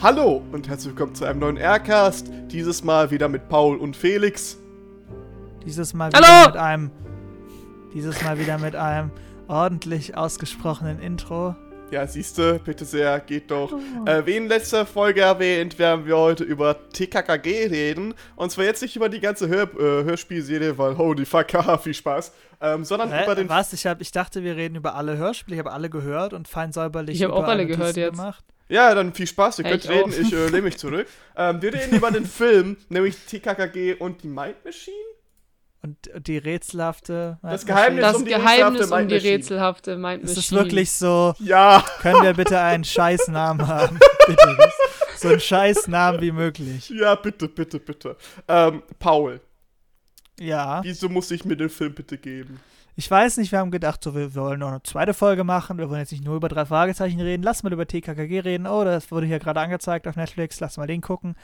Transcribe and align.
Hallo 0.00 0.44
und 0.52 0.68
herzlich 0.68 0.90
willkommen 0.94 1.16
zu 1.16 1.24
einem 1.24 1.40
neuen 1.40 1.56
Aircast. 1.56 2.30
Dieses 2.52 2.84
Mal 2.84 3.10
wieder 3.10 3.28
mit 3.28 3.48
Paul 3.48 3.76
und 3.78 3.96
Felix. 3.96 4.56
Dieses 5.66 5.92
Mal 5.92 6.12
Hallo! 6.14 6.24
wieder 6.24 6.46
mit 6.46 6.56
einem. 6.56 6.90
Dieses 7.92 8.22
Mal 8.22 8.38
wieder 8.38 8.58
mit 8.58 8.76
einem 8.76 9.10
ordentlich 9.48 10.16
ausgesprochenen 10.16 11.00
Intro. 11.00 11.56
Ja, 11.90 12.06
siehste, 12.06 12.60
bitte 12.64 12.84
sehr, 12.84 13.18
geht 13.18 13.50
doch. 13.50 13.72
Äh, 14.06 14.24
wie 14.24 14.36
in 14.36 14.46
letzter 14.46 14.86
Folge 14.86 15.22
erwähnt, 15.22 15.80
werden 15.80 16.06
wir 16.06 16.16
heute 16.16 16.44
über 16.44 16.76
TKKG 16.90 17.66
reden. 17.66 18.14
Und 18.36 18.52
zwar 18.52 18.66
jetzt 18.66 18.82
nicht 18.82 18.94
über 18.94 19.08
die 19.08 19.18
ganze 19.18 19.48
Hör 19.48 19.64
äh, 19.64 20.04
Hörspielserie, 20.04 20.78
weil 20.78 20.96
holy 20.96 21.24
fuck, 21.24 21.52
haha, 21.54 21.76
viel 21.76 21.94
Spaß. 21.94 22.30
Ähm, 22.60 22.84
sondern 22.84 23.10
Hä? 23.10 23.24
über 23.24 23.34
den. 23.34 23.48
Was? 23.48 23.72
Ich, 23.72 23.84
hab, 23.84 24.00
ich 24.00 24.12
dachte, 24.12 24.44
wir 24.44 24.54
reden 24.54 24.76
über 24.76 24.94
alle 24.94 25.16
Hörspiele. 25.16 25.56
Ich 25.56 25.58
habe 25.58 25.72
alle 25.72 25.90
gehört 25.90 26.34
und 26.34 26.46
fein 26.46 26.70
säuberlich. 26.70 27.16
Ich 27.16 27.24
hab 27.24 27.32
auch 27.32 27.42
alle 27.42 27.66
gehört 27.66 27.96
Notizen 27.96 28.00
jetzt. 28.00 28.16
Gemacht. 28.16 28.44
Ja, 28.68 28.94
dann 28.94 29.14
viel 29.14 29.26
Spaß, 29.26 29.60
ihr 29.60 29.64
Ja, 29.64 29.70
könnt 29.72 29.84
ich 29.84 29.90
reden, 29.90 30.12
auch. 30.12 30.18
ich 30.18 30.32
äh, 30.32 30.46
lehne 30.48 30.62
mich 30.62 30.76
zurück. 30.78 31.06
Ähm, 31.40 31.62
wir 31.62 31.72
reden 31.72 31.96
über 31.96 32.10
den 32.10 32.26
Film, 32.26 32.76
nämlich 32.88 33.16
TKKG 33.28 33.94
und 33.94 34.24
die 34.24 34.26
Mind 34.26 34.56
Machine. 34.64 34.96
Und 35.82 35.96
die 36.26 36.36
rätselhafte. 36.38 37.38
Das 37.42 37.64
Geheimnis 37.64 38.02
Das 38.02 38.16
um 38.16 38.24
die 38.24 38.30
Geheimnis 38.32 38.80
rätselhafte 38.80 38.82
um 38.82 38.88
die 38.88 38.96
Mind 38.96 39.10
Machine. 39.12 39.32
rätselhafte 39.34 39.96
Mind 39.96 40.22
Ist 40.24 40.30
es 40.32 40.36
Machine. 40.50 40.60
wirklich 40.60 40.90
so? 40.90 41.34
Ja, 41.38 41.84
Können 42.00 42.22
wir 42.24 42.32
bitte 42.34 42.58
einen 42.60 42.82
Scheißnamen 42.96 43.68
haben? 43.68 44.00
bitte. 44.26 44.58
So 45.16 45.28
einen 45.28 45.38
Scheißnamen 45.40 46.20
wie 46.20 46.32
möglich. 46.32 46.90
ja, 46.90 47.14
bitte, 47.14 47.46
bitte, 47.48 47.78
bitte. 47.78 48.16
Ähm, 48.48 48.82
Paul, 48.98 49.40
Ja. 50.40 50.80
wieso 50.82 51.08
muss 51.08 51.30
ich 51.30 51.44
mir 51.44 51.56
den 51.56 51.70
Film 51.70 51.94
bitte 51.94 52.18
geben? 52.18 52.58
Ich 52.98 53.08
weiß 53.08 53.36
nicht, 53.36 53.52
wir 53.52 53.60
haben 53.60 53.70
gedacht, 53.70 54.02
so, 54.02 54.16
wir 54.16 54.34
wollen 54.34 54.58
noch 54.58 54.70
eine 54.70 54.82
zweite 54.82 55.14
Folge 55.14 55.44
machen. 55.44 55.78
Wir 55.78 55.88
wollen 55.88 56.00
jetzt 56.00 56.10
nicht 56.10 56.24
nur 56.24 56.34
über 56.34 56.48
drei 56.48 56.66
Fragezeichen 56.66 57.20
reden. 57.20 57.44
Lass 57.44 57.62
mal 57.62 57.72
über 57.72 57.86
TKKG 57.86 58.40
reden. 58.40 58.66
Oh, 58.66 58.82
das 58.82 59.12
wurde 59.12 59.24
hier 59.24 59.38
gerade 59.38 59.60
angezeigt 59.60 60.08
auf 60.08 60.16
Netflix. 60.16 60.58
Lass 60.58 60.78
mal 60.78 60.88
den 60.88 61.00
gucken. 61.00 61.36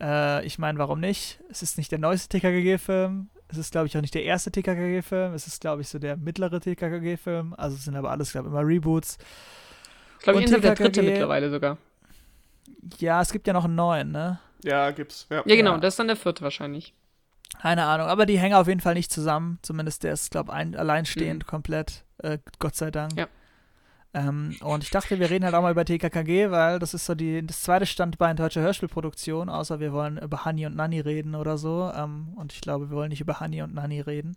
Äh, 0.00 0.42
ich 0.46 0.58
meine, 0.58 0.78
warum 0.78 0.98
nicht? 0.98 1.38
Es 1.50 1.60
ist 1.62 1.76
nicht 1.76 1.92
der 1.92 1.98
neueste 1.98 2.30
TKKG-Film. 2.30 3.28
Es 3.48 3.58
ist, 3.58 3.72
glaube 3.72 3.88
ich, 3.88 3.96
auch 3.98 4.00
nicht 4.00 4.14
der 4.14 4.24
erste 4.24 4.50
TKKG-Film. 4.50 5.34
Es 5.34 5.46
ist, 5.46 5.60
glaube 5.60 5.82
ich, 5.82 5.88
so 5.90 5.98
der 5.98 6.16
mittlere 6.16 6.58
TKKG-Film. 6.60 7.52
Also 7.58 7.76
es 7.76 7.84
sind 7.84 7.94
aber 7.94 8.10
alles, 8.10 8.32
glaube 8.32 8.48
ich, 8.48 8.54
immer 8.54 8.66
Reboots. 8.66 9.18
Ich 10.18 10.24
glaube, 10.24 10.40
insgesamt 10.40 10.64
der 10.64 10.74
dritte 10.76 11.02
mittlerweile 11.02 11.50
sogar. 11.50 11.76
Ja, 12.98 13.20
es 13.20 13.30
gibt 13.32 13.46
ja 13.46 13.52
noch 13.52 13.66
einen 13.66 13.74
neuen, 13.74 14.12
ne? 14.12 14.38
Ja, 14.64 14.90
gibt's. 14.92 15.26
Ja. 15.28 15.42
Ja, 15.44 15.56
genau, 15.56 15.72
Ja. 15.72 15.78
das 15.78 15.92
ist 15.92 15.98
dann 15.98 16.06
der 16.06 16.16
vierte 16.16 16.42
wahrscheinlich. 16.42 16.94
Keine 17.58 17.84
Ahnung, 17.84 18.06
aber 18.06 18.26
die 18.26 18.38
hängen 18.38 18.54
auf 18.54 18.68
jeden 18.68 18.80
Fall 18.80 18.94
nicht 18.94 19.12
zusammen. 19.12 19.58
Zumindest 19.62 20.02
der 20.04 20.12
ist, 20.12 20.30
glaube 20.30 20.52
ich, 20.52 20.78
alleinstehend 20.78 21.44
Mhm. 21.44 21.46
komplett. 21.48 22.04
Äh, 22.18 22.38
Gott 22.58 22.76
sei 22.76 22.90
Dank. 22.90 23.16
Ja. 23.18 23.26
Ähm, 24.12 24.56
und 24.62 24.82
ich 24.82 24.90
dachte, 24.90 25.20
wir 25.20 25.30
reden 25.30 25.44
halt 25.44 25.54
auch 25.54 25.62
mal 25.62 25.70
über 25.70 25.84
TKKG, 25.84 26.50
weil 26.50 26.78
das 26.78 26.94
ist 26.94 27.06
so 27.06 27.14
die, 27.14 27.46
das 27.46 27.60
zweite 27.62 27.86
Standbein 27.86 28.36
deutscher 28.36 28.60
Hörspielproduktion, 28.60 29.48
außer 29.48 29.78
wir 29.78 29.92
wollen 29.92 30.18
über 30.18 30.44
Honey 30.44 30.66
und 30.66 30.74
Nanny 30.74 31.00
reden 31.00 31.34
oder 31.34 31.58
so. 31.58 31.92
Ähm, 31.94 32.32
und 32.36 32.52
ich 32.52 32.60
glaube, 32.60 32.90
wir 32.90 32.96
wollen 32.96 33.10
nicht 33.10 33.20
über 33.20 33.38
Honey 33.40 33.62
und 33.62 33.74
Nanny 33.74 34.00
reden. 34.00 34.36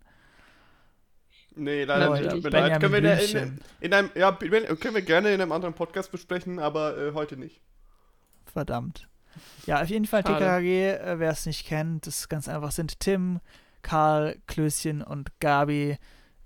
Nee, 1.56 1.84
leider 1.84 2.10
nicht. 2.10 2.22
Natürlich. 2.24 2.44
Tut 2.44 2.52
mir 2.52 2.60
leid. 2.60 2.80
Können 2.80 2.92
wir 3.04 3.42
in, 3.42 3.60
in 3.80 3.92
einem, 3.94 4.10
ja, 4.14 4.32
können 4.32 4.94
wir 4.94 5.02
gerne 5.02 5.32
in 5.32 5.40
einem 5.40 5.52
anderen 5.52 5.74
Podcast 5.74 6.10
besprechen, 6.12 6.58
aber 6.58 6.96
äh, 6.98 7.12
heute 7.14 7.36
nicht. 7.36 7.60
Verdammt. 8.44 9.08
Ja, 9.66 9.82
auf 9.82 9.88
jeden 9.88 10.04
Fall. 10.06 10.22
TKKG, 10.22 10.90
äh, 10.90 11.18
wer 11.18 11.30
es 11.30 11.46
nicht 11.46 11.66
kennt, 11.66 12.06
das 12.06 12.18
ist 12.20 12.28
ganz 12.28 12.48
einfach, 12.48 12.70
sind 12.70 13.00
Tim, 13.00 13.40
Karl, 13.82 14.36
Klößchen 14.46 15.02
und 15.02 15.28
Gabi. 15.40 15.96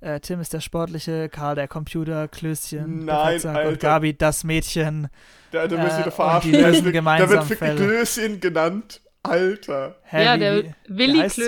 Äh, 0.01 0.21
Tim 0.21 0.41
ist 0.41 0.53
der 0.53 0.61
Sportliche, 0.61 1.29
Karl 1.29 1.57
der 1.57 1.67
Computer, 1.69 2.29
Klößchen, 2.29 3.07
der 3.07 3.15
Nein, 3.17 3.33
Fettsack 3.33 3.57
Alter. 3.57 3.69
und 3.71 3.81
Gabi 3.81 4.15
das 4.17 4.45
Mädchen. 4.45 5.09
Da, 5.51 5.67
da 5.67 5.77
müssen 5.77 5.97
Äh, 5.97 5.99
wir 5.99 6.07
und 6.07 6.13
verarschen. 6.15 6.53
die 6.53 6.59
Da 6.85 6.91
gemeinsam 6.93 7.29
Da 7.31 7.35
wird 7.37 7.51
wirklich 7.51 7.59
Fälle. 7.59 7.85
Klößchen 7.87 8.41
genannt. 8.41 9.01
Alter. 9.25 9.97
Hä, 10.05 10.25
ja, 10.25 10.35
wie- 10.37 10.39
der 10.39 10.75
Willi 10.89 11.19
heißt 11.19 11.37
so. 11.37 11.43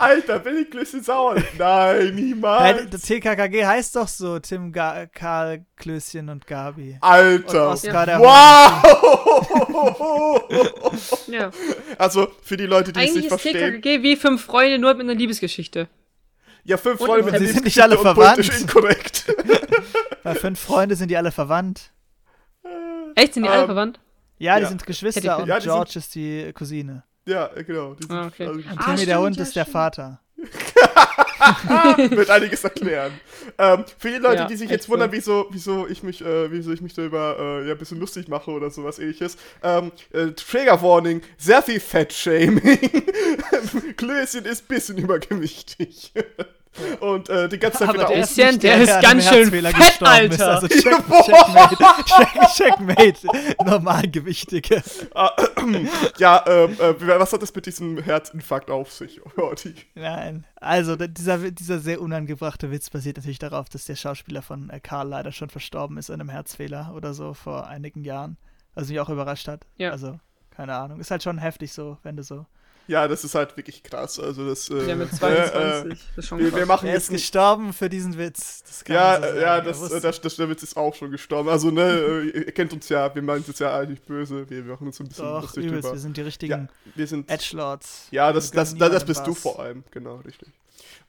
Alter, 0.00 0.42
will 0.44 0.58
ich 0.62 0.70
Klößchen 0.70 1.02
sauer? 1.02 1.36
Nein, 1.58 2.14
niemals. 2.14 2.88
das 2.90 3.02
TKKG 3.02 3.66
heißt 3.66 3.96
doch 3.96 4.08
so 4.08 4.38
Tim, 4.38 4.72
Ga 4.72 5.06
Karl, 5.06 5.64
Klößchen 5.76 6.28
und 6.30 6.46
Gabi. 6.46 6.92
Und 6.94 7.02
Alter. 7.02 7.70
Oskar 7.70 8.06
der 8.06 8.20
Wow! 8.20 8.82
Ja. 11.28 11.50
Also, 11.98 12.28
für 12.42 12.56
die 12.56 12.66
Leute, 12.66 12.92
die 12.92 13.00
es 13.00 13.06
Eigentlich 13.06 13.24
nicht 13.24 13.32
ist 13.32 13.40
verstehen. 13.42 13.80
TKKG 13.82 14.02
wie 14.02 14.16
fünf 14.16 14.44
Freunde, 14.44 14.78
nur 14.78 14.92
mit 14.94 15.02
einer 15.02 15.14
Liebesgeschichte. 15.14 15.88
Ja, 16.64 16.76
fünf 16.76 17.00
Und- 17.00 17.06
Freunde 17.06 17.24
mit 17.30 17.38
Sie 17.38 17.44
der 17.46 17.54
sind 17.54 17.64
nicht 17.64 17.80
alle 17.82 17.96
und 17.96 18.02
verwandt. 18.02 18.36
politisch 18.36 18.60
inkorrekt. 18.60 19.24
Bei 20.22 20.34
fünf 20.34 20.60
Freunde 20.60 20.96
sind 20.96 21.10
die 21.10 21.16
alle 21.16 21.32
verwandt. 21.32 21.92
Echt, 23.14 23.34
sind 23.34 23.42
die 23.44 23.48
alle 23.48 23.60
Ähm, 23.62 23.66
verwandt? 23.66 24.00
Ja, 24.38 24.56
die 24.56 24.62
Ja. 24.62 24.68
sind 24.68 24.84
Geschwister 24.86 25.38
und 25.38 25.48
Ja, 25.48 25.60
sind- 25.60 25.70
George 25.70 25.92
ist 25.96 26.14
die 26.14 26.52
Cousine. 26.54 27.02
Ja, 27.26 27.46
genau. 27.62 27.94
Die 27.94 28.02
sind 28.06 28.12
Ah, 28.12 28.26
okay. 28.26 28.46
also, 28.46 28.58
Und 28.60 28.66
Ah, 28.78 28.84
Timmy 28.94 29.06
der 29.06 29.20
Hund 29.20 29.36
ja, 29.36 29.42
ist 29.42 29.56
der 29.56 29.62
stimmt. 29.62 29.72
Vater. 29.72 30.20
wird 32.10 32.30
einiges 32.30 32.64
erklären. 32.64 33.12
Ähm, 33.58 33.84
für 33.98 34.08
die 34.10 34.16
Leute, 34.16 34.42
Ja, 34.42 34.46
die 34.46 34.56
sich 34.56 34.70
jetzt 34.70 34.88
wundern, 34.88 35.10
wieso, 35.12 35.46
wieso 35.50 35.86
ich 35.86 36.02
mich, 36.02 36.22
äh, 36.24 36.50
wieso 36.50 36.72
ich 36.72 36.80
mich 36.80 36.94
darüber 36.94 37.36
äh, 37.38 37.66
ja, 37.66 37.72
ein 37.72 37.78
bisschen 37.78 37.98
lustig 37.98 38.28
mache 38.28 38.50
oder 38.50 38.70
sowas 38.70 38.98
ähnliches. 38.98 39.36
Ähm, 39.62 39.92
äh, 40.12 40.28
Trigger 40.32 40.80
Warning, 40.82 41.22
sehr 41.38 41.62
viel 41.62 41.80
Fettshaming. 41.80 42.78
Klößchen 43.96 44.44
ist 44.44 44.64
ein 44.64 44.68
bisschen 44.68 44.98
übergewichtig. 44.98 46.12
Und 47.00 47.28
äh, 47.28 47.48
die 47.48 47.58
ganze 47.58 47.78
Zeit 47.78 47.88
Aber 47.88 47.98
wieder 47.98 48.08
der 48.08 48.20
ist 48.20 48.36
der 48.36 48.52
der, 48.52 48.82
ist 48.82 49.02
ganz 49.02 49.28
schön 49.28 49.50
fett. 49.50 50.02
Alter. 50.02 50.50
Also 50.52 50.68
check, 50.68 50.82
checkmate, 50.82 51.76
check, 52.04 52.48
checkmate, 52.54 53.26
Normalgewichtige. 53.64 54.82
Ah, 55.14 55.32
ja, 56.18 56.44
ähm, 56.46 56.76
äh, 56.78 57.18
was 57.18 57.32
hat 57.32 57.42
das 57.42 57.54
mit 57.54 57.66
diesem 57.66 57.98
Herzinfarkt 57.98 58.70
auf 58.70 58.92
sich, 58.92 59.20
Horti? 59.36 59.74
Nein, 59.94 60.46
also 60.56 60.94
dieser, 60.94 61.50
dieser 61.50 61.80
sehr 61.80 62.00
unangebrachte 62.00 62.70
Witz 62.70 62.88
basiert 62.88 63.16
natürlich 63.16 63.40
darauf, 63.40 63.68
dass 63.68 63.86
der 63.86 63.96
Schauspieler 63.96 64.42
von 64.42 64.70
äh, 64.70 64.78
Karl 64.78 65.08
leider 65.08 65.32
schon 65.32 65.50
verstorben 65.50 65.98
ist 65.98 66.08
an 66.08 66.20
einem 66.20 66.30
Herzfehler 66.30 66.92
oder 66.94 67.14
so 67.14 67.34
vor 67.34 67.66
einigen 67.66 68.04
Jahren. 68.04 68.36
Was 68.74 68.88
mich 68.88 69.00
auch 69.00 69.08
überrascht 69.08 69.48
hat. 69.48 69.66
Ja. 69.76 69.90
Also, 69.90 70.20
keine 70.50 70.76
Ahnung. 70.76 71.00
Ist 71.00 71.10
halt 71.10 71.24
schon 71.24 71.38
heftig 71.38 71.72
so, 71.72 71.98
wenn 72.04 72.16
du 72.16 72.22
so. 72.22 72.46
Ja, 72.86 73.06
das 73.06 73.22
ist 73.24 73.34
halt 73.36 73.56
wirklich 73.56 73.82
krass. 73.84 74.18
Also 74.18 74.48
das. 74.48 74.68
Äh, 74.68 74.88
Ja, 74.88 74.96
mit 74.96 75.12
äh, 75.22 75.50
22. 75.50 75.54
äh, 75.54 75.88
das 76.16 76.24
ist 76.24 76.28
schon 76.28 76.38
wir, 76.40 76.46
wir 76.46 76.66
krass. 76.66 76.66
machen 76.66 76.88
Er 76.88 76.94
jetzt 76.94 77.04
ist 77.04 77.10
gestorben 77.10 77.72
für 77.72 77.88
diesen 77.88 78.18
Witz. 78.18 78.62
Das 78.66 78.84
kann 78.84 78.96
Ja, 78.96 79.16
so 79.20 79.24
äh, 79.26 79.40
ja, 79.42 79.60
das, 79.60 79.90
äh, 79.90 80.00
das, 80.00 80.20
das, 80.20 80.36
der 80.36 80.48
Witz 80.48 80.62
ist 80.62 80.76
auch 80.76 80.94
schon 80.94 81.10
gestorben. 81.10 81.48
Also, 81.48 81.70
ne, 81.70 81.82
äh, 81.82 82.38
ihr 82.46 82.52
kennt 82.52 82.72
uns 82.72 82.88
ja, 82.88 83.14
wir 83.14 83.22
meinen 83.22 83.42
es 83.42 83.46
jetzt 83.48 83.60
ja 83.60 83.76
eigentlich 83.78 84.02
böse. 84.02 84.48
Wir 84.50 84.64
machen 84.64 84.88
uns 84.88 84.98
ein 85.00 85.08
bisschen 85.08 85.24
Doch, 85.24 85.42
lustig 85.42 85.64
übelst. 85.66 85.84
drüber. 85.84 85.94
Wir 85.94 86.00
sind 86.00 86.16
die 86.16 86.20
Ja, 86.20 86.26
richtigen 86.26 86.68
wir 86.96 87.06
sind. 87.06 87.30
Edgelords. 87.30 88.08
Ja, 88.10 88.28
Wir 88.28 88.34
das, 88.34 88.50
das, 88.50 88.74
das, 88.76 88.90
das 88.90 89.04
bist 89.04 89.26
du 89.26 89.30
was. 89.32 89.38
vor 89.38 89.60
allem. 89.60 89.84
Genau, 89.92 90.16
richtig. 90.16 90.48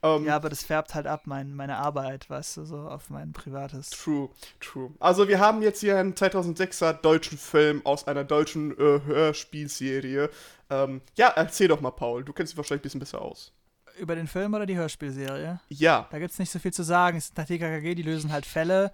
Ähm, 0.04 0.26
Ja, 0.26 0.36
aber 0.36 0.50
das 0.50 0.64
färbt 0.64 0.96
halt 0.96 1.06
ab, 1.08 1.22
mein, 1.26 1.54
meine 1.56 1.78
Arbeit, 1.78 2.30
weißt 2.30 2.58
du, 2.58 2.66
so 2.66 2.78
auf 2.78 3.10
mein 3.10 3.34
privates. 3.34 3.90
True, 3.92 4.30
true. 4.60 4.92
Also, 5.00 5.28
wir 5.28 5.40
haben 5.40 5.62
jetzt 5.62 5.80
hier 5.80 5.98
einen 5.98 6.14
2006er 6.16 6.94
deutschen 6.94 7.38
Film 7.38 7.82
aus 7.86 8.08
einer 8.08 8.24
deutschen 8.24 8.72
äh, 8.80 9.00
Hörspielserie. 9.06 10.30
Ähm, 10.72 11.02
ja, 11.16 11.28
erzähl 11.36 11.68
doch 11.68 11.82
mal, 11.82 11.92
Paul. 11.92 12.24
Du 12.24 12.34
kennst 12.34 12.54
dich 12.54 12.58
wahrscheinlich 12.58 12.82
ein 12.82 12.84
bisschen 12.84 13.00
besser 13.02 13.22
aus. 13.22 13.54
Über 14.00 14.16
den 14.16 14.28
Film 14.28 14.54
oder 14.54 14.66
die 14.66 14.78
Hörspielserie? 14.78 15.60
Ja. 15.68 16.08
Da 16.10 16.20
gibt's 16.20 16.40
nicht 16.40 16.50
so 16.50 16.60
viel 16.60 16.74
zu 16.74 16.84
sagen. 16.84 17.18
Es 17.18 17.26
ist 17.26 17.38
nach 17.38 17.46
TKKG, 17.46 17.94
die 17.94 18.04
lösen 18.04 18.32
halt 18.32 18.46
Fälle 18.46 18.92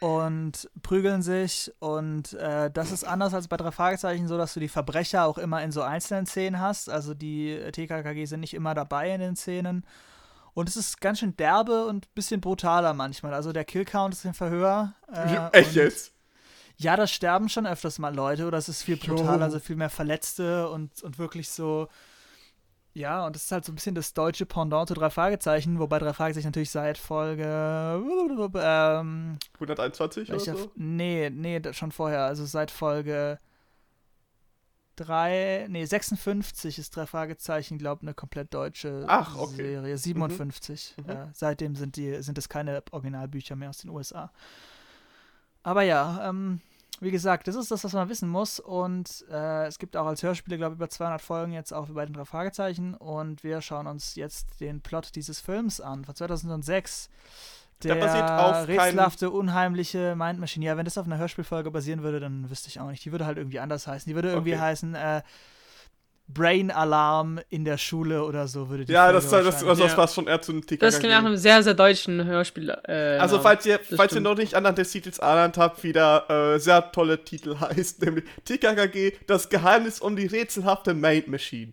und 0.00 0.70
prügeln 0.82 1.22
sich. 1.22 1.72
Und 1.80 2.34
äh, 2.34 2.70
das 2.70 2.92
ist 2.92 3.04
anders 3.04 3.34
als 3.34 3.48
bei 3.48 3.56
drei 3.56 3.72
Fragezeichen 3.72 4.28
so, 4.28 4.38
dass 4.38 4.54
du 4.54 4.60
die 4.60 4.68
Verbrecher 4.68 5.26
auch 5.26 5.38
immer 5.38 5.62
in 5.62 5.72
so 5.72 5.82
einzelnen 5.82 6.26
Szenen 6.26 6.60
hast. 6.60 6.88
Also 6.88 7.14
die 7.14 7.50
äh, 7.50 7.72
TKKG 7.72 8.24
sind 8.26 8.40
nicht 8.40 8.54
immer 8.54 8.74
dabei 8.74 9.12
in 9.12 9.20
den 9.20 9.36
Szenen. 9.36 9.84
Und 10.54 10.68
es 10.68 10.76
ist 10.76 11.00
ganz 11.00 11.18
schön 11.18 11.36
derbe 11.36 11.86
und 11.86 12.06
ein 12.06 12.10
bisschen 12.14 12.40
brutaler 12.40 12.94
manchmal. 12.94 13.34
Also 13.34 13.52
der 13.52 13.64
Killcount 13.64 14.14
ist 14.14 14.24
im 14.24 14.34
Verhör. 14.34 14.92
Äh, 15.12 15.48
Echt 15.52 15.74
jetzt? 15.74 16.12
Ja, 16.82 16.96
da 16.96 17.06
sterben 17.06 17.48
schon 17.48 17.66
öfters 17.66 17.98
mal 17.98 18.14
Leute 18.14 18.46
oder 18.46 18.58
es 18.58 18.68
ist 18.68 18.82
viel 18.82 18.96
brutaler, 18.96 19.44
also 19.44 19.58
viel 19.60 19.76
mehr 19.76 19.90
Verletzte 19.90 20.68
und, 20.68 21.02
und 21.02 21.18
wirklich 21.18 21.48
so. 21.48 21.88
Ja, 22.94 23.24
und 23.26 23.34
das 23.34 23.44
ist 23.44 23.52
halt 23.52 23.64
so 23.64 23.72
ein 23.72 23.76
bisschen 23.76 23.94
das 23.94 24.12
deutsche 24.12 24.44
Pendant 24.44 24.88
zu 24.88 24.94
drei 24.94 25.08
Fragezeichen, 25.08 25.78
wobei 25.78 25.98
drei 25.98 26.12
Fragezeichen 26.12 26.48
natürlich 26.48 26.70
seit 26.70 26.98
Folge. 26.98 27.44
Ähm, 27.44 29.38
121 29.54 30.28
oder 30.30 30.40
so? 30.40 30.72
Nee, 30.74 31.30
nee, 31.30 31.60
schon 31.72 31.90
vorher. 31.90 32.24
Also 32.24 32.44
seit 32.44 32.70
Folge 32.70 33.38
3, 34.96 35.68
nee, 35.70 35.84
56 35.84 36.78
ist 36.78 36.94
drei 36.94 37.06
Fragezeichen, 37.06 37.78
glaube 37.78 38.02
eine 38.02 38.12
komplett 38.12 38.52
deutsche 38.52 39.04
Ach, 39.08 39.36
okay. 39.36 39.56
Serie. 39.56 39.96
57. 39.96 40.96
Mhm. 40.98 41.10
Äh, 41.10 41.26
seitdem 41.32 41.74
sind, 41.76 41.96
die, 41.96 42.22
sind 42.22 42.36
es 42.36 42.48
keine 42.48 42.82
Originalbücher 42.90 43.56
mehr 43.56 43.70
aus 43.70 43.78
den 43.78 43.90
USA. 43.90 44.30
Aber 45.62 45.82
ja, 45.82 46.28
ähm, 46.28 46.60
wie 47.02 47.10
gesagt, 47.10 47.48
das 47.48 47.56
ist 47.56 47.70
das, 47.70 47.82
was 47.82 47.92
man 47.94 48.08
wissen 48.08 48.28
muss. 48.28 48.60
Und 48.60 49.24
äh, 49.30 49.66
es 49.66 49.78
gibt 49.78 49.96
auch 49.96 50.06
als 50.06 50.22
Hörspiele, 50.22 50.56
glaube 50.56 50.74
ich, 50.74 50.78
über 50.78 50.88
200 50.88 51.20
Folgen 51.20 51.52
jetzt 51.52 51.72
auch 51.72 51.88
bei 51.88 52.04
den 52.06 52.14
drei 52.14 52.24
Fragezeichen. 52.24 52.94
Und 52.94 53.42
wir 53.42 53.60
schauen 53.60 53.88
uns 53.88 54.14
jetzt 54.14 54.60
den 54.60 54.80
Plot 54.80 55.16
dieses 55.16 55.40
Films 55.40 55.80
an, 55.80 56.04
von 56.04 56.14
2006. 56.14 57.10
Der 57.82 57.96
basiert 57.96 58.30
auf 58.30 58.68
rätselhafte, 58.68 59.30
unheimliche 59.30 60.14
Mind 60.14 60.38
Machine. 60.38 60.64
Ja, 60.64 60.76
wenn 60.76 60.84
das 60.84 60.96
auf 60.96 61.06
einer 61.06 61.18
Hörspielfolge 61.18 61.72
basieren 61.72 62.04
würde, 62.04 62.20
dann 62.20 62.48
wüsste 62.48 62.68
ich 62.68 62.78
auch 62.78 62.88
nicht. 62.88 63.04
Die 63.04 63.10
würde 63.10 63.26
halt 63.26 63.38
irgendwie 63.38 63.58
anders 63.58 63.88
heißen. 63.88 64.08
Die 64.08 64.14
würde 64.14 64.30
irgendwie 64.30 64.52
Okay. 64.52 64.60
heißen 64.60 64.94
äh, 64.94 65.22
Brain 66.28 66.70
Alarm 66.70 67.40
in 67.50 67.64
der 67.64 67.76
Schule 67.76 68.24
oder 68.24 68.48
so 68.48 68.68
würde 68.70 68.84
die 68.86 68.92
Ja, 68.92 69.04
Folge 69.04 69.14
das, 69.20 69.30
das, 69.30 69.44
das, 69.64 69.78
das 69.78 69.90
Ja. 69.90 69.94
passt 69.96 70.14
schon 70.14 70.26
eher 70.26 70.40
zu 70.40 70.52
einem 70.52 70.62
TKKG. 70.62 70.80
Das 70.86 70.98
klingt 70.98 71.12
nach 71.14 71.24
einem 71.24 71.36
sehr, 71.36 71.62
sehr 71.62 71.74
deutschen 71.74 72.24
Hörspiel. 72.24 72.70
Äh, 72.84 73.18
Also, 73.18 73.40
falls 73.40 73.66
ihr, 73.66 73.78
falls 73.96 74.14
ihr 74.14 74.20
noch 74.20 74.36
nicht 74.36 74.54
anhand 74.54 74.78
des 74.78 74.90
Titels 74.92 75.18
erlernt 75.18 75.58
habt, 75.58 75.82
wie 75.84 75.92
der 75.92 76.24
äh, 76.30 76.58
sehr 76.58 76.90
tolle 76.92 77.22
Titel 77.24 77.56
heißt, 77.60 78.00
nämlich 78.02 78.24
TKKG, 78.44 79.12
das 79.26 79.48
Geheimnis 79.50 80.00
um 80.00 80.16
die 80.16 80.26
rätselhafte 80.26 80.94
Maid 80.94 81.28
Machine. 81.28 81.72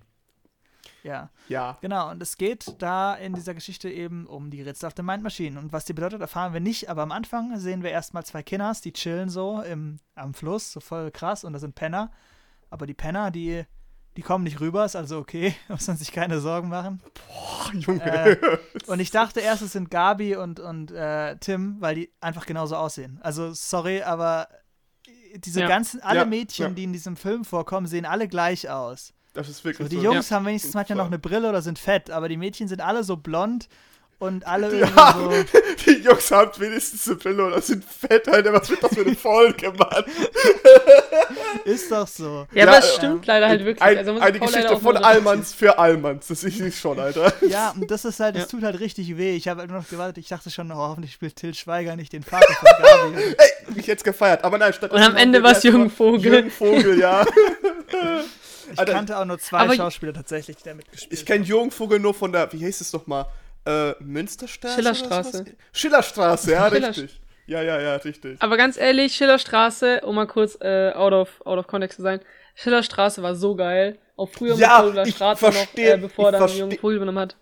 Ja, 1.03 1.29
Ja. 1.47 1.77
genau. 1.79 2.09
Und 2.11 2.21
es 2.21 2.35
geht 2.37 2.75
da 2.79 3.15
in 3.15 3.33
dieser 3.33 3.53
Geschichte 3.53 3.89
eben 3.89 4.25
um 4.27 4.49
die 4.51 4.61
rätselhafte 4.61 5.01
Mind 5.03 5.23
Machine. 5.23 5.57
Und 5.57 5.71
was 5.71 5.85
die 5.85 5.93
bedeutet, 5.93 6.19
erfahren 6.19 6.51
wir 6.51 6.59
nicht. 6.59 6.89
Aber 6.89 7.03
am 7.03 7.13
Anfang 7.13 7.57
sehen 7.57 7.83
wir 7.83 7.91
erstmal 7.91 8.25
zwei 8.25 8.43
Kinders, 8.43 8.81
die 8.81 8.91
chillen 8.91 9.29
so 9.29 9.61
im, 9.61 9.99
am 10.15 10.33
Fluss, 10.33 10.73
so 10.73 10.81
voll 10.81 11.09
krass. 11.11 11.45
Und 11.45 11.53
das 11.53 11.61
sind 11.61 11.75
Penner. 11.75 12.11
Aber 12.69 12.85
die 12.85 12.93
Penner, 12.93 13.31
die, 13.31 13.63
die 14.17 14.21
kommen 14.21 14.43
nicht 14.43 14.59
rüber, 14.59 14.85
ist 14.85 14.95
also 14.95 15.17
okay. 15.19 15.55
Muss 15.69 15.87
man 15.87 15.97
sich 15.97 16.11
keine 16.11 16.39
Sorgen 16.39 16.69
machen. 16.69 17.01
Boah, 17.13 17.73
Junge. 17.73 18.03
Äh, 18.03 18.57
und 18.87 18.99
ich 18.99 19.11
dachte 19.11 19.39
erst, 19.39 19.61
es 19.61 19.71
sind 19.73 19.89
Gabi 19.91 20.35
und, 20.35 20.59
und 20.59 20.91
äh, 20.91 21.37
Tim, 21.37 21.77
weil 21.79 21.95
die 21.95 22.11
einfach 22.19 22.45
genauso 22.45 22.75
aussehen. 22.75 23.19
Also, 23.21 23.53
sorry, 23.53 24.01
aber 24.01 24.47
diese 25.35 25.61
Ja. 25.61 25.67
ganzen, 25.67 26.01
alle 26.01 26.19
Ja, 26.21 26.25
Mädchen, 26.25 26.67
ja. 26.69 26.73
die 26.73 26.83
in 26.83 26.93
diesem 26.93 27.15
Film 27.15 27.45
vorkommen, 27.45 27.87
sehen 27.87 28.05
alle 28.05 28.27
gleich 28.27 28.69
aus. 28.69 29.13
das 29.33 29.47
ist 29.47 29.57
So, 29.59 29.63
wirklich 29.65 29.89
die 29.89 29.97
so. 29.97 30.01
Jungs 30.03 30.31
haben 30.31 30.45
wenigstens 30.45 30.73
manchmal 30.73 30.97
noch 30.97 31.05
eine 31.07 31.19
Brille 31.19 31.47
oder 31.49 31.61
sind 31.61 31.77
fett, 31.79 32.09
aber 32.09 32.27
die 32.29 32.37
Mädchen 32.37 32.67
sind 32.67 32.81
alle 32.81 33.03
so 33.03 33.15
blond 33.17 33.69
und 34.19 34.45
alle 34.45 34.79
Ja, 34.79 35.15
irgendwie 35.17 35.47
so. 35.57 35.59
die 35.91 36.03
Jungs 36.03 36.29
haben 36.31 36.51
wenigstens 36.59 37.07
eine 37.07 37.15
Brille 37.15 37.45
oder 37.45 37.61
sind 37.61 37.83
fett, 37.85 38.27
Alter. 38.27 38.53
Was 38.53 38.69
wird 38.69 38.83
das 38.83 38.93
für 38.93 39.01
eine 39.01 39.15
Folge, 39.15 39.71
Mann? 39.71 40.03
Ist 41.65 41.91
doch 41.91 42.07
so. 42.07 42.45
Ja, 42.51 42.63
Ja, 42.65 42.67
aber 42.67 42.79
es 42.79 42.89
äh, 42.89 42.95
stimmt 42.97 43.25
leider 43.25 43.47
halt 43.47 43.63
wirklich. 43.65 43.81
Ein, 43.81 43.97
also 43.97 44.13
muss 44.13 44.21
eine 44.21 44.39
Geschichte 44.39 44.77
von 44.79 44.97
Allmanns 44.97 45.53
für 45.53 45.77
Allmanns. 45.79 46.27
Das 46.27 46.43
ist 46.43 46.59
nicht 46.59 46.77
schon, 46.79 46.99
Alter. 46.99 47.31
Ja, 47.47 47.71
und 47.71 47.89
das 47.89 48.05
ist 48.05 48.19
halt, 48.19 48.35
das 48.35 48.43
Ja. 48.43 48.47
tut 48.49 48.63
halt 48.63 48.79
richtig 48.79 49.17
weh. 49.17 49.35
Ich 49.35 49.47
habe 49.47 49.61
halt 49.61 49.69
nur 49.71 49.79
noch 49.79 49.87
gewartet, 49.89 50.17
ich 50.17 50.27
dachte 50.27 50.49
schon, 50.51 50.71
oh, 50.71 50.75
hoffentlich 50.75 51.13
spielt 51.13 51.35
Till 51.35 51.53
Schweiger 51.53 51.95
nicht 51.95 52.11
den 52.13 52.23
Vater 52.23 52.53
von 52.53 52.67
Gabi. 53.13 53.23
Ey, 53.67 53.73
mich 53.75 53.87
jetzt 53.87 54.03
gefeiert. 54.03 54.43
Aber 54.43 54.57
nein, 54.57 54.73
statt 54.73 54.91
Und 54.91 55.01
am 55.01 55.15
Ende 55.15 55.41
war's 55.43 55.63
Jürgen 55.63 55.89
Vogel. 55.89 56.33
Jürgen 56.33 56.51
Vogel, 56.51 56.99
ja. 56.99 57.25
Ich 58.71 58.77
Alter, 58.79 58.93
kannte 58.93 59.17
auch 59.17 59.25
nur 59.25 59.39
zwei 59.39 59.75
Schauspieler 59.75 60.13
tatsächlich, 60.13 60.57
die 60.57 60.63
da 60.63 60.73
mitgespielt 60.75 61.13
Ich 61.13 61.25
kenne 61.25 61.43
Jürgen 61.43 61.71
Vogel 61.71 61.99
nur 61.99 62.13
von 62.13 62.31
der, 62.31 62.51
wie 62.53 62.63
heißt 62.65 62.81
es 62.81 62.93
nochmal? 62.93 63.25
Äh, 63.65 63.93
Münsterstraße? 63.99 64.75
Schillerstraße. 64.75 65.45
Schillerstraße, 65.73 66.51
ja, 66.51 66.69
Schiller- 66.69 66.87
richtig. 66.89 67.21
Ja, 67.47 67.63
ja, 67.63 67.81
ja, 67.81 67.95
richtig. 67.95 68.41
Aber 68.41 68.57
ganz 68.57 68.77
ehrlich, 68.77 69.15
Schillerstraße, 69.15 70.01
um 70.01 70.15
mal 70.15 70.27
kurz 70.27 70.57
äh, 70.61 70.91
out, 70.93 71.13
of, 71.13 71.41
out 71.45 71.57
of 71.57 71.67
context 71.67 71.95
zu 71.97 72.03
sein, 72.03 72.19
Schillerstraße 72.55 73.23
war 73.23 73.33
so 73.35 73.55
geil. 73.55 73.97
Auch 74.15 74.29
früher 74.29 74.55
Ja, 74.55 74.83
mit 74.83 75.07
ich 75.07 75.15
Straße 75.15 75.45
noch, 75.45 75.73
äh, 75.75 75.97
bevor 75.97 76.31
ich 76.31 76.37
dann 76.37 76.49
Jürgen 76.55 76.77
Vogel 76.77 76.97
übernommen 76.97 77.19
hat. 77.19 77.37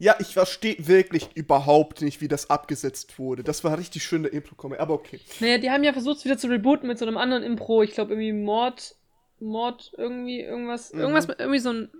Ja, 0.00 0.16
ich 0.20 0.28
verstehe 0.32 0.76
wirklich 0.86 1.28
überhaupt 1.34 2.02
nicht, 2.02 2.20
wie 2.20 2.28
das 2.28 2.50
abgesetzt 2.50 3.18
wurde. 3.18 3.42
Das 3.42 3.62
war 3.64 3.76
richtig 3.78 4.04
schöne 4.04 4.28
Impro-Comedy, 4.28 4.80
aber 4.80 4.94
okay. 4.94 5.20
Naja, 5.40 5.58
die 5.58 5.70
haben 5.70 5.82
ja 5.84 5.92
versucht, 5.92 6.18
es 6.18 6.24
wieder 6.24 6.38
zu 6.38 6.46
rebooten 6.48 6.88
mit 6.88 6.98
so 6.98 7.06
einem 7.06 7.16
anderen 7.16 7.42
Impro. 7.42 7.82
Ich 7.82 7.92
glaube, 7.92 8.12
irgendwie 8.12 8.32
Mord, 8.32 8.94
Mord, 9.40 9.92
irgendwie, 9.96 10.40
irgendwas, 10.40 10.92
Mhm. 10.92 11.00
irgendwas 11.00 11.28
mit, 11.28 11.40
irgendwie 11.40 11.58
so 11.58 11.70
ein 11.70 11.90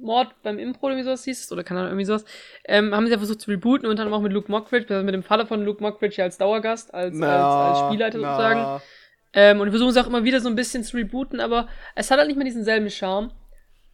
Mord 0.00 0.34
beim 0.42 0.58
Impro, 0.58 0.88
irgendwie 0.88 1.04
sowas 1.04 1.24
hieß 1.24 1.44
es, 1.44 1.52
oder 1.52 1.64
keine 1.64 1.80
Ahnung, 1.80 1.92
irgendwie 1.92 2.06
sowas. 2.06 2.24
Ähm, 2.64 2.94
haben 2.94 3.06
sie 3.06 3.12
ja 3.12 3.18
versucht 3.18 3.40
zu 3.40 3.50
rebooten, 3.50 3.88
unter 3.88 4.02
anderem 4.02 4.18
auch 4.18 4.22
mit 4.22 4.32
Luke 4.32 4.50
Mockridge, 4.50 4.92
also 4.92 5.04
mit 5.04 5.14
dem 5.14 5.22
Vater 5.22 5.46
von 5.46 5.64
Luke 5.64 5.82
Mockridge 5.82 6.16
ja 6.18 6.24
als 6.24 6.38
Dauergast, 6.38 6.92
als, 6.94 7.20
als, 7.20 7.24
als 7.24 7.78
Spielleiter 7.86 8.18
na. 8.18 8.30
sozusagen. 8.30 8.82
Ähm, 9.32 9.60
und 9.60 9.66
wir 9.66 9.72
versuchen 9.72 9.90
es 9.90 9.96
auch 9.96 10.06
immer 10.06 10.24
wieder 10.24 10.40
so 10.40 10.48
ein 10.48 10.54
bisschen 10.54 10.82
zu 10.82 10.96
rebooten, 10.96 11.40
aber 11.40 11.68
es 11.94 12.10
hat 12.10 12.18
halt 12.18 12.28
nicht 12.28 12.36
mehr 12.36 12.46
diesen 12.46 12.64
selben 12.64 12.88
Charme. 12.90 13.32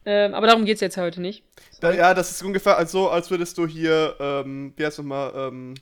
Ähm, 0.05 0.33
aber 0.33 0.47
darum 0.47 0.65
geht's 0.65 0.81
jetzt 0.81 0.97
heute 0.97 1.21
nicht. 1.21 1.43
Da, 1.79 1.93
ja, 1.93 2.13
das 2.13 2.31
ist 2.31 2.43
ungefähr 2.43 2.85
so, 2.85 3.09
als 3.09 3.31
würdest 3.31 3.57
du 3.57 3.67
hier, 3.67 4.15
ähm, 4.19 4.73
wie 4.75 4.85
heißt 4.85 4.99
nochmal, 4.99 5.31
ähm, 5.35 5.75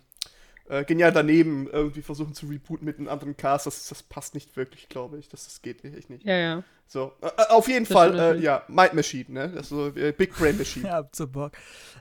äh, 0.71 0.85
genial 0.85 1.11
daneben 1.11 1.67
irgendwie 1.67 2.01
versuchen 2.01 2.33
zu 2.33 2.47
rebooten 2.47 2.85
mit 2.85 2.97
einem 2.97 3.09
anderen 3.09 3.35
Cast. 3.35 3.67
Das, 3.67 3.89
das 3.89 4.03
passt 4.03 4.33
nicht 4.33 4.55
wirklich, 4.55 4.87
glaube 4.87 5.19
ich. 5.19 5.27
Das, 5.27 5.43
das 5.43 5.61
geht 5.61 5.83
echt 5.83 6.09
nicht. 6.09 6.25
Ja, 6.25 6.37
ja. 6.37 6.63
So, 6.87 7.11
äh, 7.21 7.27
äh, 7.27 7.47
auf 7.49 7.67
jeden 7.67 7.85
Das 7.85 7.93
Fall, 7.93 8.17
äh, 8.17 8.39
ja, 8.39 8.63
Mind 8.69 8.93
Machine, 8.93 9.25
ne? 9.27 9.53
Also 9.57 9.89
äh, 9.89 10.13
Big 10.13 10.33
Brain 10.33 10.57
Machine. 10.57 10.87
Ja, 10.87 11.11
zu 11.11 11.27
Bock. 11.27 11.51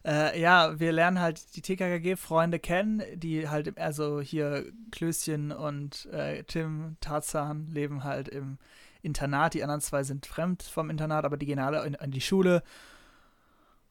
Äh, 0.05 0.41
ja, 0.41 0.79
wir 0.79 0.93
lernen 0.93 1.21
halt 1.21 1.57
die 1.57 1.63
TKKG-Freunde 1.63 2.61
kennen, 2.61 3.03
die 3.15 3.49
halt, 3.49 3.67
im, 3.67 3.75
also 3.77 4.21
hier 4.21 4.65
Klößchen 4.93 5.51
und 5.51 6.07
äh, 6.13 6.45
Tim 6.45 6.97
Tarzan 7.01 7.67
leben 7.73 8.05
halt 8.05 8.29
im 8.29 8.59
Internat. 9.03 9.55
Die 9.55 9.65
anderen 9.65 9.81
zwei 9.81 10.05
sind 10.05 10.27
fremd 10.27 10.63
vom 10.63 10.91
Internat, 10.91 11.25
aber 11.25 11.37
die 11.37 11.47
gehen 11.47 11.59
alle 11.59 11.85
in, 11.85 11.95
in 11.95 12.13
die 12.13 12.21
Schule. 12.21 12.63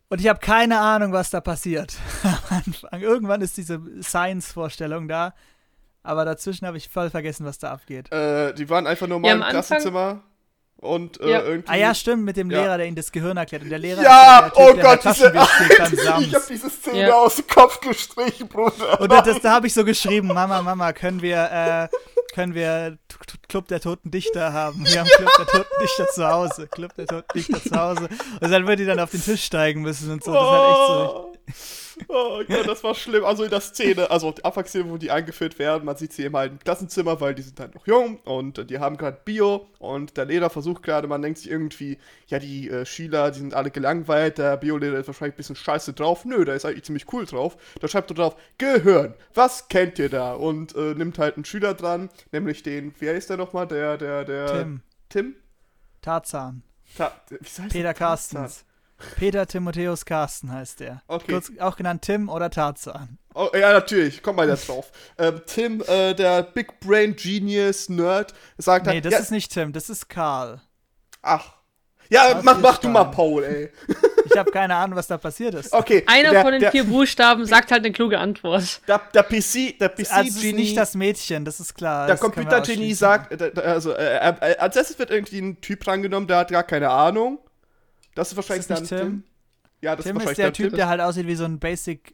Und 0.09 0.19
ich 0.21 0.27
habe 0.27 0.39
keine 0.39 0.79
Ahnung, 0.79 1.11
was 1.13 1.29
da 1.29 1.39
passiert. 1.39 1.93
Am 2.23 2.57
Anfang. 2.65 3.01
Irgendwann 3.01 3.41
ist 3.41 3.57
diese 3.57 3.79
Science-Vorstellung 4.01 5.07
da, 5.07 5.33
aber 6.03 6.25
dazwischen 6.25 6.65
habe 6.65 6.77
ich 6.77 6.89
voll 6.89 7.09
vergessen, 7.11 7.45
was 7.45 7.59
da 7.59 7.71
abgeht. 7.71 8.11
Äh, 8.11 8.53
die 8.55 8.69
waren 8.69 8.87
einfach 8.87 9.07
nur 9.07 9.19
mal 9.19 9.27
Ja, 9.27 9.35
im 9.35 9.43
Klassenzimmer 9.43 10.23
und 10.77 11.19
äh, 11.21 11.29
Ja. 11.31 11.41
irgendwie. 11.43 11.69
Ah 11.69 11.75
ja, 11.75 11.93
stimmt, 11.93 12.23
mit 12.23 12.37
dem 12.37 12.49
Ja. 12.49 12.61
Lehrer, 12.61 12.77
der 12.77 12.87
ihnen 12.87 12.95
das 12.95 13.11
Gehirn 13.11 13.37
erklärt. 13.37 13.63
Und 13.63 13.69
der 13.69 13.77
Lehrer 13.79 14.01
Ja, 14.01 14.47
ist 14.47 14.55
der 14.55 14.63
oh 14.63 14.67
Typ, 14.71 14.75
der 14.81 14.83
Gott, 14.97 15.05
diese, 15.05 15.29
beim 15.31 15.47
ich 15.93 16.01
Sams. 16.01 16.33
hab 16.33 16.47
diese 16.47 16.69
Szene 16.71 16.99
Ja. 17.09 17.13
aus 17.13 17.35
dem 17.35 17.47
Kopf 17.47 17.79
gestrichen, 17.81 18.47
Bruder. 18.47 18.99
Und 18.99 19.11
das, 19.11 19.39
da 19.41 19.51
habe 19.51 19.67
ich 19.67 19.73
so 19.75 19.85
geschrieben, 19.85 20.29
Mama, 20.29 20.61
Mama, 20.63 20.91
können 20.93 21.21
wir, 21.21 21.37
äh, 21.51 21.87
können 22.33 22.53
wir 22.53 22.97
Club 23.47 23.67
der 23.67 23.79
Toten 23.79 24.11
Dichter 24.11 24.53
haben? 24.53 24.85
Wir 24.85 24.99
haben 24.99 25.09
Club 25.15 25.31
der 25.37 25.45
Toten 25.45 25.81
Dichter 25.81 26.07
zu 26.07 26.27
Hause. 26.27 26.67
Club 26.67 26.93
der 26.95 27.07
Toten 27.07 27.27
Dichter 27.35 27.61
zu 27.61 27.75
Hause. 27.75 28.09
Und 28.39 28.51
dann 28.51 28.67
wird 28.67 28.79
die 28.79 28.85
dann 28.85 28.99
auf 28.99 29.11
den 29.11 29.21
Tisch 29.21 29.43
steigen 29.43 29.81
müssen 29.81 30.11
und 30.11 30.23
so. 30.23 30.33
Das 30.33 30.43
ist 30.43 30.49
halt 30.49 30.69
echt 30.69 30.87
so. 30.87 31.33
Oh 32.07 32.41
Gott, 32.47 32.67
das 32.67 32.83
war 32.83 32.95
schlimm. 32.95 33.25
Also 33.25 33.43
in 33.43 33.49
der 33.49 33.61
Szene, 33.61 34.09
also 34.09 34.31
die 34.31 34.43
Anfangsszene, 34.43 34.89
wo 34.89 34.97
die 34.97 35.11
eingeführt 35.11 35.59
werden, 35.59 35.85
man 35.85 35.97
sieht 35.97 36.13
sie 36.13 36.23
eben 36.23 36.35
halt 36.35 36.51
im 36.51 36.59
Klassenzimmer, 36.59 37.19
weil 37.21 37.35
die 37.35 37.41
sind 37.41 37.59
halt 37.59 37.75
noch 37.75 37.85
jung 37.85 38.17
und 38.25 38.69
die 38.69 38.79
haben 38.79 38.97
gerade 38.97 39.19
Bio 39.25 39.67
und 39.79 40.17
der 40.17 40.25
Lehrer 40.25 40.49
versucht 40.49 40.83
gerade, 40.83 41.07
man 41.07 41.21
denkt 41.21 41.39
sich 41.39 41.49
irgendwie, 41.49 41.97
ja, 42.27 42.39
die 42.39 42.69
äh, 42.69 42.85
Schüler, 42.85 43.31
die 43.31 43.39
sind 43.39 43.53
alle 43.53 43.71
gelangweilt, 43.71 44.37
der 44.37 44.57
Biolehrer 44.57 44.99
ist 44.99 45.07
wahrscheinlich 45.07 45.35
ein 45.35 45.37
bisschen 45.37 45.55
scheiße 45.55 45.93
drauf. 45.93 46.25
Nö, 46.25 46.45
der 46.45 46.55
ist 46.55 46.65
eigentlich 46.65 46.85
ziemlich 46.85 47.11
cool 47.13 47.25
drauf. 47.25 47.57
Da 47.79 47.87
schreibt 47.87 48.11
er 48.11 48.15
drauf, 48.15 48.35
Gehirn, 48.57 49.13
was 49.33 49.67
kennt 49.67 49.99
ihr 49.99 50.09
da? 50.09 50.33
Und 50.33 50.75
äh, 50.75 50.93
nimmt 50.95 51.19
halt 51.19 51.35
einen 51.35 51.45
Schüler 51.45 51.73
dran, 51.73 52.09
nämlich 52.31 52.63
den, 52.63 52.93
wie 52.99 53.09
heißt 53.09 53.29
der 53.29 53.37
nochmal, 53.37 53.67
der, 53.67 53.97
der, 53.97 54.25
der... 54.25 54.47
Tim, 54.47 54.81
Tim? 55.09 55.35
Tarzan, 56.01 56.63
Ta 56.97 57.11
wie 57.29 57.37
heißt 57.37 57.69
Peter? 57.69 57.93
Carstens. 57.93 58.65
Peter 59.17 59.45
Timotheus 59.47 60.05
Carsten 60.05 60.51
heißt 60.51 60.79
der. 60.79 61.01
Okay. 61.07 61.33
Kurz 61.33 61.51
auch 61.59 61.75
genannt 61.77 62.01
Tim 62.03 62.29
oder 62.29 62.49
Tarzan. 62.49 63.17
Oh, 63.35 63.49
ja, 63.53 63.71
natürlich, 63.73 64.21
komm 64.23 64.35
mal 64.37 64.47
jetzt 64.49 64.67
drauf. 64.67 64.91
ähm, 65.17 65.41
Tim, 65.45 65.81
äh, 65.87 66.13
der 66.13 66.43
Big 66.43 66.79
Brain 66.79 67.15
Genius 67.15 67.87
Nerd, 67.89 68.33
sagt 68.57 68.85
Nee, 68.87 68.93
halt, 68.93 69.05
das 69.05 69.13
ja, 69.13 69.19
ist 69.19 69.31
nicht 69.31 69.51
Tim, 69.51 69.71
das 69.73 69.89
ist 69.89 70.09
Karl. 70.09 70.61
ach. 71.21 71.53
Ja, 72.11 72.33
Das 72.33 72.43
mach, 72.43 72.57
mach 72.57 72.77
du 72.79 72.87
mal. 72.89 73.03
Paul, 73.05 73.43
ey. 73.43 73.69
Ich 74.25 74.35
habe 74.35 74.49
keine 74.49 74.73
Ahnung, 74.75 74.97
was 74.97 75.05
da 75.05 75.19
passiert 75.19 75.53
ist. 75.53 75.71
Okay. 75.71 76.03
Einer 76.07 76.31
der, 76.31 76.41
von 76.41 76.51
den 76.53 76.61
der, 76.61 76.71
vier 76.71 76.83
Buchstaben 76.85 77.45
sagt 77.45 77.71
halt 77.71 77.85
eine 77.85 77.91
kluge 77.93 78.17
Antwort. 78.17 78.81
Der, 78.87 78.99
der 79.13 79.21
PC, 79.21 79.77
der 79.79 79.89
PC 79.89 80.11
Also 80.11 80.39
Genie, 80.41 80.53
nicht 80.53 80.75
das 80.77 80.95
Mädchen, 80.95 81.45
das 81.45 81.59
ist 81.59 81.75
klar. 81.75 82.07
der 82.07 82.17
Computer 82.17 82.61
Genie 82.61 82.95
sagt, 82.95 83.39
äh, 83.39 83.51
also 83.61 83.91
äh, 83.93 84.15
äh, 84.17 84.57
als 84.57 84.75
erstes 84.75 84.97
wird 84.97 85.11
irgendwie 85.11 85.37
ein 85.39 85.61
Typ 85.61 85.83
drangenommen, 85.83 86.27
der 86.27 86.37
hat 86.37 86.49
gar 86.49 86.63
keine 86.63 86.89
Ahnung. 86.89 87.37
Das 88.19 88.27
ist 88.27 88.31
Ist 88.33 88.37
wahrscheinlich 88.37 88.67
das 88.67 88.81
nicht 88.81 88.91
dann 88.91 88.99
Tim? 88.99 89.23
Ja, 89.81 89.95
das 89.95 90.05
Tim 90.05 90.17
ist 90.17 90.29
ist 90.29 90.37
der 90.37 90.51
Typ, 90.53 90.75
der 90.75 90.87
halt 90.89 90.99
aussieht 91.01 91.25
wie 91.27 91.35
so 91.35 91.45
ein 91.45 91.57
Basic 91.59 92.13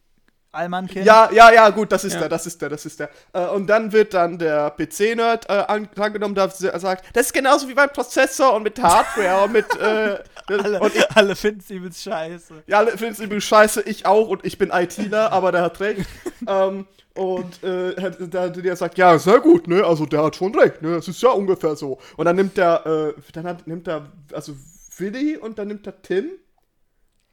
Allmann-Kind. 0.52 1.06
Ja, 1.06 1.30
ja, 1.34 1.52
ja, 1.52 1.70
gut, 1.70 1.92
das 1.92 2.04
ist 2.06 2.14
Ja. 2.14 2.20
der, 2.22 2.30
das 2.30 2.46
ist 2.46 2.62
der, 2.62 2.70
das 2.70 2.86
ist 2.86 3.00
der. 3.00 3.10
Äh, 3.34 3.48
und 3.48 3.68
dann 3.68 3.92
wird 3.92 4.14
dann 4.14 4.38
der 4.38 4.70
PC-Nerd 4.70 5.50
äh, 5.50 5.54
an- 5.54 5.90
angenommen, 5.98 6.34
der 6.36 6.50
sagt, 6.50 7.06
das 7.14 7.26
ist 7.26 7.34
genauso 7.34 7.68
wie 7.68 7.74
beim 7.74 7.90
Prozessor 7.90 8.54
und 8.54 8.64
mit 8.64 8.80
Alle, 8.80 8.94
Hardware 8.94 9.44
und 9.44 9.52
mit, 9.52 9.66
äh, 9.78 10.20
und 10.80 10.96
ich, 10.96 11.12
alle 11.12 11.36
finden 11.36 11.60
es 11.60 11.70
übelst 11.72 12.04
scheiße. 12.04 12.54
ja, 12.68 12.78
alle 12.78 12.92
finden 12.92 13.14
es 13.14 13.20
übrigens 13.20 13.44
scheiße, 13.46 13.82
ich 13.82 14.06
auch 14.06 14.30
und 14.30 14.46
ich 14.46 14.58
bin 14.58 14.70
ITler, 14.72 15.32
aber 15.34 15.52
der 15.52 15.64
hat 15.64 15.80
recht. 15.82 16.06
ähm, 16.48 16.86
und 17.16 17.64
äh, 17.64 17.96
hat- 18.02 18.18
der, 18.34 18.50
der 18.52 18.76
sagt, 18.78 18.98
ja, 18.98 19.18
sehr 19.20 19.40
gut, 19.40 19.68
ne, 19.68 19.84
also 19.84 20.06
der 20.06 20.24
hat 20.24 20.36
schon 20.38 20.54
recht, 20.58 20.82
ne, 20.82 20.96
das 20.96 21.08
ist 21.08 21.22
ja 21.22 21.32
ungefähr 21.32 21.76
so. 21.76 21.98
Und 22.16 22.26
dann 22.26 22.36
nimmt 22.38 22.56
der, 22.56 22.86
äh, 23.18 23.22
dann 23.34 23.46
hat, 23.48 23.68
nimmt 23.68 23.88
er, 23.90 24.06
also 24.32 24.54
Willi 25.00 25.38
und 25.38 25.60
dann 25.60 25.68
nimmt 25.68 25.88
er 25.88 26.02
Tim. 26.02 26.32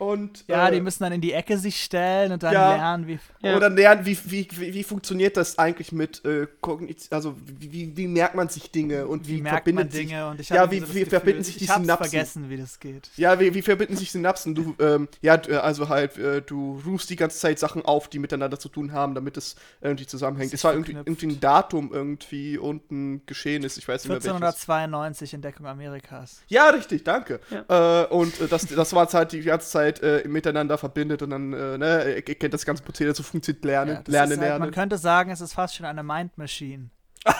Und, 0.02 0.44
Ja, 0.48 0.68
äh, 0.68 0.72
die 0.72 0.80
müssen 0.80 1.04
dann 1.04 1.12
in 1.12 1.20
die 1.20 1.32
Ecke 1.32 1.56
sich 1.58 1.80
stellen 1.82 2.32
und 2.32 2.42
dann 2.42 2.52
Ja. 2.52 2.74
lernen, 2.74 3.06
wie. 3.06 3.18
Ja. 3.40 3.56
Oder 3.56 3.70
lernen, 3.70 4.04
wie, 4.04 4.18
wie, 4.24 4.48
wie, 4.52 4.74
wie 4.74 4.82
funktioniert 4.82 5.36
das 5.36 5.58
eigentlich 5.58 5.92
mit 5.92 6.24
äh, 6.24 6.48
Kognition, 6.60 7.14
also 7.16 7.36
wie, 7.46 7.72
wie, 7.72 7.96
wie 7.96 8.08
merkt 8.08 8.34
man 8.34 8.48
sich 8.48 8.70
Dinge 8.72 9.06
und 9.06 9.28
wie, 9.28 9.36
Wie 9.36 9.42
merkt 9.42 9.58
verbindet 9.58 9.84
man 9.84 9.92
Dinge 9.92 10.08
sich, 10.22 10.30
und 10.30 10.40
ich 10.40 10.48
Ja, 10.48 10.70
wie- 10.70 10.80
so 10.80 10.86
Gefühl, 10.86 11.06
verbinden 11.06 11.44
sich 11.44 11.56
die 11.58 11.64
ich 11.64 11.70
Synapsen? 11.70 11.96
vergessen, 12.10 12.50
wie 12.50 12.56
das 12.56 12.80
geht. 12.80 13.10
Ja, 13.16 13.38
wie, 13.38 13.54
wie 13.54 13.62
verbinden 13.62 13.96
sich 13.96 14.10
Synapsen? 14.10 14.54
Du, 14.56 14.74
ähm, 14.80 15.06
ja, 15.20 15.34
also 15.34 15.88
halt, 15.88 16.18
äh, 16.18 16.42
du 16.42 16.80
rufst 16.84 17.08
die 17.10 17.16
ganze 17.16 17.38
Zeit 17.38 17.58
Sachen 17.60 17.84
auf, 17.84 18.08
die 18.08 18.18
miteinander 18.18 18.58
zu 18.58 18.68
tun 18.68 18.92
haben, 18.92 19.14
damit 19.14 19.36
es 19.36 19.54
irgendwie 19.80 20.06
zusammenhängt. 20.06 20.52
Es 20.52 20.64
war 20.64 20.72
irgendwie, 20.72 20.92
irgendwie 20.92 21.26
ein 21.26 21.40
Datum 21.40 21.90
irgendwie 21.92 22.58
und 22.58 22.90
ein 22.90 23.22
Geschehen 23.26 23.62
ist, 23.62 23.78
ich 23.78 23.86
weiß 23.86 24.02
nicht 24.04 24.08
mehr 24.08 24.16
welches. 24.16 24.32
1492 24.68 25.34
Entdeckung 25.34 25.66
Amerikas. 25.66 26.42
Ja, 26.48 26.70
richtig, 26.70 27.04
danke. 27.04 27.38
Äh, 27.68 28.04
und 28.12 28.40
äh, 28.40 28.48
das, 28.48 28.66
das 28.66 28.92
war 28.94 29.06
es 29.06 29.14
halt 29.14 29.32
die 29.32 29.42
ganze 29.42 29.68
Zeit 29.70 29.91
äh, 30.00 30.26
miteinander 30.28 30.78
verbindet 30.78 31.22
und 31.22 31.30
dann, 31.30 31.52
äh, 31.52 31.78
ne, 31.78 32.14
ihr 32.16 32.22
kennt 32.22 32.54
das 32.54 32.64
ganze 32.64 32.82
Prozedere, 32.82 33.14
so 33.14 33.22
funktioniert 33.22 33.64
Lernen, 33.64 33.94
Ja, 33.96 34.02
Lernen, 34.06 34.32
ist 34.32 34.38
halt, 34.38 34.48
Lernen. 34.48 34.60
Man 34.60 34.70
könnte 34.70 34.96
sagen, 34.98 35.30
es 35.30 35.40
ist 35.40 35.52
fast 35.54 35.74
schon 35.76 35.86
eine 35.86 36.02
Mind 36.02 36.38
Machine. 36.38 36.90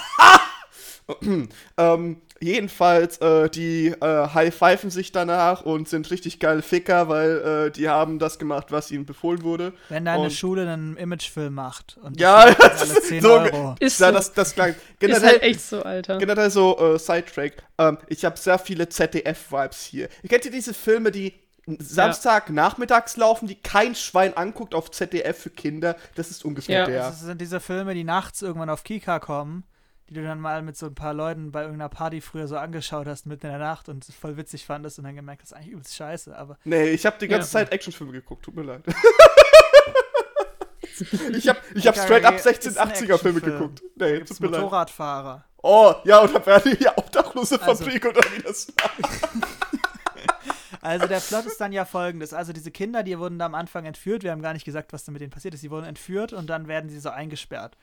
Ähm, 1.77 2.23
jedenfalls, 2.41 3.19
äh, 3.19 3.51
die 3.51 3.89
äh, 3.89 4.01
high-pfeifen 4.01 4.89
sich 4.89 5.11
danach 5.11 5.63
und 5.63 5.89
sind 5.89 6.11
richtig 6.11 6.39
geile 6.39 6.63
Ficker, 6.63 7.09
weil 7.09 7.67
äh, 7.67 7.71
die 7.73 7.89
haben 7.89 8.19
das 8.21 8.39
gemacht, 8.39 8.69
was 8.71 8.91
ihnen 8.93 9.05
befohlen 9.05 9.43
wurde. 9.43 9.73
Wenn 9.89 10.05
deine 10.05 10.23
Und- 10.25 10.33
Schule 10.33 10.63
einen 10.63 10.97
Imagefilm 10.97 11.55
macht 11.55 11.99
und 12.03 12.21
Ja, 12.21 12.47
das 12.55 12.57
das 12.57 12.83
alle 12.91 12.99
ist 13.01 13.09
10 13.09 13.23
so 13.23 13.33
Euro. 13.33 13.75
Ist 13.81 14.01
ja, 14.01 14.09
so. 14.09 14.13
das, 14.15 14.33
das 14.33 14.55
klang 14.55 14.71
ist 14.71 14.77
generell, 15.01 15.29
halt 15.29 15.43
echt 15.43 15.61
so, 15.61 15.83
Alter. 15.83 16.19
generell 16.19 16.51
so 16.51 16.95
äh, 16.95 16.99
Sidetrack. 16.99 17.65
Ähm, 17.79 17.99
ich 18.07 18.25
habe 18.25 18.39
sehr 18.39 18.59
viele 18.59 18.89
ZDF-Vibes 18.89 19.83
hier. 19.85 20.09
Ihr 20.23 20.29
kennt 20.29 20.45
ihr 20.45 20.53
diese 20.53 20.73
Filme, 20.73 21.11
die 21.11 21.35
Samstag 21.67 22.51
nachmittags 22.51 23.17
laufen, 23.17 23.47
die 23.47 23.55
kein 23.55 23.95
Schwein 23.95 24.37
anguckt 24.37 24.75
auf 24.75 24.91
ZDF 24.91 25.39
für 25.43 25.51
Kinder? 25.51 25.97
Das 26.17 26.31
ist 26.31 26.45
ungefähr 26.45 26.81
Ja. 26.81 26.87
der. 26.87 26.99
Das 27.11 27.21
sind 27.21 27.41
diese 27.41 27.61
Filme, 27.61 27.95
die 27.95 28.05
nachts 28.05 28.43
irgendwann 28.43 28.69
auf 28.71 28.83
Kika 28.83 29.21
kommen, 29.21 29.63
die 30.09 30.15
du 30.15 30.23
dann 30.25 30.41
mal 30.41 30.63
mit 30.63 30.77
so 30.77 30.87
ein 30.87 30.95
paar 30.97 31.15
Leuten 31.15 31.53
bei 31.53 31.61
irgendeiner 31.63 31.89
Party 31.89 32.21
früher 32.21 32.49
so 32.49 32.57
angeschaut 32.57 33.07
hast, 33.07 33.27
mitten 33.27 33.47
in 33.47 33.53
der 33.53 33.61
Nacht 33.61 33.89
und 33.89 34.05
voll 34.05 34.37
witzig 34.37 34.67
fandest 34.67 34.99
und 34.99 35.05
dann 35.05 35.15
gemerkt, 35.15 35.43
das 35.43 35.51
ist 35.53 35.57
eigentlich 35.57 35.71
übelst 35.73 35.95
scheiße, 35.95 36.37
aber 36.37 36.59
Nee, 36.65 36.91
ich 36.91 37.07
habe 37.07 37.17
die 37.21 37.29
ganze 37.29 37.47
Ja. 37.47 37.53
Zeit 37.65 37.73
Actionfilme 37.73 38.13
geguckt, 38.13 38.45
tut 38.45 38.57
mir 38.57 38.63
leid. 38.65 38.83
ich 41.33 41.49
habe 41.49 41.59
ich 41.75 41.87
hab 41.87 41.97
straight 41.97 42.25
up 42.25 42.35
Ist 42.35 42.47
ein 42.47 42.55
1680er 42.55 43.19
Filme 43.19 43.39
Actionfilm. 43.39 43.45
geguckt. 43.45 43.83
da 43.97 44.07
Nee, 44.07 44.13
gibt's 44.19 44.31
tut 44.33 44.41
mir 44.41 44.49
leid. 44.49 44.61
Motorradfahrer. 44.63 45.45
Oh, 45.65 45.95
ja, 46.05 46.19
und 46.19 46.35
da 46.35 46.45
werden 46.45 46.77
die 46.79 46.89
obdachlose 46.89 47.63
Also- 47.63 47.85
Fabrik 47.85 48.05
oder 48.05 48.21
wie 48.37 48.43
das 48.43 48.67
war. 48.77 48.91
Also 50.83 51.07
der 51.07 51.21
Plot 51.21 51.47
ist 51.47 51.61
dann 51.61 51.73
ja 51.73 51.85
folgendes. 51.85 52.35
Also 52.35 52.53
diese 52.53 52.73
Kinder, 52.73 53.05
die 53.05 53.17
wurden 53.19 53.39
da 53.39 53.47
am 53.47 53.55
Anfang 53.55 53.85
entführt. 53.87 54.25
Wir 54.25 54.33
haben 54.33 54.43
gar 54.43 54.53
nicht 54.53 54.65
gesagt, 54.65 54.93
was 54.93 55.05
da 55.05 55.13
mit 55.13 55.23
denen 55.23 55.31
passiert 55.31 55.55
ist. 55.55 55.61
Sie 55.61 55.71
wurden 55.71 55.87
entführt 55.87 56.33
und 56.33 56.51
dann 56.51 56.67
werden 56.67 56.91
sie 56.91 56.99
so 56.99 57.09
eingesperrt. 57.09 57.79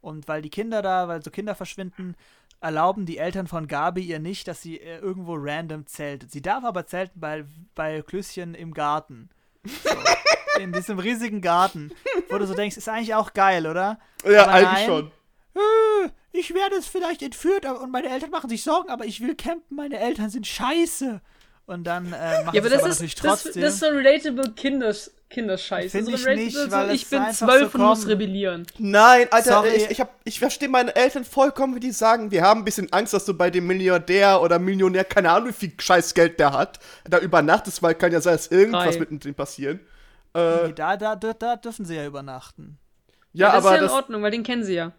Und 0.00 0.28
weil 0.28 0.40
die 0.40 0.50
Kinder 0.50 0.80
da, 0.80 1.08
weil 1.08 1.20
so 1.22 1.32
Kinder 1.32 1.56
verschwinden, 1.56 2.14
erlauben 2.60 3.06
die 3.06 3.18
Eltern 3.18 3.48
von 3.48 3.66
Gabi 3.66 4.02
ihr 4.02 4.20
nicht, 4.20 4.46
dass 4.46 4.62
sie 4.62 4.78
äh, 4.78 4.98
irgendwo 4.98 5.34
random 5.36 5.86
zeltet. 5.86 6.30
Sie 6.30 6.42
darf 6.42 6.64
aber 6.64 6.86
zelten 6.86 7.18
bei, 7.18 7.44
bei 7.74 8.02
Klößchen 8.02 8.54
im 8.54 8.72
Garten. 8.72 9.30
So, 9.64 9.90
in 10.60 10.72
diesem 10.72 11.00
riesigen 11.00 11.40
Garten. 11.40 11.90
Wo 12.30 12.38
du 12.38 12.46
so 12.46 12.54
denkst, 12.54 12.76
ist 12.76 12.88
eigentlich 12.88 13.14
auch 13.14 13.32
geil, 13.32 13.66
oder? 13.66 13.98
Ja, 14.24 14.44
Aber 14.44 14.52
eigentlich 14.52 14.72
nein. 14.72 14.86
schon. 14.86 15.10
Äh, 15.56 16.10
ich 16.32 16.54
werde 16.54 16.76
es 16.76 16.86
vielleicht 16.86 17.22
entführt 17.22 17.66
und 17.66 17.90
meine 17.90 18.08
Eltern 18.10 18.30
machen 18.30 18.48
sich 18.48 18.62
Sorgen, 18.62 18.90
aber 18.90 19.06
ich 19.06 19.20
will 19.20 19.34
campen, 19.34 19.74
meine 19.76 19.98
Eltern 19.98 20.30
sind 20.30 20.46
scheiße. 20.46 21.20
Und 21.66 21.84
dann 21.84 22.06
äh, 22.12 22.42
machen 22.44 22.54
Ja, 22.54 22.60
aber 22.60 22.68
das 22.68 22.80
aber 22.82 22.88
ist, 22.90 22.96
natürlich 22.96 23.14
das, 23.14 23.42
trotzdem. 23.42 23.62
das 23.62 23.74
ist 23.74 23.80
so 23.80 23.86
relatable 23.86 24.52
Kinders, 24.52 25.10
Kinderscheiß. 25.30 25.92
Find 25.92 26.08
Das 26.08 26.14
ist 26.14 26.20
ich 26.20 26.26
relatable 26.26 26.44
nicht, 26.44 26.56
so, 26.58 26.70
weil 26.70 26.90
ich 26.94 27.08
bin 27.08 27.22
zwölf 27.32 27.72
so 27.72 27.78
und 27.78 27.84
muss 27.84 28.06
rebellieren. 28.06 28.66
Nein, 28.78 29.28
Alter, 29.30 29.52
Sorry. 29.62 29.68
ich, 29.70 29.90
ich, 29.92 30.00
hab- 30.00 30.14
ich 30.24 30.38
verstehe 30.38 30.68
meine 30.68 30.94
Eltern 30.94 31.24
vollkommen, 31.24 31.74
wie 31.74 31.80
die 31.80 31.90
sagen, 31.92 32.30
wir 32.30 32.42
haben 32.42 32.60
ein 32.60 32.64
bisschen 32.66 32.92
Angst, 32.92 33.14
dass 33.14 33.24
du 33.24 33.32
bei 33.32 33.50
dem 33.50 33.66
Milliardär 33.66 34.42
oder 34.42 34.58
Millionär, 34.58 35.04
keine 35.04 35.30
Ahnung, 35.30 35.48
wie 35.48 35.52
viel 35.54 35.72
Scheißgeld 35.78 36.38
der 36.38 36.52
hat, 36.52 36.80
da 37.08 37.18
übernachtest, 37.18 37.82
weil 37.82 37.94
kann 37.94 38.12
ja 38.12 38.20
sein, 38.20 38.34
dass 38.34 38.48
irgendwas 38.48 38.96
Drei. 38.96 39.06
mit 39.10 39.24
dem 39.24 39.34
passieren. 39.34 39.80
Äh, 40.34 40.66
Nee, 40.66 40.72
da, 40.74 40.96
da, 40.98 41.16
da, 41.16 41.32
da 41.32 41.56
dürfen 41.56 41.86
sie 41.86 41.94
ja 41.96 42.04
übernachten. 42.04 42.76
ja, 43.32 43.52
das 43.52 43.64
aber 43.64 43.68
ist 43.68 43.72
ja 43.72 43.76
in 43.78 43.84
das, 43.84 43.92
Ordnung, 43.92 44.22
weil 44.22 44.32
den 44.32 44.42
kennen 44.42 44.64
sie 44.64 44.74
ja. 44.74 44.92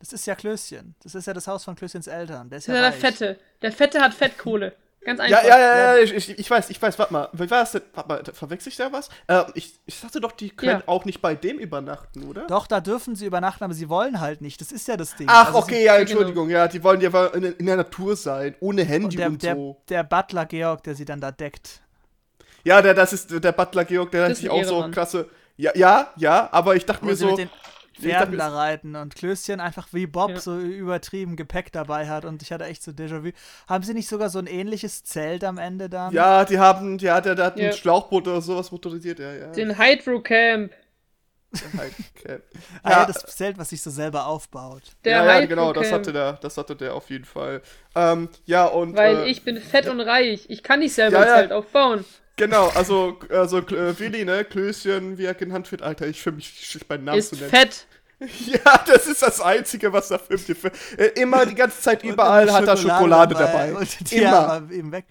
Das 0.00 0.12
ist 0.12 0.26
ja 0.26 0.34
Klößchen. 0.34 0.94
Das 1.02 1.14
ist 1.14 1.26
ja 1.26 1.32
das 1.32 1.46
Haus 1.46 1.64
von 1.64 1.74
Klößchens 1.76 2.08
Eltern. 2.08 2.50
Der 2.50 2.58
ist 2.58 2.68
Das 2.68 2.76
ja, 2.76 2.88
ist 2.88 2.94
ja 2.94 3.00
der. 3.00 3.12
Fette. 3.12 3.40
Der 3.62 3.72
Fette 3.72 4.00
hat 4.02 4.12
Fettkohle. 4.12 4.74
Ganz 5.04 5.18
Ja, 5.20 5.24
einfach. 5.38 5.48
ja, 5.48 5.58
ja, 5.58 5.96
ja, 5.96 6.02
ich, 6.02 6.14
ich, 6.14 6.38
ich 6.38 6.50
weiß, 6.50 6.70
ich 6.70 6.80
weiß, 6.80 6.98
warte 6.98 7.12
mal, 7.12 7.28
wie 7.32 7.50
war 7.50 7.60
das 7.60 7.72
denn? 7.72 7.82
Warte 7.94 8.08
mal, 8.08 8.22
verwechsel 8.32 8.70
ich 8.70 8.76
da 8.76 8.90
was? 8.92 9.08
Äh, 9.26 9.42
ich, 9.54 9.74
ich 9.86 10.00
dachte 10.00 10.20
doch, 10.20 10.32
die 10.32 10.50
können 10.50 10.80
Ja. 10.80 10.82
auch 10.86 11.04
nicht 11.04 11.20
bei 11.20 11.34
dem 11.34 11.58
übernachten, 11.58 12.24
oder? 12.24 12.46
Doch, 12.46 12.66
da 12.66 12.80
dürfen 12.80 13.14
sie 13.14 13.26
übernachten, 13.26 13.64
aber 13.64 13.74
sie 13.74 13.88
wollen 13.88 14.20
halt 14.20 14.40
nicht. 14.40 14.60
Das 14.60 14.72
ist 14.72 14.88
ja 14.88 14.96
das 14.96 15.14
Ding. 15.16 15.26
Ach, 15.30 15.48
Also 15.48 15.58
okay, 15.58 15.84
ja, 15.84 15.92
genau. 15.92 16.00
Entschuldigung, 16.02 16.48
ja, 16.50 16.68
die 16.68 16.82
wollen 16.82 17.00
ja 17.00 17.26
in, 17.26 17.42
in 17.44 17.66
der 17.66 17.76
Natur 17.76 18.16
sein, 18.16 18.54
ohne 18.60 18.82
Handy 18.84 19.04
Und 19.06 19.18
der, 19.18 19.26
und 19.28 19.42
der, 19.42 19.54
so. 19.56 19.76
der 19.88 20.04
Butler 20.04 20.46
Georg, 20.46 20.82
der 20.84 20.94
sie 20.94 21.04
dann 21.04 21.20
da 21.20 21.30
deckt. 21.30 21.80
Ja, 22.64 22.80
der, 22.80 22.94
das 22.94 23.12
ist 23.12 23.30
der 23.44 23.52
Butler 23.52 23.84
Georg, 23.84 24.10
der 24.10 24.28
hat 24.30 24.36
sich 24.36 24.48
auch 24.48 24.64
so 24.64 24.88
klasse. 24.90 25.28
Ja, 25.56 25.70
ja, 25.76 26.12
ja, 26.16 26.48
aber 26.50 26.74
ich 26.76 26.84
dachte 26.86 27.02
Wo 27.02 27.06
mir 27.06 27.14
so. 27.16 27.28
mit 27.28 27.38
den 27.38 27.50
Pferden 27.94 28.38
da 28.38 28.48
reiten 28.48 28.96
und 28.96 29.14
Klößchen 29.14 29.60
einfach 29.60 29.88
wie 29.92 30.06
Bob 30.06 30.30
Ja. 30.30 30.40
so 30.40 30.58
übertrieben 30.58 31.36
Gepäck 31.36 31.72
dabei 31.72 32.08
hat 32.08 32.24
und 32.24 32.42
ich 32.42 32.52
hatte 32.52 32.64
echt 32.64 32.82
so 32.82 32.90
Déjà-vu. 32.90 33.30
Haben 33.68 33.84
sie 33.84 33.94
nicht 33.94 34.08
sogar 34.08 34.28
so 34.30 34.38
ein 34.38 34.46
ähnliches 34.46 35.04
Zelt 35.04 35.44
am 35.44 35.58
Ende 35.58 35.88
dann? 35.88 36.12
ja, 36.12 36.44
die 36.44 36.58
haben, 36.58 36.98
ja, 36.98 37.20
der, 37.20 37.34
der 37.34 37.46
hat 37.46 37.58
Ja. 37.58 37.66
ein 37.68 37.72
Schlauchboot 37.72 38.26
oder 38.28 38.40
sowas 38.40 38.70
motorisiert, 38.72 39.18
ja, 39.18 39.32
ja. 39.32 39.46
Den 39.52 39.78
Hydro 39.78 40.20
Camp. 40.20 40.72
okay. 42.16 42.38
Ah, 42.82 42.90
ja, 42.90 43.06
das 43.06 43.24
Zelt, 43.36 43.58
was 43.58 43.70
sich 43.70 43.82
so 43.82 43.90
selber 43.90 44.26
aufbaut. 44.26 44.82
Der 45.04 45.18
ja, 45.18 45.40
ja, 45.40 45.46
genau, 45.46 45.72
das 45.72 45.92
hatte 45.92 46.12
der, 46.12 46.34
das 46.34 46.56
hatte 46.56 46.76
der 46.76 46.94
auf 46.94 47.10
jeden 47.10 47.24
Fall. 47.24 47.62
Ähm, 47.94 48.28
ja, 48.46 48.66
und. 48.66 48.96
Weil 48.96 49.18
äh, 49.18 49.30
ich 49.30 49.42
bin 49.42 49.60
fett 49.60 49.88
und 49.88 50.00
reich. 50.00 50.46
Ich 50.48 50.62
kann 50.62 50.80
nicht 50.80 50.94
selber 50.94 51.18
Ja, 51.18 51.22
ein 51.22 51.28
ja. 51.28 51.36
Zelt 51.36 51.52
aufbauen. 51.52 52.04
Genau, 52.36 52.68
also, 52.74 53.18
also 53.30 53.58
äh, 53.58 53.98
Willi, 53.98 54.24
ne, 54.24 54.44
Klößchen, 54.44 55.18
wie 55.18 55.24
er 55.24 55.34
genannt 55.34 55.70
wird, 55.70 55.82
Alter, 55.82 56.08
ich 56.08 56.20
fühle 56.20 56.36
mich 56.36 56.68
schlecht 56.68 56.88
meinen 56.88 57.04
Namen 57.04 57.22
zu 57.22 57.34
Ist 57.36 57.40
nennen. 57.40 57.50
fett. 57.50 57.86
Ja, 58.46 58.78
das 58.86 59.06
ist 59.06 59.22
das 59.22 59.40
Einzige, 59.40 59.92
was 59.92 60.08
dir 60.08 60.56
für. 60.56 60.70
Äh, 60.96 61.20
immer 61.20 61.44
die 61.44 61.54
ganze 61.54 61.80
Zeit 61.80 62.02
überall 62.04 62.50
hat 62.50 62.66
er 62.66 62.76
Schokolade 62.76 63.34
dabei. 63.34 63.74
Und 63.74 64.10
die 64.10 64.16
Immer. 64.18 64.62
eben 64.70 64.92
weg. 64.92 65.04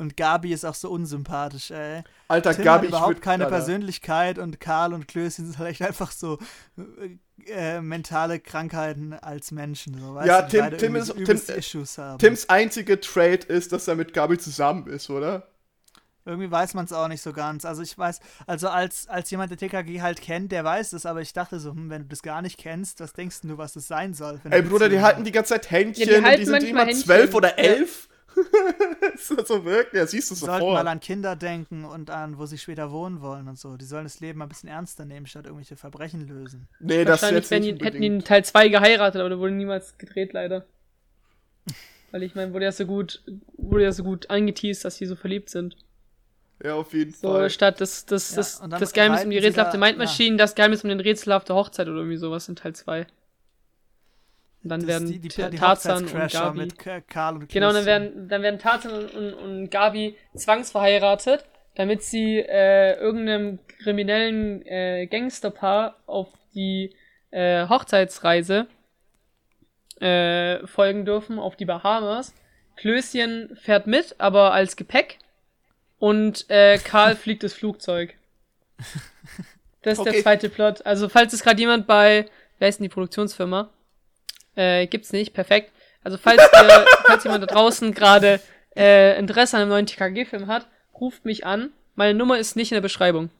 Und 0.00 0.16
Gabi 0.16 0.52
ist 0.54 0.64
auch 0.64 0.74
so 0.74 0.88
unsympathisch, 0.90 1.70
ey. 1.70 2.02
Alter, 2.28 2.54
Tim 2.54 2.64
Gabi, 2.64 2.78
hat 2.78 2.84
ich 2.84 2.88
überhaupt 2.90 3.16
würd- 3.18 3.20
keine 3.20 3.44
Alter. 3.44 3.56
Persönlichkeit 3.56 4.38
und 4.38 4.58
Karl 4.58 4.94
und 4.94 5.06
Klößchen 5.08 5.44
sind 5.44 5.58
halt 5.58 5.70
echt 5.72 5.82
einfach 5.82 6.10
so 6.10 6.38
äh, 6.78 7.18
äh, 7.52 7.80
mentale 7.82 8.40
Krankheiten 8.40 9.12
als 9.12 9.50
Menschen. 9.50 10.00
So, 10.00 10.14
weißt 10.14 10.26
Ja, 10.26 10.42
Tim- 10.42 10.78
Tim 10.78 10.96
ist- 10.96 11.14
Tim- 11.14 11.56
Issues 11.56 11.98
haben. 11.98 12.18
Tims 12.18 12.48
einzige 12.48 12.98
Trade 12.98 13.46
ist, 13.48 13.72
dass 13.72 13.88
er 13.88 13.94
mit 13.94 14.14
Gabi 14.14 14.38
zusammen 14.38 14.86
ist, 14.86 15.10
oder? 15.10 15.46
Irgendwie 16.24 16.50
weiß 16.50 16.74
man 16.74 16.84
es 16.84 16.92
auch 16.92 17.08
nicht 17.08 17.22
so 17.22 17.32
ganz. 17.32 17.64
Also 17.64 17.82
ich 17.82 17.96
weiß, 17.96 18.20
also 18.46 18.68
als, 18.68 19.06
als 19.08 19.30
jemand, 19.30 19.50
der 19.50 19.58
TKG 19.58 20.00
halt 20.02 20.20
kennt, 20.20 20.52
der 20.52 20.64
weiß 20.64 20.92
es, 20.94 21.04
aber 21.06 21.20
ich 21.22 21.32
dachte 21.32 21.58
so, 21.60 21.72
hm, 21.72 21.90
wenn 21.90 22.02
du 22.02 22.08
das 22.08 22.22
gar 22.22 22.40
nicht 22.42 22.58
kennst, 22.58 23.00
was 23.00 23.12
denkst 23.14 23.40
du, 23.42 23.56
was 23.58 23.72
das 23.74 23.86
sein 23.86 24.12
soll? 24.14 24.40
Ey, 24.48 24.62
Bruder, 24.62 24.88
die 24.88 25.00
halten 25.00 25.24
die 25.24 25.32
ganze 25.32 25.54
Zeit 25.54 25.70
Händchen 25.70 26.06
Ja, 26.08 26.12
die 26.14 26.18
und 26.20 26.24
halten 26.26 26.40
die 26.40 26.44
sind 26.46 26.52
manchmal 26.74 26.88
immer 26.88 26.98
zwölf 26.98 27.34
oder 27.34 27.58
Ja. 27.58 27.64
ist 29.14 29.30
das 29.36 29.48
so 29.48 29.64
wirklich? 29.64 29.94
Ja, 30.00 30.06
siehst 30.06 30.30
du 30.30 30.34
Die 30.34 30.40
sollten 30.40 30.60
sofort. 30.60 30.84
mal 30.84 30.88
an 30.90 31.00
Kinder 31.00 31.36
denken 31.36 31.84
und 31.84 32.10
an, 32.10 32.38
wo 32.38 32.46
sie 32.46 32.58
später 32.58 32.90
wohnen 32.90 33.20
wollen 33.20 33.48
und 33.48 33.58
so. 33.58 33.76
Die 33.76 33.84
sollen 33.84 34.04
das 34.04 34.20
Leben 34.20 34.38
mal 34.38 34.46
ein 34.46 34.48
bisschen 34.48 34.68
ernster 34.68 35.04
nehmen, 35.04 35.26
statt 35.26 35.44
irgendwelche 35.46 35.76
Verbrechen 35.76 36.26
lösen. 36.26 36.68
Nee, 36.80 37.04
das 37.04 37.22
Wahrscheinlich 37.22 37.50
jetzt 37.50 37.60
nicht 37.60 37.80
die, 37.80 37.84
hätten 37.84 38.00
die 38.00 38.06
in. 38.06 38.24
Teil 38.24 38.44
2 38.44 38.68
geheiratet, 38.68 39.20
aber 39.20 39.28
der 39.30 39.38
wurde 39.38 39.52
niemals 39.52 39.98
gedreht, 39.98 40.32
leider. 40.32 40.64
Weil 42.12 42.22
ich 42.24 42.34
meine, 42.34 42.52
wurde 42.52 42.64
ja 42.64 42.72
so 42.72 42.86
gut, 42.86 43.22
wurde 43.56 43.84
ja 43.84 43.92
so 43.92 44.02
gut 44.02 44.30
angeteased, 44.30 44.84
dass 44.84 44.96
sie 44.96 45.06
so 45.06 45.14
verliebt 45.16 45.48
sind. 45.50 45.76
Ja, 46.62 46.74
auf 46.74 46.92
jeden 46.92 47.12
So, 47.12 47.28
Fall. 47.28 47.50
statt 47.50 47.80
das, 47.80 48.04
das, 48.06 48.30
Ja, 48.30 48.36
das, 48.36 48.58
dann 48.60 48.70
das 48.70 48.92
Geheimnis 48.92 49.24
um 49.24 49.30
die 49.30 49.38
rätselhafte 49.38 49.78
da- 49.78 49.86
Mindmaschine, 49.86 50.36
das 50.36 50.54
Geheimnis 50.54 50.82
um 50.82 50.88
den 50.90 51.00
rätselhafte 51.00 51.54
Hochzeit 51.54 51.86
oder 51.88 51.98
irgendwie 51.98 52.16
sowas 52.18 52.48
in 52.48 52.56
Teil 52.56 52.74
2. 52.74 53.06
Und 54.62 54.68
dann 54.70 54.80
Das 54.80 54.88
werden 54.88 55.08
die, 55.08 55.18
die, 55.20 55.28
die 55.28 55.56
Tarzan 55.56 56.04
und 56.06 56.30
Gabi. 56.32 56.58
mit 56.58 56.76
Karl 57.08 57.36
und 57.36 57.48
Genau, 57.48 57.72
dann 57.72 57.86
werden, 57.86 58.28
dann 58.28 58.42
werden 58.42 58.58
Tarzan 58.58 58.92
und, 58.92 59.14
und, 59.14 59.34
und 59.34 59.70
Gabi 59.70 60.16
zwangsverheiratet, 60.36 61.44
damit 61.76 62.02
sie 62.02 62.38
äh, 62.40 62.94
irgendeinem 62.98 63.58
kriminellen 63.82 64.64
äh, 64.66 65.06
Gangsterpaar 65.06 65.96
auf 66.06 66.28
die 66.54 66.94
äh, 67.30 67.66
Hochzeitsreise 67.68 68.66
äh, 70.00 70.66
folgen 70.66 71.04
dürfen, 71.04 71.38
auf 71.38 71.56
die 71.56 71.64
Bahamas. 71.64 72.34
Klößchen 72.76 73.56
fährt 73.56 73.86
mit, 73.86 74.16
aber 74.18 74.52
als 74.52 74.76
Gepäck. 74.76 75.18
Und 75.98 76.48
äh, 76.50 76.78
Karl 76.78 77.16
fliegt 77.16 77.42
das 77.42 77.52
Flugzeug. 77.54 78.14
Das 79.82 79.94
ist 79.94 80.00
Okay. 80.00 80.10
der 80.12 80.22
zweite 80.22 80.50
Plot. 80.50 80.84
Also, 80.84 81.08
falls 81.08 81.32
es 81.32 81.42
gerade 81.42 81.58
jemand 81.58 81.86
bei, 81.86 82.26
wer 82.58 82.68
ist 82.68 82.80
denn 82.80 82.82
die 82.84 82.90
Produktionsfirma? 82.90 83.70
Äh, 84.60 84.86
gibt's 84.86 85.12
nicht, 85.12 85.32
perfekt. 85.32 85.72
Also, 86.04 86.18
falls, 86.18 86.42
ihr, 86.42 86.84
falls 87.06 87.24
jemand 87.24 87.42
da 87.42 87.46
draußen 87.46 87.92
gerade 87.94 88.40
äh, 88.76 89.18
Interesse 89.18 89.56
an 89.56 89.62
einem 89.62 89.70
neuen 89.70 89.86
TKG-Film 89.86 90.46
hat, 90.46 90.66
ruft 90.98 91.24
mich 91.24 91.46
an. 91.46 91.70
Meine 91.94 92.14
Nummer 92.18 92.38
ist 92.38 92.56
nicht 92.56 92.70
in 92.72 92.76
der 92.76 92.82
Beschreibung. 92.82 93.30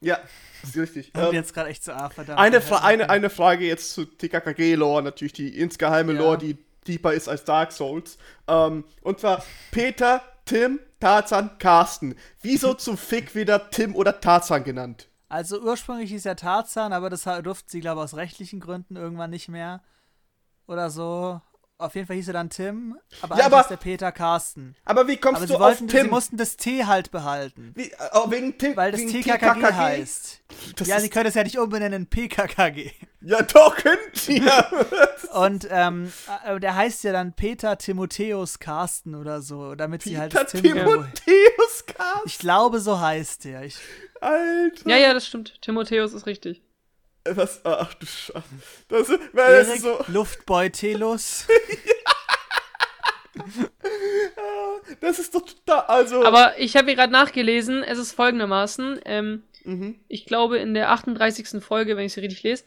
Ja, 0.00 0.18
das 0.60 0.70
ist 0.70 0.76
richtig. 0.76 1.12
Und 1.14 1.22
Ähm, 1.22 1.32
jetzt 1.34 1.54
gerade 1.54 1.68
echt 1.70 1.84
so, 1.84 1.92
ah, 1.92 2.08
verdammt. 2.10 2.38
eine, 2.38 2.60
Fra 2.60 2.78
eine, 2.84 3.04
ich- 3.04 3.10
eine 3.10 3.30
Frage 3.30 3.64
jetzt 3.66 3.92
zu 3.94 4.04
TKKG-Lore, 4.04 5.02
natürlich 5.02 5.32
die 5.32 5.56
insgeheime 5.58 6.12
Ja. 6.12 6.18
Lore, 6.18 6.38
die 6.38 6.58
deeper 6.88 7.12
ist 7.12 7.28
als 7.28 7.44
Dark 7.44 7.70
Souls. 7.72 8.18
Ähm, 8.48 8.84
und 9.02 9.20
zwar 9.20 9.44
Peter, 9.70 10.22
Tim, 10.44 10.80
Tarzan, 10.98 11.56
Carsten. 11.58 12.16
Wieso 12.40 12.74
zum 12.86 12.96
Fick 12.98 13.34
wieder 13.36 13.70
Tim 13.70 13.94
oder 13.94 14.20
Tarzan 14.20 14.64
genannt? 14.64 15.06
Also 15.28 15.60
ursprünglich 15.60 16.10
hieß 16.10 16.24
ja 16.24 16.34
Tarzan, 16.34 16.92
aber 16.92 17.08
das 17.08 17.22
durften 17.42 17.68
sie, 17.70 17.80
glaube 17.80 18.00
ich, 18.00 18.04
aus 18.04 18.16
rechtlichen 18.16 18.58
Gründen 18.60 18.96
irgendwann 18.96 19.30
nicht 19.30 19.48
mehr. 19.48 19.80
Oder 20.66 20.90
so. 20.90 21.40
Auf 21.78 21.96
jeden 21.96 22.06
Fall 22.06 22.14
hieß 22.14 22.28
er 22.28 22.34
dann 22.34 22.48
Tim, 22.48 22.96
aber 23.22 23.34
Ja, 23.36 23.46
eigentlich 23.46 23.46
aber- 23.54 23.60
ist 23.62 23.70
der 23.70 23.76
Peter 23.76 24.12
Carsten. 24.12 24.76
Aber 24.84 25.08
wie 25.08 25.16
kommst 25.16 25.38
Aber 25.38 25.46
du 25.48 25.54
sie, 25.54 25.58
wollten, 25.58 25.84
auf 25.86 25.90
sie 25.90 25.96
Tim? 25.98 26.10
mussten 26.10 26.36
das 26.36 26.56
T 26.56 26.84
halt 26.84 27.10
behalten. 27.10 27.72
Wie, 27.74 27.90
äh, 27.90 27.96
oh, 28.12 28.30
wegen 28.30 28.56
Tim, 28.56 28.76
Weil 28.76 28.92
das 28.92 29.00
TKKG 29.00 29.64
heißt. 29.72 30.42
Das 30.76 30.86
ja, 30.86 31.00
sie 31.00 31.08
können 31.10 31.26
es 31.26 31.34
ja 31.34 31.42
nicht 31.42 31.58
umbenennen 31.58 32.02
in 32.02 32.06
PKKG. 32.06 32.92
ja, 33.22 33.42
doch, 33.42 33.74
können 33.74 33.98
sie 34.12 34.38
ja. 34.44 34.70
Und 35.32 35.66
ähm, 35.70 36.12
äh, 36.44 36.60
der 36.60 36.76
heißt 36.76 37.02
ja 37.02 37.10
dann 37.12 37.32
Peter 37.32 37.76
Timotheus 37.78 38.60
Carsten 38.60 39.16
oder 39.16 39.42
so, 39.42 39.74
damit 39.74 40.02
sie 40.02 40.18
halt 40.18 40.30
Peter 40.32 40.44
das 40.44 40.52
Tim 40.52 40.62
Timotheus 40.62 41.86
Carsten. 41.86 42.26
Ich 42.28 42.38
glaube, 42.38 42.78
so 42.78 43.00
heißt 43.00 43.44
der. 43.44 43.64
Ich, 43.64 43.78
Alter. 44.20 44.88
Ja, 44.88 44.98
ja, 44.98 45.14
das 45.14 45.26
stimmt. 45.26 45.60
Timotheus 45.62 46.12
ist 46.12 46.26
richtig. 46.26 46.62
Was? 47.24 47.60
Ach 47.64 47.94
du 47.94 48.06
Scheiße. 48.06 48.42
Das, 48.88 49.08
ist- 49.08 49.20
weil 49.32 49.58
das 49.64 49.68
ist 49.74 49.82
so, 49.82 50.04
Luftbeutelus. 50.08 51.46
das 55.00 55.18
ist 55.18 55.34
doch 55.34 55.42
total, 55.42 55.80
also. 55.86 56.24
Aber 56.24 56.58
ich 56.58 56.76
habe 56.76 56.86
hier 56.86 56.96
gerade 56.96 57.12
nachgelesen, 57.12 57.82
es 57.82 57.98
ist 57.98 58.12
folgendermaßen. 58.12 59.00
Ähm, 59.04 59.42
Mhm. 59.64 60.00
ich 60.08 60.26
glaube, 60.26 60.58
in 60.58 60.74
der 60.74 60.90
38. 60.90 61.62
Folge, 61.62 61.96
wenn 61.96 62.04
ich 62.06 62.12
sie 62.14 62.20
richtig 62.20 62.42
lese, 62.42 62.64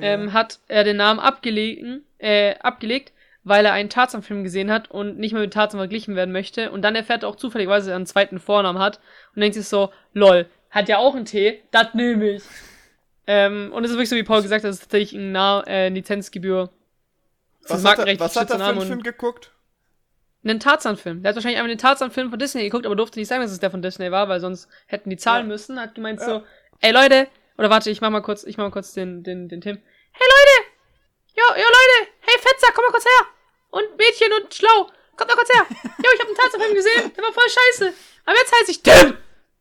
ähm, 0.00 0.32
hat 0.32 0.60
er 0.68 0.84
den 0.84 0.96
Namen 0.96 1.18
abgelegen, 1.18 2.04
äh, 2.18 2.54
abgelegt, 2.60 3.12
weil 3.42 3.66
er 3.66 3.72
einen 3.72 3.90
Tarzan-Film 3.90 4.44
gesehen 4.44 4.70
hat 4.70 4.88
und 4.88 5.18
nicht 5.18 5.32
mehr 5.32 5.42
mit 5.42 5.52
Tarzan 5.52 5.80
verglichen 5.80 6.14
werden 6.14 6.30
möchte. 6.30 6.70
Und 6.70 6.82
dann 6.82 6.94
erfährt 6.94 7.24
er 7.24 7.28
auch 7.28 7.34
zufälligerweise, 7.34 7.86
dass 7.86 7.92
er 7.92 7.96
einen 7.96 8.06
zweiten 8.06 8.38
Vornamen 8.38 8.78
hat 8.78 9.00
und 9.34 9.40
denkt 9.42 9.56
sich 9.56 9.66
so, 9.66 9.90
lol, 10.12 10.46
hat 10.70 10.88
ja 10.88 10.98
auch 10.98 11.16
einen 11.16 11.24
T, 11.24 11.60
das 11.72 11.92
nehme 11.94 12.30
ich. 12.36 12.42
Ähm, 13.30 13.70
und 13.74 13.84
es 13.84 13.90
ist 13.90 13.96
wirklich 13.96 14.08
so, 14.08 14.16
wie 14.16 14.22
Paul 14.24 14.42
gesagt 14.42 14.64
hat, 14.64 14.70
es 14.70 14.76
ist 14.76 14.82
tatsächlich 14.84 15.12
ein 15.20 15.32
Na 15.32 15.62
äh, 15.66 15.90
Lizenzgebühr. 15.90 16.70
was 17.68 17.84
hat, 17.84 17.98
er, 17.98 18.18
was 18.18 18.34
hat 18.36 18.50
er 18.50 18.56
für 18.58 18.64
einen 18.64 18.80
Film 18.80 19.02
geguckt? 19.02 19.52
einen 20.44 20.60
Tarzan-Film. 20.60 21.22
Der 21.22 21.28
hat 21.30 21.36
wahrscheinlich 21.36 21.58
einfach 21.58 21.68
den 21.68 21.78
Tarzan-Film 21.78 22.30
von 22.30 22.38
Disney 22.38 22.62
geguckt, 22.62 22.86
aber 22.86 22.96
durfte 22.96 23.18
nicht 23.18 23.28
sagen, 23.28 23.42
dass 23.42 23.50
es 23.50 23.60
der 23.60 23.70
von 23.70 23.82
Disney 23.82 24.10
war, 24.10 24.28
weil 24.30 24.40
sonst 24.40 24.66
hätten 24.86 25.10
die 25.10 25.18
zahlen 25.18 25.44
Ja. 25.46 25.48
müssen. 25.52 25.78
Hat 25.78 25.94
gemeint 25.94 26.20
Ja. 26.20 26.26
so, 26.26 26.42
ey 26.80 26.90
Leute, 26.92 27.28
oder 27.58 27.68
warte, 27.68 27.90
ich 27.90 28.00
mach 28.00 28.08
mal 28.08 28.22
kurz, 28.22 28.44
ich 28.44 28.56
mach 28.56 28.64
mal 28.64 28.70
kurz 28.70 28.94
den, 28.94 29.22
den, 29.22 29.48
den 29.50 29.60
Tim. 29.60 29.76
Hey 30.12 30.26
Leute! 30.26 30.68
Jo, 31.36 31.44
jo 31.54 31.68
Leute! 31.68 32.10
Hey 32.20 32.38
Fetzer, 32.40 32.72
komm 32.74 32.84
mal 32.86 32.92
kurz 32.92 33.04
her! 33.04 33.26
Und 33.70 33.98
Mädchen 33.98 34.32
und 34.40 34.54
Schlau, 34.54 34.86
kommt 35.16 35.28
mal 35.28 35.36
kurz 35.36 35.52
her! 35.52 35.66
Jo, 35.98 36.10
ich 36.14 36.20
hab 36.20 36.26
einen 36.28 36.36
Tarzan-Film 36.36 36.74
gesehen, 36.74 37.12
der 37.14 37.24
war 37.24 37.32
voll 37.34 37.48
scheiße. 37.50 37.92
Aber 38.24 38.36
jetzt 38.38 38.52
heiße 38.54 38.70
ich 38.70 38.82
Tim! 38.82 39.18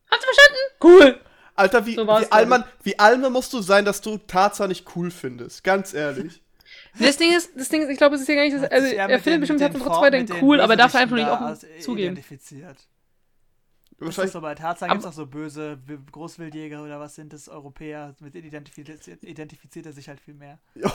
Habt 0.09 0.23
ihr 0.23 0.33
verstanden? 0.33 0.59
Cool! 0.81 1.19
Alter, 1.57 1.85
wie, 1.85 1.95
So 1.95 2.07
wie, 2.07 2.31
Alman, 2.31 2.63
wie 2.83 2.97
Alman 2.99 3.33
musst 3.33 3.51
du 3.51 3.61
sein, 3.61 3.83
dass 3.83 3.99
du 4.01 4.17
Tarzan 4.17 4.69
nicht 4.69 4.85
cool 4.95 5.11
findest? 5.11 5.63
Ganz 5.63 5.93
ehrlich. 5.93 6.41
Das 6.99 7.15
Ding 7.17 7.31
ist, 7.35 7.51
das 7.55 7.69
Ding 7.69 7.83
ist, 7.83 7.89
ich 7.89 7.97
glaube, 7.97 8.15
es 8.15 8.21
ist 8.21 8.27
ja 8.27 8.35
gar 8.35 8.43
nicht, 8.43 8.55
das, 8.55 8.63
also 8.71 8.87
er 8.87 9.19
findet 9.19 9.41
bestimmt 9.41 9.59
Tarzan 9.61 9.81
Vor- 9.81 10.01
weiterhin 10.01 10.27
cool, 10.41 10.59
aber 10.59 10.75
darf 10.75 10.93
er 10.95 11.01
einfach 11.01 11.15
nicht 11.15 11.27
offen 11.29 11.55
zugeben. 11.79 12.13
Identifiziert. 12.13 12.75
Das 12.75 12.81
ist 12.81 14.01
Wahrscheinlich. 14.01 14.31
so 14.33 14.41
bei 14.41 14.55
Tarzan 14.55 14.89
gibt 14.89 15.01
es 15.01 15.05
auch 15.07 15.13
so 15.13 15.25
böse 15.27 15.77
Großwildjäger 16.11 16.83
oder 16.83 16.99
was 16.99 17.15
sind 17.15 17.33
das, 17.33 17.47
Europäer. 17.49 18.15
Mit 18.19 18.33
denen 18.35 18.47
identifiziert, 18.47 19.23
identifiziert 19.23 19.85
er 19.85 19.93
sich 19.93 20.07
halt 20.09 20.19
viel 20.19 20.33
mehr. 20.33 20.57
ja, 20.75 20.89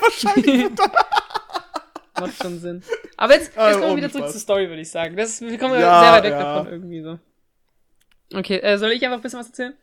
wahrscheinlich. 0.00 0.70
Macht 2.20 2.42
schon 2.42 2.58
Sinn. 2.60 2.82
Aber 3.16 3.34
jetzt, 3.34 3.46
jetzt 3.48 3.58
Ah, 3.58 3.72
kommen 3.72 3.88
wir 3.90 3.96
wieder 3.96 4.10
zurück 4.10 4.30
zur 4.30 4.40
Story, 4.40 4.68
würde 4.68 4.82
ich 4.82 4.90
sagen. 4.90 5.16
Das 5.16 5.30
ist, 5.30 5.40
wir 5.42 5.58
kommen 5.58 5.74
ja 5.74 5.80
Ja, 5.80 6.00
sehr 6.02 6.12
weit 6.12 6.24
weg 6.24 6.32
ja. 6.32 6.42
davon 6.42 6.72
irgendwie 6.72 7.02
so. 7.02 7.18
Okay, 8.34 8.58
äh, 8.58 8.78
soll 8.78 8.92
ich 8.92 9.04
einfach 9.04 9.18
ein 9.18 9.22
bisschen 9.22 9.40
was 9.40 9.48
erzählen? 9.48 9.74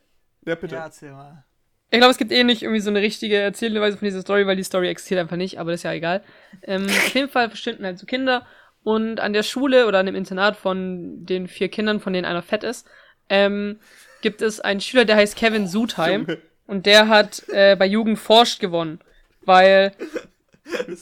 Ja, 0.47 0.55
bitte. 0.55 0.75
Ja, 0.75 0.85
erzähl 0.85 1.11
mal. 1.11 1.43
Ich 1.89 1.99
glaube, 1.99 2.11
es 2.11 2.17
gibt 2.17 2.31
eh 2.31 2.43
nicht 2.43 2.63
irgendwie 2.63 2.81
so 2.81 2.89
eine 2.89 3.01
richtige 3.01 3.37
Erzählweise 3.37 3.97
von 3.97 4.05
dieser 4.05 4.21
Story, 4.21 4.45
weil 4.45 4.57
die 4.57 4.63
Story 4.63 4.89
existiert 4.89 5.21
einfach 5.21 5.37
nicht, 5.37 5.59
aber 5.59 5.71
das 5.71 5.79
ist 5.79 5.83
ja 5.83 5.93
egal. 5.93 6.21
Ähm, 6.63 6.85
auf 6.87 7.13
jeden 7.13 7.29
Fall 7.29 7.49
verschwinden 7.49 7.85
halt 7.85 7.97
so 7.97 8.05
Kinder 8.05 8.45
und 8.83 9.19
an 9.19 9.33
der 9.33 9.43
Schule 9.43 9.87
oder 9.87 9.99
an 9.99 10.05
dem 10.05 10.15
Internat 10.15 10.57
von 10.57 11.25
den 11.25 11.47
vier 11.47 11.69
Kindern, 11.69 11.99
von 11.99 12.13
denen 12.13 12.25
einer 12.25 12.41
fett 12.41 12.63
ist, 12.63 12.87
ähm, 13.29 13.79
gibt 14.21 14.41
es 14.41 14.59
einen 14.59 14.81
Schüler, 14.81 15.05
der 15.05 15.15
heißt 15.15 15.35
Kevin 15.35 15.67
Sudheim 15.67 16.21
Junge. 16.21 16.41
und 16.67 16.85
der 16.85 17.07
hat 17.07 17.43
äh, 17.49 17.75
bei 17.75 17.85
Jugend 17.85 18.19
forscht 18.19 18.59
gewonnen, 18.59 18.99
weil 19.45 19.93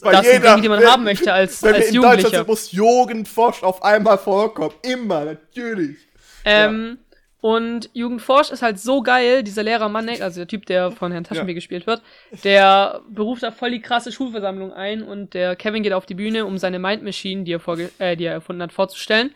Bei 0.02 0.12
das 0.12 0.26
sind 0.28 0.44
Dinge, 0.44 0.62
die 0.62 0.70
man 0.70 0.86
haben 0.86 1.04
möchte 1.04 1.34
als, 1.34 1.64
Wenn 1.64 1.72
wir 1.72 1.76
als 1.78 1.88
in 1.88 1.96
Deutschland 1.96 2.18
Jugendlicher. 2.20 2.38
sind, 2.38 2.48
muss 2.48 2.72
Jugendforsch 2.72 3.64
auf 3.64 3.84
einmal 3.84 4.18
vorkommen. 4.18 4.76
Immer, 4.84 5.26
natürlich. 5.26 5.98
Ähm, 6.44 7.00
Und 7.46 7.92
Jugendforsch 7.94 8.50
ist 8.50 8.64
halt 8.64 8.80
so 8.80 9.04
geil, 9.04 9.44
dieser 9.44 9.62
Lehrer 9.62 9.88
Manek, 9.88 10.20
also 10.22 10.40
der 10.40 10.48
Typ, 10.48 10.66
der 10.66 10.90
von 10.90 11.12
Herrn 11.12 11.26
Taschenbier 11.26 11.54
Ja. 11.54 11.58
gespielt 11.58 11.86
wird, 11.86 12.02
der 12.44 13.02
beruft 13.08 13.44
da 13.44 13.52
voll 13.52 13.70
die 13.70 13.84
krasse 13.84 14.12
Schulversammlung 14.12 14.74
ein 14.74 15.04
und 15.04 15.36
der 15.36 15.56
Kevin 15.56 15.84
geht 15.84 15.94
auf 15.94 16.08
die 16.08 16.16
Bühne, 16.16 16.48
um 16.48 16.58
seine 16.58 16.80
Mind 16.80 17.04
Machine, 17.04 17.44
die 17.44 17.52
er, 17.52 17.60
vorge 17.60 17.92
äh, 18.00 18.18
die 18.18 18.24
er 18.26 18.34
erfunden 18.34 18.64
hat, 18.64 18.74
vorzustellen. 18.74 19.32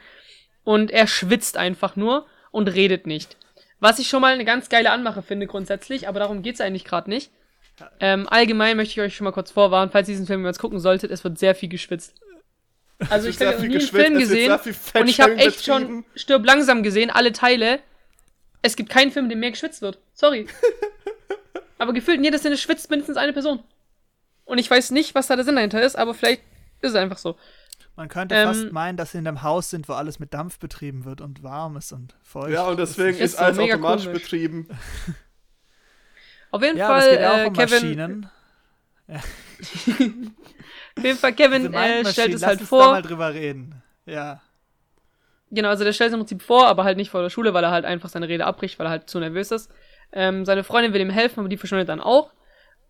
Und 0.64 0.90
er 0.90 1.06
schwitzt 1.06 1.56
einfach 1.56 1.96
nur 1.96 2.26
und 2.50 2.74
redet 2.74 3.06
nicht. 3.06 3.38
Was 3.80 4.00
ich 4.00 4.08
schon 4.08 4.22
mal 4.22 4.34
eine 4.34 4.44
ganz 4.44 4.70
geile 4.70 4.90
Anmache 4.90 5.22
finde 5.22 5.46
grundsätzlich, 5.46 6.08
aber 6.08 6.20
darum 6.20 6.42
geht's 6.42 6.62
eigentlich 6.62 6.86
gerade 6.86 7.12
nicht. 7.12 7.30
Ähm, 8.00 8.28
allgemein 8.28 8.76
möchte 8.76 8.94
ich 8.94 9.02
euch 9.02 9.16
schon 9.16 9.26
mal 9.26 9.34
kurz 9.34 9.52
vorwarnen, 9.52 9.92
falls 9.92 10.10
ihr 10.10 10.14
diesen 10.14 10.26
Film 10.26 10.44
jetzt 10.48 10.58
gucken 10.58 10.80
solltet, 10.80 11.12
es 11.12 11.24
wird 11.24 11.38
sehr 11.38 11.54
viel 11.54 11.70
geschwitzt. 11.70 12.16
Also 13.10 13.30
ich 13.30 13.40
habe 13.40 13.56
noch 13.56 13.60
nie 13.62 13.78
einen 13.78 13.82
Film 13.82 14.18
gesehen 14.18 14.52
und 14.52 15.08
ich 15.08 15.22
habe 15.22 15.38
echt 15.38 15.64
schon. 15.64 16.04
Stirb 16.16 16.44
langsam 16.46 16.84
gesehen, 16.84 17.12
alle 17.12 17.32
Teile. 17.32 17.80
Es 18.62 18.76
gibt 18.76 18.90
keinen 18.90 19.12
Film, 19.12 19.26
in 19.26 19.30
dem 19.30 19.40
mehr 19.40 19.52
geschwitzt 19.52 19.82
wird. 19.82 20.00
Sorry. 20.14 20.48
aber 21.78 21.94
gefühlt 21.94 22.18
in 22.18 22.24
jeder 22.24 22.40
Szene 22.40 22.58
schwitzt 22.58 22.90
mindestens 22.90 23.18
eine 23.18 23.34
Person. 23.34 23.64
Und 24.46 24.58
ich 24.58 24.70
weiß 24.70 24.92
nicht, 24.92 25.16
was 25.16 25.28
da 25.28 25.36
der 25.36 25.46
Sinn 25.46 25.56
dahinter 25.56 25.82
ist, 25.82 25.96
aber 25.98 26.14
vielleicht 26.14 26.42
ist 26.82 26.92
es 26.92 26.96
einfach 26.96 27.18
so. 27.18 27.38
Man 27.96 28.08
könnte 28.08 28.34
Ähm, 28.36 28.48
fast 28.48 28.72
meinen, 28.72 28.98
dass 28.98 29.12
sie 29.12 29.18
in 29.18 29.28
einem 29.28 29.44
Haus 29.44 29.70
sind, 29.70 29.90
wo 29.90 29.94
alles 29.94 30.20
mit 30.20 30.34
Dampf 30.34 30.58
betrieben 30.60 31.06
wird 31.06 31.22
und 31.22 31.44
warm 31.44 31.78
ist 31.78 31.92
und 31.92 32.16
feucht. 32.24 32.52
Ja, 32.52 32.64
und 32.68 32.78
deswegen 32.78 33.18
ist 33.18 33.34
ist, 33.34 33.38
so 33.38 33.44
alles 33.44 33.60
automatisch 33.60 34.06
komisch. 34.06 34.22
betrieben. 34.22 34.68
Auf 36.52 36.64
jeden 36.64 36.78
ja, 36.78 36.88
aber 36.88 37.00
Fall, 37.02 37.10
es 37.10 37.14
geht 37.16 37.22
ja 37.22 37.34
auch 37.34 37.38
äh, 37.38 37.46
um 37.48 37.54
Kevin, 37.54 37.74
Maschinen. 37.76 38.30
auf 40.98 41.04
jeden 41.04 41.18
Fall, 41.18 41.34
Kevin 41.34 41.74
äh, 41.74 42.06
stellt 42.06 42.34
es 42.34 42.42
lass 42.42 42.48
halt 42.48 42.62
uns 42.62 42.70
da 42.70 42.76
vor. 42.76 42.92
mal 42.92 43.02
drüber 43.02 43.34
reden. 43.34 43.82
Ja. 44.06 44.42
Genau, 45.52 45.70
also 45.70 45.84
der 45.84 45.94
stellt 45.94 46.10
es 46.10 46.14
im 46.14 46.20
Prinzip 46.20 46.42
vor, 46.42 46.68
aber 46.68 46.84
halt 46.84 46.98
nicht 46.98 47.10
vor 47.10 47.22
der 47.22 47.30
Schule, 47.30 47.54
weil 47.54 47.64
er 47.64 47.72
halt 47.72 47.86
einfach 47.86 48.10
seine 48.10 48.28
Rede 48.28 48.46
abbricht, 48.46 48.78
weil 48.78 48.88
er 48.88 48.92
halt 48.92 49.10
zu 49.10 49.20
nervös 49.20 49.52
ist. 49.52 49.72
Ähm, 50.12 50.46
seine 50.46 50.64
Freundin 50.64 50.94
will 50.94 51.02
ihm 51.02 51.10
helfen, 51.10 51.40
aber 51.40 51.50
die 51.50 51.58
verschwindet 51.58 51.90
dann 51.90 52.02
auch. 52.02 52.32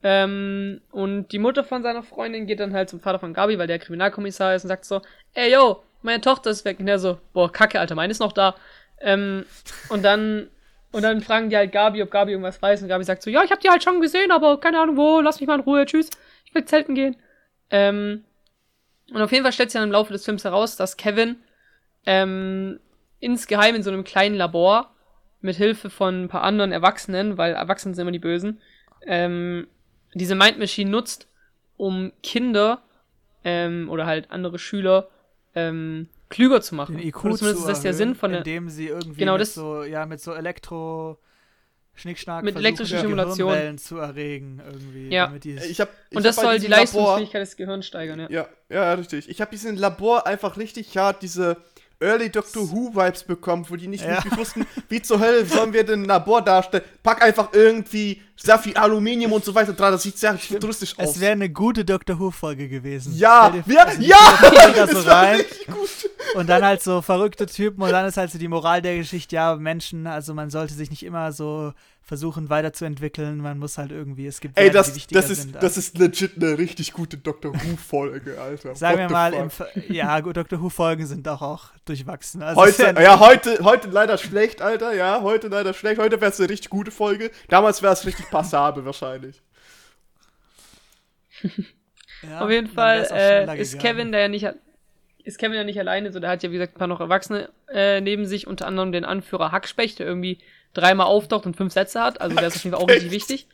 Ähm, 0.01 0.81
und 0.91 1.29
die 1.29 1.39
Mutter 1.39 1.63
von 1.63 1.83
seiner 1.83 2.03
Freundin 2.03 2.47
geht 2.47 2.59
dann 2.59 2.73
halt 2.73 2.89
zum 2.89 2.99
Vater 2.99 3.19
von 3.19 3.33
Gabi, 3.33 3.57
weil 3.57 3.67
der 3.67 3.79
Kriminalkommissar 3.79 4.55
ist 4.55 4.63
und 4.63 4.69
sagt 4.69 4.85
so, 4.85 5.01
ey 5.33 5.51
yo, 5.53 5.83
meine 6.01 6.21
Tochter 6.21 6.49
ist 6.49 6.65
weg. 6.65 6.79
Und 6.79 6.85
der 6.85 6.99
so, 6.99 7.19
boah, 7.33 7.51
kacke, 7.51 7.79
Alter, 7.79 7.95
meine 7.95 8.11
ist 8.11 8.19
noch 8.19 8.31
da. 8.31 8.55
Ähm, 9.01 9.45
und 9.89 10.03
dann, 10.03 10.49
und 10.91 11.03
dann 11.03 11.21
fragen 11.21 11.49
die 11.49 11.57
halt 11.57 11.71
Gabi, 11.71 12.01
ob 12.01 12.11
Gabi 12.11 12.31
irgendwas 12.31 12.61
weiß. 12.61 12.81
Und 12.81 12.87
Gabi 12.89 13.03
sagt 13.03 13.23
so, 13.23 13.29
ja, 13.29 13.43
ich 13.43 13.51
hab 13.51 13.59
die 13.59 13.69
halt 13.69 13.83
schon 13.83 14.01
gesehen, 14.01 14.31
aber 14.31 14.59
keine 14.59 14.79
Ahnung 14.79 14.97
wo, 14.97 15.19
lass 15.21 15.39
mich 15.39 15.47
mal 15.47 15.55
in 15.55 15.61
Ruhe, 15.61 15.85
tschüss, 15.85 16.09
ich 16.45 16.55
will 16.55 16.65
zelten 16.65 16.95
gehen. 16.95 17.17
Ähm, 17.69 18.23
und 19.11 19.21
auf 19.21 19.31
jeden 19.31 19.43
Fall 19.43 19.53
stellt 19.53 19.71
sich 19.71 19.79
dann 19.79 19.87
im 19.87 19.93
Laufe 19.93 20.13
des 20.13 20.23
Films 20.23 20.43
heraus, 20.43 20.75
dass 20.75 20.97
Kevin 20.97 21.37
ähm, 22.05 22.79
insgeheim 23.19 23.75
in 23.75 23.83
so 23.83 23.91
einem 23.91 24.03
kleinen 24.03 24.35
Labor 24.35 24.91
mit 25.41 25.55
Hilfe 25.55 25.89
von 25.89 26.23
ein 26.23 26.27
paar 26.27 26.43
anderen 26.43 26.71
Erwachsenen, 26.71 27.37
weil 27.37 27.53
Erwachsene 27.53 27.95
sind 27.95 28.01
immer 28.03 28.11
die 28.11 28.19
Bösen, 28.19 28.59
ähm, 29.05 29.67
diese 30.13 30.35
Mind 30.35 30.59
Machine 30.59 30.89
nutzt, 30.89 31.27
um 31.77 32.11
Kinder 32.23 32.81
ähm, 33.43 33.89
oder 33.89 34.05
halt 34.05 34.31
andere 34.31 34.59
Schüler 34.59 35.07
ähm, 35.55 36.07
klüger 36.29 36.61
zu 36.61 36.75
machen. 36.75 36.97
Den 36.97 37.07
IQ 37.07 37.23
Oder 37.25 37.31
zu 37.33 37.37
zumindest 37.39 37.61
ist 37.61 37.69
das 37.69 37.81
der 37.81 37.93
Sinn 37.93 38.15
von 38.15 38.31
der. 38.31 38.39
indem 38.39 38.69
sie 38.69 38.87
irgendwie 38.87 39.19
Genau, 39.19 39.33
mit 39.33 39.41
das- 39.41 39.53
so 39.53 39.83
ja 39.83 40.05
mit 40.05 40.19
so 40.21 40.33
Elektro 40.33 41.17
Schnickschnack 41.95 42.43
Mit 42.45 42.53
versuchen, 42.53 42.65
elektrischer 42.65 42.95
die 42.95 42.99
Stimulation. 42.99 43.47
Gehirnwellen 43.49 43.77
zu 43.77 43.97
erregen 43.97 44.61
irgendwie, 44.65 45.09
Ja. 45.09 45.25
damit 45.27 45.43
die 45.43 45.55
Ich 45.55 45.81
hab, 45.81 45.89
ich 46.09 46.15
Und 46.17 46.25
das 46.25 46.37
soll 46.37 46.53
die 46.55 46.59
diesem 46.67 46.71
Labor- 46.71 46.79
Leistungsfähigkeit 46.81 47.41
des 47.41 47.57
Gehirns 47.57 47.85
steigern, 47.85 48.19
ja. 48.21 48.29
Ja, 48.29 48.47
ja, 48.69 48.93
richtig. 48.93 49.27
Ich 49.29 49.41
habe 49.41 49.51
diesen 49.51 49.75
Labor 49.75 50.25
einfach 50.25 50.55
richtig 50.57 50.97
hart 50.97 51.21
diese 51.23 51.57
Early 52.01 52.29
Doctor 52.29 52.61
Who 52.71 52.93
Vibes 52.95 53.23
bekommen, 53.23 53.65
wo 53.67 53.75
die 53.75 53.87
nicht 53.87 54.03
Ja. 54.05 54.11
wirklich 54.23 54.37
wussten, 54.37 54.65
wie 54.87 55.01
zur 55.01 55.19
Hölle 55.19 55.45
sollen 55.45 55.73
wir 55.73 55.83
denn 55.83 56.03
ein 56.03 56.05
Labor 56.05 56.41
darstellen. 56.41 56.83
Pack 57.03 57.21
einfach 57.21 57.49
irgendwie 57.51 58.21
sehr 58.37 58.57
viel 58.57 58.75
Aluminium 58.77 59.33
und 59.33 59.43
so 59.43 59.53
weiter 59.53 59.73
dran, 59.73 59.91
das 59.91 60.03
sieht 60.03 60.17
sehr 60.17 60.37
futuristisch 60.37 60.97
aus. 60.97 61.09
es 61.15 61.19
wäre 61.19 61.33
eine 61.33 61.49
gute 61.49 61.83
Doctor 61.83 62.17
Who 62.19 62.31
Folge 62.31 62.69
gewesen. 62.69 63.13
ja, 63.17 63.49
dir- 63.49 63.63
ja, 63.67 63.83
also 63.85 64.01
ja, 64.01 64.71
da 64.73 64.87
so 64.87 64.99
rein 65.09 65.41
und 66.35 66.47
dann 66.47 66.63
halt 66.63 66.81
so 66.81 67.01
verrückte 67.01 67.45
Typen 67.47 67.81
und 67.83 67.91
dann 67.91 68.05
ist 68.05 68.15
halt 68.15 68.31
so 68.31 68.37
die 68.37 68.47
Moral 68.47 68.81
der 68.81 68.95
Geschichte, 68.97 69.35
ja, 69.35 69.55
Menschen, 69.57 70.07
also 70.07 70.33
man 70.33 70.49
sollte 70.49 70.73
sich 70.73 70.89
nicht 70.89 71.03
immer 71.03 71.33
so 71.33 71.73
versuchen 72.09 72.49
weiterzuentwickeln, 72.49 73.37
man 73.37 73.59
muss 73.59 73.77
halt 73.77 73.91
irgendwie, 73.91 74.25
es 74.25 74.41
gibt 74.41 74.57
Ey, 74.57 74.73
Werte, 74.73 74.77
die 74.77 74.77
das, 74.77 74.95
wichtiger 74.95 75.21
das, 75.21 75.29
ist, 75.29 75.41
sind. 75.43 75.55
das 75.61 75.77
ist 75.77 75.99
legit 75.99 76.37
eine 76.37 76.57
richtig 76.57 76.91
gute 76.91 77.17
Doctor 77.17 77.53
Who-Folge, 77.53 78.41
Alter. 78.41 78.75
Sagen 78.75 79.03
What 79.03 79.09
wir 79.09 79.13
mal, 79.13 79.33
im, 79.35 79.93
ja, 79.93 80.19
gut, 80.19 80.35
Dr. 80.35 80.59
Who-Folgen 80.59 81.05
sind 81.05 81.27
auch, 81.27 81.43
auch 81.43 81.65
durchwachsen. 81.85 82.41
Also 82.41 82.59
Heute, 82.59 82.83
ist 82.83 82.99
ja, 82.99 83.19
heute, 83.19 83.59
heute 83.63 83.89
leider 83.89 84.17
schlecht, 84.17 84.59
Alter. 84.59 84.91
Ja, 84.95 85.21
heute 85.21 85.49
leider 85.49 85.75
schlecht. 85.75 86.01
Heute 86.01 86.19
wäre 86.19 86.31
es 86.31 86.39
eine 86.39 86.49
richtig 86.49 86.71
gute 86.71 86.89
Folge. 86.89 87.29
Damals 87.47 87.83
wäre 87.83 87.93
es 87.93 88.03
richtig 88.03 88.27
passabel 88.31 88.83
wahrscheinlich. 88.85 89.43
ja, 92.23 92.39
Auf 92.39 92.49
jeden 92.49 92.69
Fall 92.69 93.07
äh, 93.11 93.61
ist. 93.61 93.77
Kevin 93.77 94.11
der 94.11 94.21
ja 94.21 94.27
nicht 94.29 94.47
ist 95.23 95.37
Kevin 95.37 95.57
ja 95.57 95.63
nicht 95.63 95.79
alleine, 95.79 96.11
so 96.11 96.19
der 96.19 96.31
hat 96.31 96.41
ja 96.41 96.49
wie 96.49 96.53
gesagt 96.53 96.75
ein 96.75 96.79
paar 96.79 96.87
noch 96.87 97.01
Erwachsene 97.01 97.49
äh, 97.71 98.01
neben 98.01 98.25
sich, 98.25 98.47
unter 98.47 98.65
anderem 98.65 98.91
den 98.91 99.05
Anführer 99.05 99.51
Hackspecht, 99.51 99.99
der 99.99 100.07
irgendwie 100.07 100.39
dreimal 100.73 101.07
auftaucht 101.07 101.45
und 101.45 101.55
fünf 101.55 101.73
Sätze 101.73 102.01
hat, 102.01 102.21
also 102.21 102.35
der 102.35 102.47
ist 102.47 102.57
auf 102.57 102.63
jeden 102.63 102.75
Fall 102.75 102.83
auch 102.83 102.89
richtig 102.89 103.11
wichtig. 103.11 103.47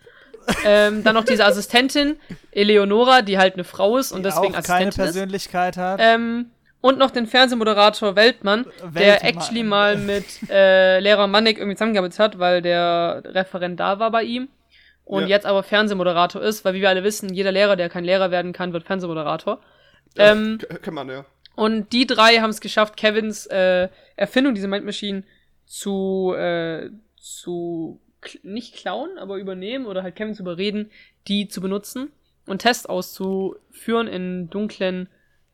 Ähm, 0.63 1.03
dann 1.03 1.15
noch 1.15 1.23
diese 1.23 1.43
Assistentin 1.45 2.17
Eleonora, 2.51 3.21
die 3.23 3.37
halt 3.39 3.55
eine 3.55 3.63
Frau 3.63 3.97
ist 3.97 4.11
und 4.11 4.19
Die 4.19 4.23
deswegen 4.23 4.55
auch 4.55 4.61
keine 4.63 4.87
Assistentin 4.89 4.89
ist. 4.89 4.95
Persönlichkeit 5.13 5.77
hat. 5.77 5.99
Ähm, 6.03 6.51
und 6.81 6.99
noch 6.99 7.09
den 7.09 7.25
Fernsehmoderator 7.25 8.15
Weltmann, 8.15 8.65
der 8.93 8.93
Weltmann. 8.93 9.29
actually 9.33 9.63
mal 9.63 9.97
mit 9.97 10.25
äh, 10.49 10.99
Lehrer 10.99 11.25
Mannek 11.25 11.57
irgendwie 11.57 11.75
zusammengearbeitet 11.75 12.19
hat, 12.19 12.37
weil 12.37 12.61
der 12.61 13.23
Referent 13.25 13.79
da 13.79 13.97
war 13.97 14.11
bei 14.11 14.21
ihm. 14.21 14.49
Und 15.03 15.23
Ja. 15.23 15.29
jetzt 15.29 15.45
aber 15.47 15.63
Fernsehmoderator 15.63 16.41
ist, 16.43 16.63
weil 16.63 16.75
wie 16.75 16.81
wir 16.81 16.89
alle 16.89 17.03
wissen, 17.03 17.33
jeder 17.33 17.51
Lehrer, 17.51 17.75
der 17.75 17.89
kein 17.89 18.03
Lehrer 18.03 18.29
werden 18.29 18.53
kann, 18.53 18.71
wird 18.71 18.83
Fernsehmoderator. 18.85 19.61
Ähm, 20.17 20.59
K- 20.59 20.77
Kann 20.77 20.93
man, 20.93 21.09
ja. 21.09 21.25
und 21.55 21.91
die 21.91 22.05
drei 22.05 22.37
haben 22.37 22.51
es 22.51 22.61
geschafft, 22.61 22.97
Kevins 22.97 23.47
äh, 23.47 23.89
Erfindung, 24.15 24.53
diese 24.53 24.67
Mind 24.67 24.85
Machine, 24.85 25.23
zu, 25.65 26.33
äh, 26.37 26.89
zu 27.25 27.99
nicht 28.43 28.75
klauen, 28.75 29.17
aber 29.17 29.37
übernehmen 29.37 29.87
oder 29.87 30.03
halt 30.03 30.15
Kevin 30.15 30.35
zu 30.35 30.43
überreden, 30.43 30.91
die 31.27 31.47
zu 31.47 31.59
benutzen 31.59 32.11
und 32.45 32.59
Tests 32.59 32.85
auszuführen 32.85 34.07
in 34.07 34.49
dunklen, 34.51 35.09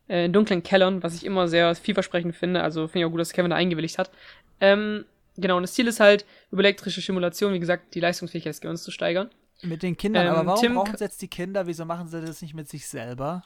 äh, 0.09 0.25
in 0.25 0.33
dunklen 0.33 0.63
Kellern, 0.63 1.01
was 1.01 1.15
ich 1.15 1.25
immer 1.25 1.47
sehr 1.47 1.73
vielversprechend 1.75 2.35
finde. 2.35 2.61
Also 2.61 2.87
finde 2.87 2.99
ich 2.99 3.05
auch 3.05 3.11
gut, 3.11 3.21
dass 3.21 3.31
Kevin 3.31 3.51
da 3.51 3.55
eingewilligt 3.55 3.97
hat. 3.97 4.11
Ähm, 4.59 5.05
genau, 5.37 5.55
und 5.57 5.63
das 5.63 5.73
Ziel 5.73 5.87
ist 5.87 6.01
halt, 6.01 6.25
über 6.51 6.61
elektrische 6.61 7.01
Stimulation, 7.01 7.53
wie 7.53 7.59
gesagt, 7.59 7.95
die 7.95 8.01
Leistungsfähigkeit 8.01 8.51
des 8.53 8.61
Gehirns 8.61 8.83
zu 8.83 8.91
steigern. 8.91 9.29
mit 9.61 9.81
den 9.83 9.95
Kindern, 9.95 10.27
ähm, 10.27 10.33
aber 10.33 10.45
warum 10.45 10.61
Tim- 10.61 10.73
brauchen 10.75 10.97
sie 10.97 11.03
jetzt 11.05 11.21
die 11.21 11.29
Kinder? 11.29 11.67
Wieso 11.67 11.85
machen 11.85 12.07
sie 12.09 12.19
das 12.21 12.41
nicht 12.41 12.53
mit 12.53 12.67
sich 12.67 12.87
selber? 12.87 13.45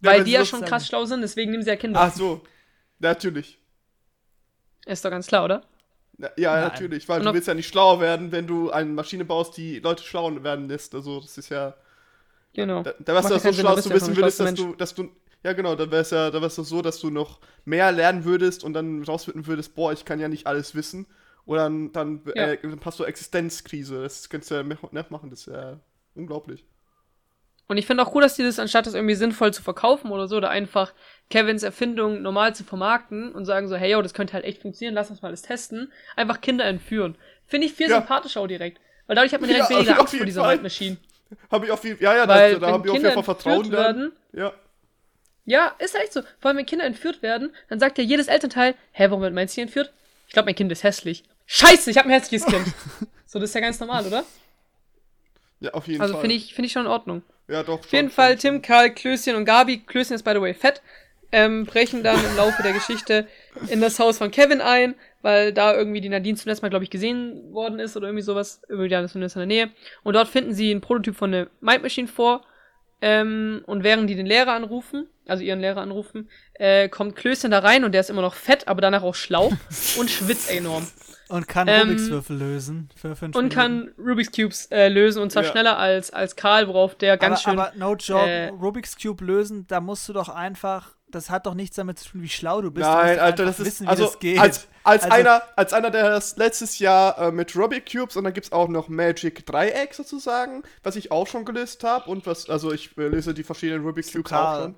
Weil 0.00 0.20
wenn 0.20 0.24
die 0.24 0.32
ja 0.32 0.44
schon 0.46 0.62
krass 0.62 0.86
schlau 0.86 1.04
sind, 1.04 1.20
deswegen 1.20 1.50
nehmen 1.50 1.62
sie 1.62 1.68
ja 1.70 1.76
Kinder. 1.76 2.00
Ach 2.00 2.14
so. 2.14 2.42
Natürlich. 2.98 3.58
Ist 4.86 5.04
doch 5.04 5.10
ganz 5.10 5.26
klar, 5.26 5.44
oder? 5.44 5.62
Ja, 6.20 6.30
ja 6.36 6.52
Nein. 6.54 6.62
natürlich. 6.64 7.08
Weil 7.08 7.20
Und 7.20 7.26
du 7.26 7.34
willst 7.34 7.48
ja 7.48 7.54
nicht 7.54 7.68
schlauer 7.68 8.00
werden, 8.00 8.32
wenn 8.32 8.46
du 8.46 8.70
eine 8.70 8.90
Maschine 8.90 9.24
baust, 9.24 9.56
die 9.56 9.78
Leute 9.80 10.02
schlauer 10.04 10.42
werden 10.42 10.68
lässt. 10.68 10.94
Also, 10.94 11.20
das 11.20 11.38
ist 11.38 11.48
ja. 11.48 11.74
Genau. 12.52 12.82
Da, 12.82 12.94
da 12.98 13.14
wärst 13.14 13.30
du 13.30 13.34
ja 13.34 13.40
ja 13.40 13.52
so 13.52 13.52
schlau, 13.52 13.74
dass 13.74 13.84
du 13.84 13.90
ja 13.90 13.96
wissen 13.96 14.16
würdest, 14.16 14.40
dass 14.40 14.54
du, 14.54 14.74
dass 14.74 14.94
du. 14.94 15.08
Ja, 15.42 15.54
genau, 15.54 15.74
dann 15.74 15.90
wär's 15.90 16.10
ja, 16.10 16.30
da 16.30 16.42
wär's 16.42 16.56
doch 16.56 16.64
so, 16.64 16.82
dass 16.82 17.00
du 17.00 17.08
noch 17.08 17.40
mehr 17.64 17.90
lernen 17.92 18.24
würdest 18.24 18.62
und 18.62 18.74
dann 18.74 19.02
rausfinden 19.02 19.46
würdest, 19.46 19.74
boah, 19.74 19.92
ich 19.92 20.04
kann 20.04 20.20
ja 20.20 20.28
nicht 20.28 20.46
alles 20.46 20.74
wissen. 20.74 21.06
Oder 21.46 21.62
dann, 21.62 21.92
dann, 21.92 22.22
Ja. 22.34 22.48
äh, 22.48 22.58
dann 22.62 22.78
hast 22.84 23.00
du 23.00 23.04
Existenzkrise. 23.04 24.02
Das 24.02 24.28
kannst 24.28 24.50
du 24.50 24.56
ja 24.56 24.62
nicht 24.62 25.10
machen, 25.10 25.30
das 25.30 25.40
ist 25.40 25.46
ja 25.46 25.80
unglaublich. 26.14 26.64
Und 27.68 27.76
ich 27.76 27.86
finde 27.86 28.02
auch 28.02 28.14
cool, 28.14 28.22
dass 28.22 28.34
die 28.34 28.42
das, 28.42 28.58
anstatt 28.58 28.86
das 28.86 28.94
irgendwie 28.94 29.14
sinnvoll 29.14 29.54
zu 29.54 29.62
verkaufen 29.62 30.10
oder 30.10 30.26
so, 30.28 30.36
oder 30.36 30.50
einfach 30.50 30.92
Kevins 31.30 31.62
Erfindung 31.62 32.22
normal 32.22 32.54
zu 32.54 32.64
vermarkten 32.64 33.32
und 33.32 33.44
sagen 33.44 33.68
so, 33.68 33.76
hey, 33.76 33.92
yo, 33.92 34.02
das 34.02 34.14
könnte 34.14 34.32
halt 34.34 34.44
echt 34.44 34.60
funktionieren, 34.62 34.94
lass 34.94 35.10
uns 35.10 35.22
mal 35.22 35.30
das 35.30 35.42
testen, 35.42 35.92
einfach 36.16 36.40
Kinder 36.40 36.64
entführen. 36.64 37.16
Finde 37.46 37.66
ich 37.68 37.72
viel 37.72 37.88
Ja. 37.88 37.98
sympathischer 38.00 38.40
auch 38.40 38.46
direkt. 38.48 38.80
Weil 39.06 39.16
dadurch 39.16 39.32
hat 39.32 39.40
man 39.40 39.48
direkt 39.50 39.70
Ja, 39.70 39.76
weniger 39.76 39.98
Angst 40.00 40.16
vor 40.16 40.26
dieser. 40.26 40.46
Mind 40.46 40.62
Machine. 40.62 40.96
Habe 41.50 41.66
ich 41.66 41.72
auf 41.72 41.84
jeden 41.84 42.02
Ja, 42.02 42.16
ja, 42.16 42.26
Weil, 42.28 42.54
da, 42.54 42.58
da 42.58 42.66
habe 42.72 42.86
ich 42.86 42.90
auf 42.90 42.96
Kinder 42.96 43.10
jeden 43.10 43.22
Fall 43.24 43.34
entführt 43.34 43.42
Vertrauen 43.42 43.72
werden, 43.72 44.12
Ja. 44.32 44.52
ja, 45.44 45.74
ist 45.78 45.94
echt 45.94 46.12
so. 46.12 46.22
Vor 46.40 46.48
allem, 46.48 46.58
wenn 46.58 46.66
Kinder 46.66 46.84
entführt 46.84 47.22
werden, 47.22 47.54
dann 47.68 47.78
sagt 47.78 47.98
ja 47.98 48.04
jedes 48.04 48.26
Elternteil, 48.28 48.74
hä, 48.92 49.04
warum 49.08 49.22
wird 49.22 49.32
meins 49.34 49.52
hier 49.54 49.62
entführt? 49.62 49.92
Ich 50.26 50.32
glaube, 50.32 50.46
mein 50.46 50.54
Kind 50.56 50.70
ist 50.72 50.82
hässlich. 50.82 51.22
Scheiße, 51.46 51.90
ich 51.90 51.98
habe 51.98 52.08
ein 52.08 52.12
hässliches 52.12 52.46
Kind. 52.46 52.66
so, 53.26 53.38
das 53.38 53.50
ist 53.50 53.54
ja 53.54 53.60
ganz 53.60 53.78
normal, 53.80 54.06
oder? 54.06 54.24
ja, 55.60 55.70
auf 55.72 55.86
jeden 55.86 56.00
Also 56.00 56.14
Fall. 56.14 56.22
finde 56.22 56.36
ich, 56.36 56.54
finde 56.54 56.66
ich 56.66 56.72
schon 56.72 56.82
in 56.86 56.90
Ordnung. 56.90 57.22
Ja, 57.48 57.62
doch. 57.62 57.80
Auf 57.80 57.92
jeden 57.92 58.10
Fall 58.10 58.36
Tim, 58.36 58.62
Karl, 58.62 58.90
Klößchen 58.90 59.34
und 59.36 59.44
Gabi, 59.44 59.78
Klößchen 59.78 60.14
ist 60.16 60.22
by 60.22 60.32
the 60.34 60.40
way 60.40 60.54
fett, 60.54 60.82
ähm, 61.32 61.64
brechen 61.66 62.02
dann 62.02 62.18
im 62.24 62.36
Laufe 62.36 62.62
der 62.62 62.72
Geschichte 62.72 63.26
in 63.68 63.80
das 63.80 63.98
Haus 63.98 64.18
von 64.18 64.30
Kevin 64.30 64.60
ein, 64.60 64.94
weil 65.22 65.52
da 65.52 65.74
irgendwie 65.74 66.00
die 66.00 66.08
Nadine 66.08 66.36
zuletzt 66.36 66.62
mal, 66.62 66.68
glaube 66.70 66.84
ich, 66.84 66.90
gesehen 66.90 67.52
worden 67.52 67.78
ist 67.78 67.96
oder 67.96 68.08
irgendwie 68.08 68.22
sowas, 68.24 68.62
irgendwie 68.68 68.88
da 68.88 69.00
ist 69.00 69.12
zumindest 69.12 69.36
in 69.36 69.40
der 69.40 69.46
Nähe. 69.46 69.70
Und 70.02 70.14
dort 70.14 70.28
finden 70.28 70.52
sie 70.54 70.70
einen 70.70 70.80
Prototyp 70.80 71.16
von 71.16 71.32
der 71.32 71.48
Mind 71.60 71.82
Machine 71.82 72.08
vor. 72.08 72.44
Ähm, 73.02 73.62
und 73.66 73.82
während 73.82 74.10
die 74.10 74.14
den 74.14 74.26
Lehrer 74.26 74.52
anrufen, 74.52 75.08
also 75.26 75.42
ihren 75.42 75.60
Lehrer 75.60 75.80
anrufen, 75.80 76.28
äh, 76.54 76.88
kommt 76.90 77.16
Klößchen 77.16 77.50
da 77.50 77.60
rein 77.60 77.84
und 77.84 77.92
der 77.92 78.02
ist 78.02 78.10
immer 78.10 78.20
noch 78.20 78.34
fett, 78.34 78.68
aber 78.68 78.82
danach 78.82 79.02
auch 79.02 79.14
schlau 79.14 79.50
und 79.98 80.10
schwitzt 80.10 80.50
enorm. 80.50 80.86
Und 81.28 81.48
kann 81.48 81.66
Ähm, 81.68 81.88
Rubiks 81.88 82.10
Würfel 82.10 82.36
lösen 82.36 82.90
für 82.94 83.16
fünf 83.16 83.34
Und 83.36 83.54
Minuten. 83.54 83.54
kann 83.54 83.92
Rubik's 83.98 84.32
Cubes 84.32 84.66
äh, 84.70 84.88
lösen 84.88 85.22
und 85.22 85.30
zwar 85.32 85.44
Ja. 85.44 85.50
schneller 85.50 85.78
als, 85.78 86.10
als 86.10 86.36
Karl, 86.36 86.68
worauf 86.68 86.94
der 86.96 87.16
ganz 87.16 87.46
aber, 87.46 87.52
schön. 87.52 87.58
aber 87.58 87.72
no 87.78 87.94
joke, 87.94 88.28
äh, 88.28 88.48
Rubik's 88.48 88.96
Cube 89.00 89.24
lösen, 89.24 89.66
da 89.68 89.80
musst 89.80 90.06
du 90.08 90.12
doch 90.12 90.28
einfach, 90.28 90.96
das 91.10 91.30
hat 91.30 91.46
doch 91.46 91.54
nichts 91.54 91.76
damit 91.76 91.98
zu 91.98 92.08
tun, 92.10 92.22
wie 92.22 92.28
schlau 92.28 92.60
du 92.62 92.70
bist. 92.70 92.86
du 92.86 92.90
Nein, 92.90 93.16
doch 93.16 93.22
Alter, 93.24 93.44
das 93.44 93.58
ist 93.60 93.66
wissen, 93.66 93.86
wie 93.86 93.90
also 93.90 94.04
das 94.04 94.18
geht. 94.18 94.38
als 94.38 94.66
als 94.82 95.02
Also- 95.04 95.14
einer 95.14 95.42
als 95.56 95.72
einer 95.72 95.90
der 95.90 96.08
das 96.10 96.36
letztes 96.36 96.78
Jahr 96.78 97.18
äh, 97.18 97.32
mit 97.32 97.54
Rubik 97.54 97.90
Cubes 97.92 98.16
und 98.16 98.24
dann 98.24 98.32
gibt's 98.32 98.50
auch 98.52 98.68
noch 98.68 98.88
Magic 98.88 99.44
Dreieck 99.46 99.92
sozusagen, 99.94 100.62
was 100.82 100.96
ich 100.96 101.12
auch 101.12 101.26
schon 101.26 101.44
gelöst 101.44 101.84
habe 101.84 102.10
und 102.10 102.26
was 102.26 102.48
also 102.48 102.72
ich 102.72 102.96
äh, 102.96 103.08
löse 103.08 103.34
die 103.34 103.42
verschiedenen 103.44 103.84
Rubik 103.84 104.06
du 104.06 104.18
Cubes 104.18 104.32
auch 104.32 104.36
Karl? 104.36 104.74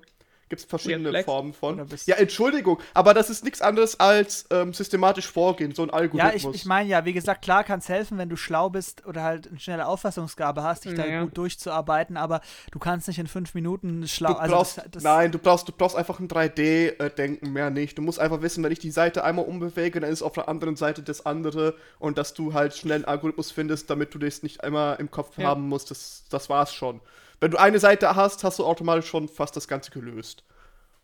Schon. 0.53 0.57
Gibt's 0.57 0.65
verschiedene? 0.65 1.23
Formen 1.23 1.53
von. 1.53 1.85
Ja, 2.05 2.15
Entschuldigung, 2.15 2.79
aber 2.93 3.13
das 3.13 3.29
ist 3.29 3.43
nichts 3.43 3.61
anderes 3.61 3.99
als 3.99 4.45
ähm, 4.51 4.73
systematisch 4.73 5.27
vorgehen, 5.27 5.73
so 5.73 5.83
ein 5.83 5.89
ja, 5.89 5.93
Algorithmus. 5.95 6.55
ich, 6.55 6.61
ich 6.61 6.65
meine 6.65 6.89
ja, 6.89 7.05
wie 7.05 7.13
gesagt, 7.13 7.41
klar 7.41 7.63
kann 7.63 7.79
es 7.79 7.89
helfen, 7.89 8.17
wenn 8.17 8.29
du 8.29 8.35
schlau 8.35 8.69
bist 8.69 9.05
oder 9.05 9.23
halt 9.23 9.47
eine 9.47 9.59
schnelle 9.59 9.87
Auffassungsgabe 9.87 10.63
hast, 10.63 10.85
dich 10.85 10.93
da 10.93 11.05
Ja. 11.05 11.23
gut 11.23 11.37
durchzuarbeiten, 11.37 12.17
aber 12.17 12.41
du 12.71 12.79
kannst 12.79 13.07
nicht 13.07 13.19
in 13.19 13.27
fünf 13.27 13.53
Minuten 13.53 14.07
schlau. 14.07 14.33
Du 14.33 14.39
also 14.39 14.55
brauchst, 14.55 14.77
das, 14.77 14.85
das, 14.91 15.03
nein, 15.03 15.31
du 15.31 15.39
brauchst, 15.39 15.67
du 15.67 15.71
brauchst 15.71 15.95
einfach 15.95 16.19
ein 16.19 16.27
3D-Denken, 16.27 17.51
mehr 17.51 17.69
nicht. 17.69 17.97
Du 17.97 18.01
musst 18.01 18.19
einfach 18.19 18.41
wissen, 18.41 18.63
wenn 18.63 18.71
ich 18.71 18.79
die 18.79 18.91
Seite 18.91 19.23
einmal 19.23 19.45
umbewege, 19.45 19.99
dann 19.99 20.09
ist 20.09 20.21
auf 20.21 20.33
der 20.33 20.47
anderen 20.49 20.75
Seite 20.75 21.03
das 21.03 21.25
andere 21.25 21.75
und 21.99 22.17
dass 22.17 22.33
du 22.33 22.53
halt 22.53 22.75
schnell 22.75 22.95
einen 22.97 23.05
Algorithmus 23.05 23.51
findest, 23.51 23.89
damit 23.89 24.13
du 24.13 24.19
das 24.19 24.43
nicht 24.43 24.63
einmal 24.63 24.97
im 24.99 25.09
Kopf 25.11 25.37
Ja. 25.37 25.49
haben 25.49 25.67
musst. 25.67 25.91
Das, 25.91 26.23
das 26.29 26.49
war's 26.49 26.73
schon. 26.73 26.99
Wenn 27.43 27.51
du 27.51 27.59
eine 27.59 27.77
Seite 27.77 28.15
hast, 28.15 28.45
hast 28.45 28.59
du 28.59 28.63
automatisch 28.63 29.07
schon 29.07 29.27
fast 29.27 29.57
das 29.57 29.67
Ganze 29.67 29.91
gelöst. 29.91 30.45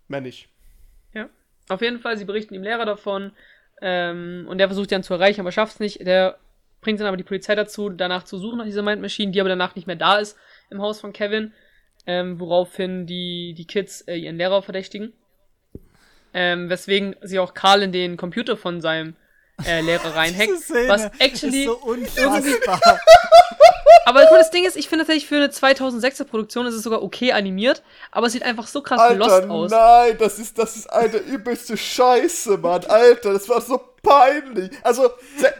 Mehr 0.07 0.21
nicht. 0.21 0.47
Ja. 1.13 1.27
Auf 1.67 1.81
jeden 1.81 1.99
Fall, 1.99 2.15
sie 2.15 2.23
berichten 2.23 2.53
dem 2.53 2.63
Lehrer 2.63 2.85
davon 2.85 3.33
ähm, 3.81 4.45
und 4.47 4.57
der 4.57 4.69
versucht 4.69 4.89
dann 4.93 5.03
zu 5.03 5.13
erreichen, 5.13 5.41
aber 5.41 5.51
schafft 5.51 5.73
es 5.73 5.79
nicht. 5.81 6.07
Der 6.07 6.37
bringt 6.79 7.01
dann 7.01 7.07
aber 7.07 7.17
die 7.17 7.25
Polizei 7.25 7.55
dazu, 7.55 7.89
danach 7.89 8.23
zu 8.23 8.37
suchen 8.37 8.59
nach 8.59 8.65
dieser 8.65 8.83
Mind 8.83 9.01
Machine, 9.01 9.33
die 9.33 9.41
aber 9.41 9.49
danach 9.49 9.75
nicht 9.75 9.85
mehr 9.85 9.97
da 9.97 10.17
ist 10.17 10.37
im 10.69 10.81
Haus 10.81 11.01
von 11.01 11.11
Kevin, 11.11 11.51
ähm, 12.05 12.39
woraufhin 12.39 13.05
die, 13.05 13.53
die 13.53 13.67
Kids 13.67 13.99
äh, 14.07 14.15
ihren 14.15 14.37
Lehrer 14.37 14.61
verdächtigen. 14.61 15.11
Ähm, 16.33 16.69
weswegen 16.69 17.17
sie 17.21 17.39
auch 17.39 17.53
Karl 17.53 17.83
in 17.83 17.91
den 17.91 18.15
Computer 18.15 18.55
von 18.55 18.79
seinem 18.79 19.17
äh, 19.65 19.81
Lehrer 19.81 20.05
reinhackt. 20.15 20.51
Diese 20.51 20.63
Szene 20.63 20.87
was 20.87 21.05
actually 21.19 21.63
ist 21.63 21.65
so 21.65 21.77
unfassbar. 21.79 22.79
Aber 24.09 24.23
mal, 24.23 24.37
das 24.37 24.49
Ding 24.49 24.65
ist, 24.65 24.75
ich 24.75 24.89
finde 24.89 25.05
tatsächlich 25.05 25.27
für 25.27 25.35
eine 25.35 25.47
2006er 25.47 26.23
Produktion 26.23 26.65
ist 26.65 26.73
es 26.73 26.81
sogar 26.81 27.03
okay 27.03 27.31
animiert, 27.31 27.83
aber 28.11 28.27
es 28.27 28.33
sieht 28.33 28.41
einfach 28.41 28.65
so 28.65 28.81
krass 28.81 29.15
lost 29.15 29.31
Alter, 29.31 29.51
aus. 29.51 29.71
nein, 29.71 30.17
das 30.17 30.39
ist, 30.39 30.57
das 30.57 30.75
ist 30.75 30.91
eine 30.91 31.17
übelste 31.17 31.77
Scheiße, 31.77 32.57
Mann. 32.57 32.85
Alter, 32.85 33.33
das 33.33 33.47
war 33.47 33.61
so 33.61 33.79
peinlich. 34.01 34.71
Also, 34.81 35.11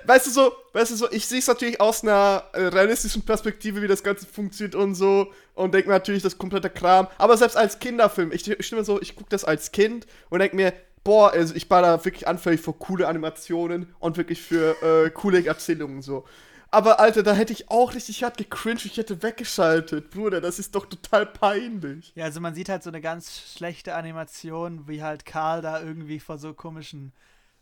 weißt 0.05 0.25
du 0.25 0.31
so, 0.31 0.51
weißt 0.73 0.91
du 0.91 0.95
so, 0.95 1.11
ich 1.11 1.27
sehe 1.27 1.39
es 1.39 1.47
natürlich 1.47 1.79
aus 1.79 2.01
einer 2.03 2.43
äh, 2.53 2.63
realistischen 2.63 3.23
Perspektive, 3.23 3.83
wie 3.83 3.87
das 3.87 4.01
Ganze 4.01 4.25
funktioniert 4.25 4.73
und 4.73 4.95
so 4.95 5.27
und 5.53 5.73
denke 5.73 5.89
mir 5.89 5.95
natürlich, 5.95 6.23
das 6.23 6.33
ist 6.33 6.39
kompletter 6.39 6.69
Kram. 6.69 7.07
Aber 7.19 7.37
selbst 7.37 7.55
als 7.55 7.77
Kinderfilm, 7.77 8.31
ich, 8.31 8.49
ich 8.49 8.65
stimme 8.65 8.83
so, 8.83 8.99
ich 8.99 9.15
gucke 9.15 9.29
das 9.29 9.45
als 9.45 9.71
Kind 9.71 10.07
und 10.29 10.39
denke 10.39 10.55
mir, 10.55 10.73
boah, 11.03 11.31
also 11.31 11.53
ich 11.53 11.69
war 11.69 11.81
da 11.81 12.03
wirklich 12.03 12.27
anfällig 12.27 12.61
für 12.61 12.73
coole 12.73 13.07
Animationen 13.07 13.93
und 13.99 14.17
wirklich 14.17 14.41
für 14.41 14.75
äh, 14.81 15.09
coole 15.11 15.45
Erzählungen 15.45 16.01
so. 16.01 16.25
Aber 16.71 16.99
Alter, 16.99 17.23
da 17.23 17.33
hätte 17.33 17.53
ich 17.53 17.71
auch 17.71 17.95
richtig 17.95 18.23
hart 18.23 18.37
gecringed, 18.37 18.85
ich 18.85 18.97
hätte 18.97 19.23
weggeschaltet. 19.23 20.11
Bruder, 20.11 20.39
das 20.39 20.59
ist 20.59 20.75
doch 20.75 20.85
total 20.85 21.25
peinlich. 21.25 22.11
Ja, 22.15 22.25
also 22.25 22.39
man 22.41 22.53
sieht 22.53 22.69
halt 22.69 22.83
so 22.83 22.91
eine 22.91 23.01
ganz 23.01 23.41
schlechte 23.55 23.95
Animation, 23.95 24.87
wie 24.87 25.01
halt 25.01 25.25
Karl 25.25 25.61
da 25.61 25.81
irgendwie 25.81 26.19
vor 26.19 26.37
so 26.37 26.53
komischen 26.53 27.11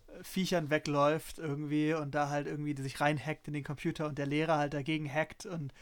äh, 0.08 0.24
Viechern 0.24 0.70
wegläuft 0.70 1.40
irgendwie 1.40 1.94
und 1.94 2.16
da 2.16 2.30
halt 2.30 2.48
irgendwie 2.48 2.76
sich 2.82 3.00
reinhackt 3.00 3.48
in 3.48 3.54
den 3.54 3.64
Computer 3.64 4.08
und 4.08 4.18
der 4.18 4.26
Lehrer 4.26 4.58
halt 4.58 4.74
dagegen 4.74 5.12
hackt 5.12 5.46
und 5.46 5.74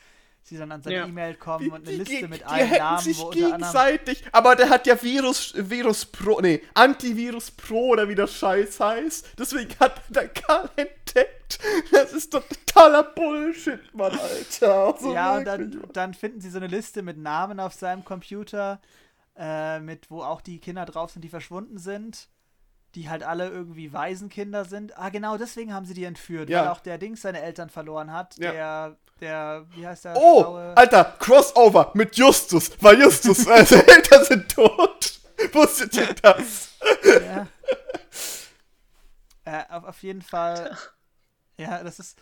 sie 0.48 0.58
dann 0.58 0.72
an 0.72 0.82
seine 0.82 0.96
Ja. 0.96 1.06
E-Mail 1.08 1.36
kommen 1.36 1.70
und 1.72 1.88
eine 1.88 1.98
Die- 1.98 2.04
die- 2.04 2.12
Liste 2.12 2.28
mit 2.28 2.42
die 2.42 2.46
allen 2.46 2.72
Namen, 2.72 3.02
sich 3.04 3.18
wo 3.20 3.30
gegenseitig, 3.32 4.24
aber 4.32 4.56
der 4.56 4.70
hat 4.70 4.86
ja 4.88 5.02
Virus, 5.02 5.54
Virus 5.58 6.06
Pro, 6.06 6.40
nee, 6.42 6.62
Antivirus 6.74 7.52
Pro 7.52 7.90
oder 7.90 8.08
wie 8.08 8.16
der 8.16 8.28
Scheiß 8.28 8.80
heißt. 8.80 9.30
Deswegen 9.40 9.74
hat 9.80 10.02
der 10.10 10.28
Karl 10.30 10.70
entdeckt. 10.76 11.60
Das 11.92 12.14
ist 12.14 12.34
doch 12.34 12.44
totaler 12.48 13.04
Bullshit, 13.04 13.80
Mann, 13.94 14.12
Alter. 14.18 14.74
Also 14.94 15.14
Ja, 15.14 15.38
und 15.38 15.46
dann, 15.46 15.84
dann 15.94 16.14
finden 16.14 16.42
sie 16.42 16.50
so 16.50 16.58
eine 16.58 16.68
Liste 16.68 17.02
mit 17.02 17.18
Namen 17.18 17.60
auf 17.60 17.74
seinem 17.74 18.04
Computer, 18.06 18.80
äh, 19.38 19.80
mit 19.80 20.10
wo 20.10 20.22
auch 20.24 20.42
die 20.42 20.60
Kinder 20.60 20.86
drauf 20.86 21.12
sind, 21.12 21.22
die 21.24 21.30
verschwunden 21.30 21.78
sind, 21.78 22.28
die 22.96 23.10
halt 23.10 23.24
alle 23.24 23.50
irgendwie 23.50 23.92
Waisenkinder 23.94 24.66
sind. 24.66 24.98
Ah, 24.98 25.10
genau, 25.10 25.38
deswegen 25.38 25.74
haben 25.74 25.86
sie 25.86 25.94
die 25.94 26.06
entführt, 26.06 26.50
Ja. 26.50 26.62
weil 26.62 26.68
auch 26.70 26.80
der 26.80 26.98
Dings 26.98 27.22
seine 27.22 27.42
Eltern 27.42 27.70
verloren 27.70 28.12
hat. 28.12 28.38
Ja. 28.38 28.52
Der, 28.52 28.98
der, 29.22 29.66
wie 29.76 29.86
heißt 29.86 30.06
der? 30.06 30.16
Oh, 30.18 30.42
schlaue- 30.44 30.74
Alter, 30.78 31.04
Crossover 31.20 31.92
mit 31.94 32.16
Justus, 32.18 32.72
weil 32.82 33.00
Justus, 33.02 33.46
äh, 33.48 33.66
seine 33.66 33.88
Eltern 33.88 34.24
sind 34.26 34.50
tot. 34.54 35.20
Wusstet 35.54 35.94
ihr 35.96 36.14
das? 36.22 36.70
Ja. 37.22 37.48
äh, 39.46 39.64
auf, 39.70 39.84
auf 39.86 40.04
jeden 40.04 40.22
Fall. 40.22 40.76
Ja, 41.58 41.84
das 41.84 42.00
ist. 42.00 42.20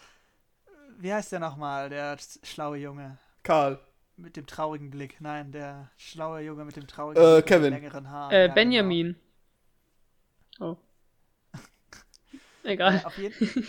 Wie 0.97 1.11
heißt 1.13 1.31
der 1.31 1.39
nochmal, 1.39 1.89
der 1.89 2.17
schlaue 2.43 2.77
Junge? 2.77 3.17
Karl. 3.43 3.79
Mit 4.15 4.35
dem 4.37 4.45
traurigen 4.45 4.91
Blick. 4.91 5.19
Nein, 5.21 5.51
der 5.51 5.89
schlaue 5.97 6.41
Junge 6.41 6.65
mit 6.65 6.75
dem 6.75 6.85
traurigen 6.85 7.21
Äh, 7.21 7.35
Blick 7.37 7.45
Kevin. 7.47 7.73
längeren 7.73 8.09
Haaren. 8.11 8.31
Äh, 8.31 8.35
Ja, 8.41 8.43
genau. 8.43 8.55
Benjamin. 8.55 9.15
Oh. 10.63 10.77
Egal. 12.63 12.95
Äh, 12.95 13.03
auf, 13.03 13.17
jeden, 13.17 13.67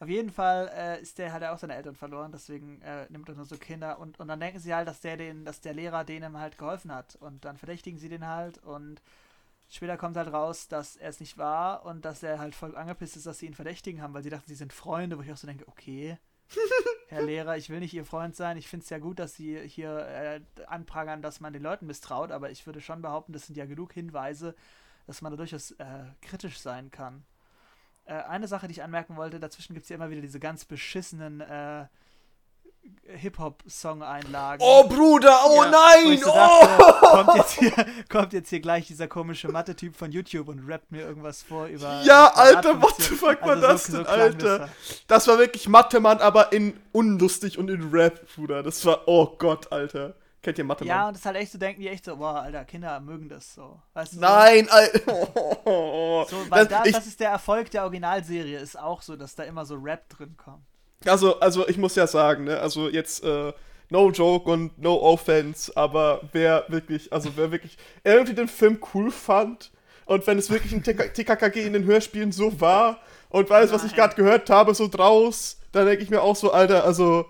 auf 0.00 0.08
jeden 0.08 0.30
Fall 0.30 0.70
äh, 0.74 1.00
ist 1.00 1.16
der, 1.18 1.32
hat 1.32 1.40
er 1.40 1.54
auch 1.54 1.58
seine 1.58 1.74
Eltern 1.74 1.94
verloren, 1.94 2.30
deswegen 2.30 2.82
äh, 2.82 3.06
nimmt 3.08 3.28
er 3.28 3.34
nur 3.34 3.46
so 3.46 3.56
Kinder 3.56 3.98
und, 3.98 4.20
und 4.20 4.28
dann 4.28 4.38
denken 4.38 4.58
sie 4.58 4.74
halt, 4.74 4.86
dass 4.86 5.00
der 5.00 5.16
den, 5.16 5.46
dass 5.46 5.62
der 5.62 5.72
Lehrer 5.72 6.04
denen 6.04 6.38
halt 6.38 6.58
geholfen 6.58 6.92
hat. 6.92 7.16
Und 7.16 7.46
dann 7.46 7.56
verdächtigen 7.56 7.98
sie 7.98 8.10
den 8.10 8.26
halt 8.26 8.58
und 8.58 9.00
später 9.70 9.96
kommt 9.96 10.18
halt 10.18 10.30
raus, 10.30 10.68
dass 10.68 10.96
er 10.96 11.08
es 11.08 11.20
nicht 11.20 11.38
war 11.38 11.86
und 11.86 12.04
dass 12.04 12.22
er 12.22 12.38
halt 12.38 12.54
voll 12.54 12.76
angepisst 12.76 13.16
ist, 13.16 13.26
dass 13.26 13.38
sie 13.38 13.46
ihn 13.46 13.54
verdächtigen 13.54 14.02
haben, 14.02 14.12
weil 14.12 14.22
sie 14.22 14.30
dachten, 14.30 14.48
sie 14.48 14.54
sind 14.54 14.74
Freunde, 14.74 15.16
wo 15.16 15.22
ich 15.22 15.32
auch 15.32 15.38
so 15.38 15.46
denke, 15.46 15.66
okay. 15.68 16.18
Herr 17.08 17.22
Lehrer, 17.22 17.56
ich 17.56 17.70
will 17.70 17.80
nicht 17.80 17.94
Ihr 17.94 18.04
Freund 18.04 18.36
sein. 18.36 18.56
Ich 18.56 18.68
finde 18.68 18.84
es 18.84 18.90
ja 18.90 18.98
gut, 18.98 19.18
dass 19.18 19.34
Sie 19.34 19.58
hier 19.68 19.98
äh, 19.98 20.40
anprangern, 20.66 21.22
dass 21.22 21.40
man 21.40 21.52
den 21.52 21.62
Leuten 21.62 21.86
misstraut, 21.86 22.30
aber 22.30 22.50
ich 22.50 22.66
würde 22.66 22.80
schon 22.80 23.02
behaupten, 23.02 23.32
das 23.32 23.46
sind 23.46 23.56
ja 23.56 23.66
genug 23.66 23.92
Hinweise, 23.92 24.54
dass 25.10 25.22
man 25.22 25.32
da 25.32 25.36
durchaus 25.36 25.72
äh, 25.72 25.84
kritisch 26.22 26.60
sein 26.60 26.92
kann. 26.92 27.24
Äh, 28.04 28.14
eine 28.14 28.46
Sache, 28.46 28.68
die 28.68 28.72
ich 28.74 28.82
anmerken 28.84 29.16
wollte, 29.16 29.40
dazwischen 29.40 29.74
gibt 29.74 29.82
es 29.84 29.90
ja 29.90 29.96
immer 29.96 30.08
wieder 30.08 30.20
diese 30.20 30.38
ganz 30.38 30.64
beschissenen 30.64 31.40
äh, 31.40 31.86
Hip-Hop-Song-Einlagen. 33.06 34.62
Oh, 34.64 34.84
Bruder, 34.86 35.36
oh 35.46 35.64
Ja. 35.64 35.70
Nein, 35.70 36.18
so 36.18 36.30
oh. 36.30 36.34
dachte, 36.34 37.24
kommt, 37.24 37.36
jetzt 37.36 37.52
hier, 37.58 37.86
kommt 38.08 38.32
jetzt 38.32 38.50
hier 38.50 38.60
gleich 38.60 38.86
dieser 38.86 39.08
komische 39.08 39.48
Mathe-Typ 39.48 39.96
von 39.96 40.12
YouTube 40.12 40.46
und 40.48 40.66
rappt 40.68 40.92
mir 40.92 41.02
irgendwas 41.02 41.42
vor 41.42 41.66
über. 41.66 42.02
Ja, 42.04 42.28
Alter, 42.28 42.80
what 42.80 42.94
the 42.98 43.14
fuck 43.16 43.42
war 43.42 43.50
Also 43.50 43.62
das 43.62 43.84
so- 43.84 43.92
so 43.92 43.98
denn, 43.98 44.06
klang 44.06 44.20
Alter? 44.20 44.58
das 44.58 44.70
Das 45.08 45.26
war 45.26 45.38
wirklich 45.38 45.68
Mathe-Mann, 45.68 46.18
aber 46.18 46.52
in 46.52 46.78
unlustig 46.92 47.58
und 47.58 47.68
in 47.68 47.90
Rap, 47.90 48.26
Bruder. 48.34 48.62
Das 48.62 48.84
war, 48.86 49.08
oh 49.08 49.34
Gott, 49.38 49.72
Alter. 49.72 50.14
Kennt 50.42 50.58
ihr 50.58 50.64
da. 50.64 50.68
Mathe-Mann? 50.68 50.88
Ja, 50.88 51.06
und 51.08 51.14
das 51.14 51.20
ist 51.20 51.26
halt 51.26 51.36
echt 51.36 51.52
so, 51.52 51.58
denken 51.58 51.82
die 51.82 51.88
echt 51.88 52.04
so, 52.04 52.16
boah, 52.16 52.42
Alter, 52.42 52.64
Kinder 52.64 52.98
mögen 53.00 53.28
das 53.28 53.54
so. 53.54 53.80
Weißt 53.92 54.12
du, 54.12 54.16
so? 54.16 54.22
Nein, 54.22 54.68
Alter. 54.70 55.00
Oh, 55.64 56.24
So, 56.28 56.36
weil 56.48 56.66
das, 56.66 56.82
da, 56.82 56.84
ich, 56.84 56.92
das 56.94 57.06
ist 57.06 57.20
der 57.20 57.30
Erfolg 57.30 57.70
der 57.70 57.82
Originalserie, 57.82 58.58
ist 58.58 58.78
auch 58.78 59.02
so, 59.02 59.16
dass 59.16 59.34
da 59.34 59.42
immer 59.44 59.64
so 59.64 59.76
Rap 59.76 60.08
drin 60.08 60.36
kommt. 60.36 60.64
also, 61.06 61.38
also, 61.40 61.68
ich 61.68 61.78
muss 61.78 61.94
ja 61.94 62.06
sagen, 62.06 62.44
ne, 62.44 62.58
also 62.58 62.88
jetzt, 62.88 63.22
äh, 63.22 63.52
no 63.90 64.10
joke 64.10 64.50
und 64.50 64.78
no 64.78 64.94
offense, 65.00 65.76
aber 65.76 66.22
wer 66.32 66.64
wirklich, 66.68 67.12
also 67.12 67.30
wer 67.36 67.50
wirklich 67.50 67.76
irgendwie 68.04 68.34
den 68.34 68.48
Film 68.48 68.78
cool 68.94 69.10
fand 69.10 69.72
und 70.06 70.26
wenn 70.26 70.38
es 70.38 70.50
wirklich 70.50 70.72
ein 70.72 70.82
TK 70.82 71.12
TKKG 71.12 71.66
in 71.66 71.72
den 71.72 71.84
Hörspielen 71.84 72.32
so 72.32 72.60
war 72.60 73.00
und 73.30 73.48
weiß, 73.50 73.72
was 73.72 73.84
ich 73.84 73.94
gerade 73.94 74.14
gehört 74.16 74.50
habe, 74.50 74.74
so 74.74 74.88
draus, 74.88 75.58
dann 75.72 75.86
denke 75.86 76.02
ich 76.04 76.10
mir 76.10 76.22
auch 76.22 76.36
so, 76.36 76.52
Alter, 76.52 76.84
also, 76.84 77.26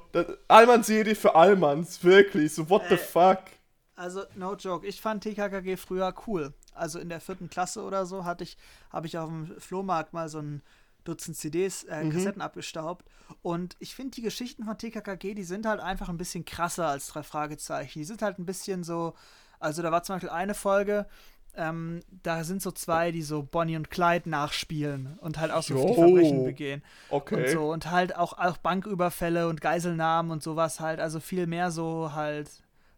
Allmann-Serie 0.48 1.14
für 1.14 1.34
Allmanns, 1.34 2.02
wirklich, 2.04 2.54
so 2.54 2.68
what 2.68 2.82
the 2.88 2.94
Äh, 2.94 2.98
fuck. 2.98 3.38
Also, 3.96 4.22
no 4.34 4.54
joke, 4.56 4.86
ich 4.86 5.00
fand 5.00 5.22
TKKG 5.22 5.76
früher 5.76 6.14
cool. 6.26 6.54
Also 6.74 6.98
in 6.98 7.08
der 7.10 7.20
vierten 7.20 7.50
Klasse 7.50 7.82
oder 7.82 8.06
so 8.06 8.24
hatte 8.24 8.44
ich, 8.44 8.56
habe 8.90 9.06
ich 9.06 9.18
auf 9.18 9.28
dem 9.28 9.60
Flohmarkt 9.60 10.12
mal 10.14 10.28
so 10.28 10.38
ein 10.38 10.62
Dutzend 11.04 11.36
CDs, 11.36 11.84
äh, 11.84 12.04
Mhm. 12.04 12.10
Kassetten 12.10 12.40
abgestaubt. 12.42 13.04
Und 13.42 13.76
ich 13.78 13.94
finde 13.94 14.12
die 14.12 14.22
Geschichten 14.22 14.64
von 14.64 14.78
TKKG, 14.78 15.34
die 15.34 15.44
sind 15.44 15.66
halt 15.66 15.80
einfach 15.80 16.08
ein 16.08 16.16
bisschen 16.18 16.44
krasser 16.44 16.88
als 16.88 17.08
drei 17.08 17.22
Fragezeichen. 17.22 17.98
Die 17.98 18.04
sind 18.04 18.22
halt 18.22 18.38
ein 18.38 18.46
bisschen 18.46 18.84
so, 18.84 19.14
also 19.58 19.82
da 19.82 19.92
war 19.92 20.02
zum 20.02 20.16
Beispiel 20.16 20.30
eine 20.30 20.54
Folge, 20.54 21.06
ähm, 21.56 22.00
da 22.22 22.44
sind 22.44 22.62
so 22.62 22.70
zwei, 22.70 23.12
die 23.12 23.22
so 23.22 23.42
Bonnie 23.42 23.76
und 23.76 23.90
Clyde 23.90 24.28
nachspielen 24.28 25.18
und 25.20 25.38
halt 25.38 25.52
auch 25.52 25.62
so 25.62 25.74
die 25.74 25.80
Jo. 25.80 25.94
Verbrechen 25.94 26.44
begehen. 26.44 26.82
Okay. 27.08 27.34
Und 27.34 27.48
so 27.50 27.70
und 27.70 27.90
halt 27.90 28.16
auch, 28.16 28.38
auch 28.38 28.56
Banküberfälle 28.58 29.48
und 29.48 29.60
Geiselnahmen 29.60 30.30
und 30.30 30.42
sowas 30.42 30.80
halt, 30.80 31.00
also 31.00 31.20
viel 31.20 31.46
mehr 31.46 31.70
so 31.70 32.12
halt 32.14 32.50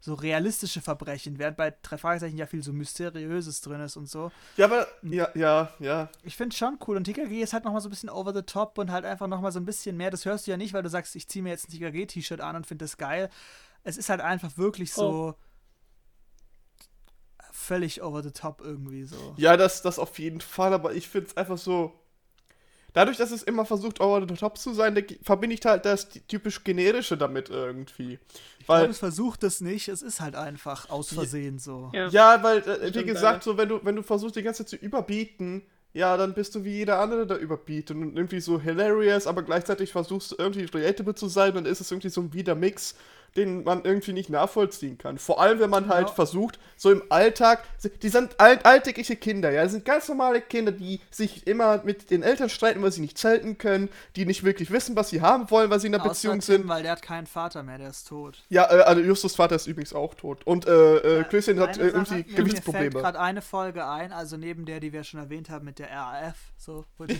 so 0.02 0.14
realistische 0.14 0.80
Verbrechen, 0.80 1.38
während 1.38 1.56
bei 1.56 1.72
drei 1.80 1.96
Fragezeichen 1.96 2.36
ja 2.36 2.46
viel 2.46 2.62
so 2.62 2.72
Mysteriöses 2.72 3.60
drin 3.60 3.80
ist 3.80 3.96
und 3.96 4.10
so. 4.10 4.32
Ja, 4.56 4.64
aber, 4.64 4.88
ja, 5.02 5.28
ja, 5.36 5.70
ja. 5.78 6.08
Ich 6.24 6.36
finde 6.36 6.56
schon 6.56 6.76
cool 6.86 6.96
und 6.96 7.04
TKG 7.04 7.40
ist 7.40 7.52
halt 7.52 7.64
nochmal 7.64 7.80
so 7.80 7.88
ein 7.88 7.90
bisschen 7.90 8.10
over 8.10 8.34
the 8.34 8.42
top 8.42 8.78
und 8.78 8.90
halt 8.90 9.04
einfach 9.04 9.28
nochmal 9.28 9.52
so 9.52 9.60
ein 9.60 9.64
bisschen 9.64 9.96
mehr, 9.96 10.10
das 10.10 10.24
hörst 10.24 10.48
du 10.48 10.50
ja 10.50 10.56
nicht, 10.56 10.74
weil 10.74 10.82
du 10.82 10.88
sagst, 10.88 11.14
ich 11.14 11.28
ziehe 11.28 11.44
mir 11.44 11.50
jetzt 11.50 11.68
ein 11.68 11.72
TKG-T-Shirt 11.72 12.40
an 12.40 12.56
und 12.56 12.66
finde 12.66 12.84
das 12.84 12.96
geil. 12.96 13.30
Es 13.84 13.96
ist 13.96 14.08
halt 14.08 14.20
einfach 14.20 14.56
wirklich 14.56 14.92
so 14.92 15.36
völlig 17.62 18.02
over 18.02 18.22
the 18.22 18.30
top 18.30 18.60
irgendwie 18.64 19.04
so. 19.04 19.34
Ja, 19.36 19.56
das, 19.56 19.82
das 19.82 19.98
auf 19.98 20.18
jeden 20.18 20.40
Fall, 20.40 20.72
aber 20.72 20.94
ich 20.94 21.08
finde 21.08 21.28
es 21.28 21.36
einfach 21.36 21.58
so. 21.58 21.92
Dadurch, 22.94 23.16
dass 23.16 23.30
es 23.30 23.42
immer 23.42 23.64
versucht, 23.64 24.00
over 24.00 24.26
the 24.28 24.34
top 24.34 24.58
zu 24.58 24.74
sein, 24.74 25.02
verbinde 25.22 25.54
ich 25.54 25.64
halt 25.64 25.86
das 25.86 26.10
typisch 26.28 26.62
generische 26.62 27.16
damit 27.16 27.48
irgendwie. 27.48 28.18
Ich 28.58 28.66
glaube, 28.66 28.82
Weil, 28.82 28.90
es 28.90 28.98
versucht 28.98 29.44
es 29.44 29.62
nicht, 29.62 29.88
es 29.88 30.02
ist 30.02 30.20
halt 30.20 30.36
einfach 30.36 30.90
aus 30.90 31.08
Versehen 31.14 31.58
so. 31.58 31.90
Ja. 31.94 32.08
ja, 32.08 32.42
weil, 32.42 32.58
äh, 32.58 32.82
wie 32.82 32.88
Stimmt, 32.90 33.06
gesagt, 33.06 33.44
so, 33.44 33.56
wenn 33.56 33.70
du, 33.70 33.80
wenn 33.82 33.96
du 33.96 34.02
versuchst, 34.02 34.36
die 34.36 34.42
ganze 34.42 34.66
Zeit 34.66 34.68
zu 34.68 34.76
überbieten, 34.76 35.62
ja, 35.94 36.16
dann 36.18 36.34
bist 36.34 36.54
du 36.54 36.64
wie 36.64 36.72
jeder 36.72 37.00
andere, 37.00 37.26
der 37.26 37.38
überbietet 37.38 37.96
und 37.96 38.16
irgendwie 38.16 38.40
so 38.40 38.60
hilarious, 38.60 39.26
aber 39.26 39.42
gleichzeitig 39.42 39.92
versuchst 39.92 40.32
du 40.32 40.36
irgendwie 40.38 40.64
relatable 40.64 41.14
zu 41.14 41.28
sein, 41.28 41.54
dann 41.54 41.66
ist 41.66 41.80
es 41.80 41.90
irgendwie 41.90 42.08
so 42.10 42.20
ein 42.20 42.32
Wiedermix, 42.32 42.94
den 43.36 43.64
man 43.64 43.84
irgendwie 43.84 44.12
nicht 44.12 44.28
nachvollziehen 44.30 44.98
kann. 44.98 45.18
Vor 45.18 45.40
allem, 45.40 45.58
wenn 45.60 45.70
man 45.70 45.88
halt 45.88 46.08
Ja. 46.08 46.14
versucht, 46.14 46.58
so 46.76 46.90
im 46.90 47.02
Alltag, 47.08 47.64
die 48.02 48.08
sind 48.08 48.38
alt, 48.38 48.66
alltägliche 48.66 49.16
Kinder, 49.16 49.50
ja, 49.50 49.62
das 49.62 49.72
sind 49.72 49.84
ganz 49.84 50.08
normale 50.08 50.40
Kinder, 50.40 50.72
die 50.72 51.00
sich 51.10 51.46
immer 51.46 51.82
mit 51.84 52.10
den 52.10 52.22
Eltern 52.22 52.48
streiten, 52.48 52.82
weil 52.82 52.92
sie 52.92 53.00
nicht 53.00 53.16
zelten 53.18 53.56
können, 53.58 53.88
die 54.16 54.26
nicht 54.26 54.44
wirklich 54.44 54.70
wissen, 54.70 54.96
was 54.96 55.08
sie 55.10 55.20
haben 55.22 55.50
wollen, 55.50 55.70
weil 55.70 55.80
sie 55.80 55.86
in 55.86 55.94
einer 55.94 56.02
Außer 56.04 56.10
Beziehung 56.10 56.40
Tim, 56.40 56.56
sind. 56.62 56.68
weil 56.68 56.82
der 56.82 56.92
hat 56.92 57.02
keinen 57.02 57.26
Vater 57.26 57.62
mehr, 57.62 57.78
der 57.78 57.90
ist 57.90 58.08
tot. 58.08 58.42
Ja, 58.48 58.64
äh, 58.70 58.82
also 58.82 59.00
Justus 59.00 59.34
Vater 59.34 59.56
ist 59.56 59.66
übrigens 59.66 59.92
auch 59.94 60.14
tot. 60.14 60.46
Und 60.46 60.66
äh, 60.66 61.20
äh, 61.20 61.24
Klößchen 61.24 61.58
hat 61.60 61.78
äh, 61.78 61.88
irgendwie 61.88 62.14
mir- 62.14 62.18
Mir 62.18 62.24
fällt 62.24 62.36
Gewichtsprobleme. 62.36 62.90
gerade 62.90 63.18
eine 63.20 63.42
Folge 63.42 63.86
ein, 63.86 64.12
also 64.12 64.36
neben 64.36 64.66
der, 64.66 64.80
die 64.80 64.92
wir 64.92 65.04
schon 65.04 65.20
erwähnt 65.20 65.48
haben 65.50 65.64
mit 65.64 65.78
der 65.78 65.90
RAF, 65.90 66.36
so. 66.62 66.84
wo 66.96 67.04
die, 67.06 67.18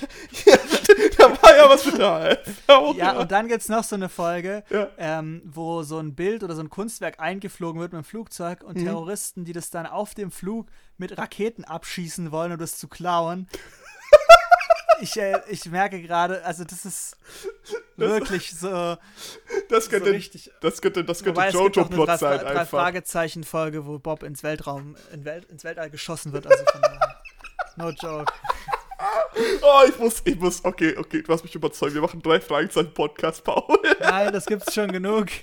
da 1.19 1.43
war 1.43 1.57
ja 1.57 1.69
was 1.69 1.85
mit 1.87 2.01
AF. 2.01 2.39
Auch, 2.69 2.95
ja, 2.97 3.13
und 3.19 3.31
dann 3.33 3.49
gibt 3.49 3.63
es 3.63 3.69
noch 3.69 3.85
so 3.85 3.97
eine 3.97 4.09
Folge, 4.09 4.63
Ja. 4.71 4.89
ähm, 4.99 5.43
wo 5.45 5.83
so 5.83 5.99
ein 5.99 6.15
Bild 6.15 6.43
oder 6.45 6.55
so 6.55 6.61
ein 6.63 6.71
Kunstwerk 6.71 7.19
eingeflogen 7.21 7.81
wird 7.81 7.93
mit 7.93 8.03
dem 8.03 8.05
Flugzeug 8.05 8.63
und 8.63 8.77
Mhm. 8.79 8.85
Terroristen, 8.85 9.45
die 9.45 9.53
das 9.53 9.71
dann 9.71 9.87
auf 9.87 10.15
dem 10.15 10.31
Flug 10.31 10.69
mit 10.97 11.19
Raketen 11.19 11.65
abschießen 11.65 12.31
wollen, 12.33 12.53
um 12.53 12.59
das 12.59 12.77
zu 12.79 12.89
klauen. 12.89 13.49
Ich, 15.01 15.17
äh, 15.17 15.41
ich 15.49 15.65
merke 15.69 16.01
gerade, 16.01 16.45
also 16.45 16.63
das 16.63 16.85
ist 16.85 17.17
wirklich 17.97 18.55
so, 18.55 18.97
das 19.69 19.87
so 19.87 19.91
könnte, 19.91 20.13
richtig. 20.13 20.53
das 20.61 20.81
könnte, 20.81 21.03
das 21.05 21.25
könnte 21.25 21.41
Jojo-Plot 21.49 22.07
drei, 22.09 22.17
sein 22.19 22.39
drei 22.39 22.47
einfach. 22.51 22.69
Fragezeichen-Folge, 22.69 23.85
wo 23.85 23.99
Bob 23.99 24.23
ins 24.23 24.45
Weltraum, 24.45 24.95
in 25.13 25.25
Welt, 25.25 25.47
ins 25.47 25.65
Weltall 25.65 25.91
geschossen 25.91 26.33
wird. 26.33 26.47
Also. 26.47 26.63
No 27.77 27.89
joke. 27.91 28.33
Oh, 29.63 29.83
ich 29.89 29.99
muss, 29.99 30.21
ich 30.25 30.39
muss, 30.39 30.65
okay, 30.65 30.95
okay, 30.97 31.23
du 31.23 31.33
hast 31.33 31.43
mich 31.43 31.55
überzeugt. 31.55 31.95
Wir 31.95 32.03
machen 32.03 32.21
drei 32.23 32.41
Fragezeichen 32.41 32.93
Podcast, 32.93 33.43
Paul. 33.45 33.79
Nein, 34.01 34.33
das 34.33 34.45
gibt's 34.47 34.75
schon 34.75 34.91
genug. 34.93 35.29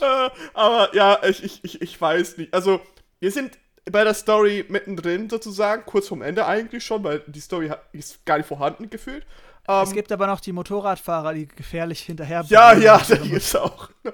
Äh, 0.00 0.30
Aber 0.52 0.92
ja, 0.94 1.20
ich, 1.24 1.44
ich, 1.44 1.60
ich, 1.62 1.80
ich 1.80 2.00
weiß 2.00 2.38
nicht. 2.38 2.52
Also, 2.52 2.80
wir 3.20 3.30
sind 3.30 3.56
bei 3.90 4.02
der 4.02 4.14
Story 4.14 4.64
mittendrin 4.68 5.30
sozusagen, 5.30 5.84
kurz 5.86 6.08
vorm 6.08 6.22
Ende 6.22 6.44
eigentlich 6.46 6.84
schon, 6.84 7.04
weil 7.04 7.22
die 7.26 7.38
Story 7.40 7.70
ist 7.92 8.26
gar 8.26 8.38
nicht 8.38 8.48
vorhanden 8.48 8.90
gefühlt. 8.90 9.24
Ähm, 9.68 9.84
Es 9.84 9.92
gibt 9.92 10.10
aber 10.12 10.26
noch 10.26 10.40
die 10.40 10.50
Motorradfahrer, 10.52 11.34
die 11.34 11.46
gefährlich 11.46 12.00
hinterher. 12.00 12.44
Ja, 12.48 12.72
ja, 12.74 13.00
da 13.08 13.14
gibt's 13.16 13.54
auch 13.54 13.90
noch. 14.02 14.12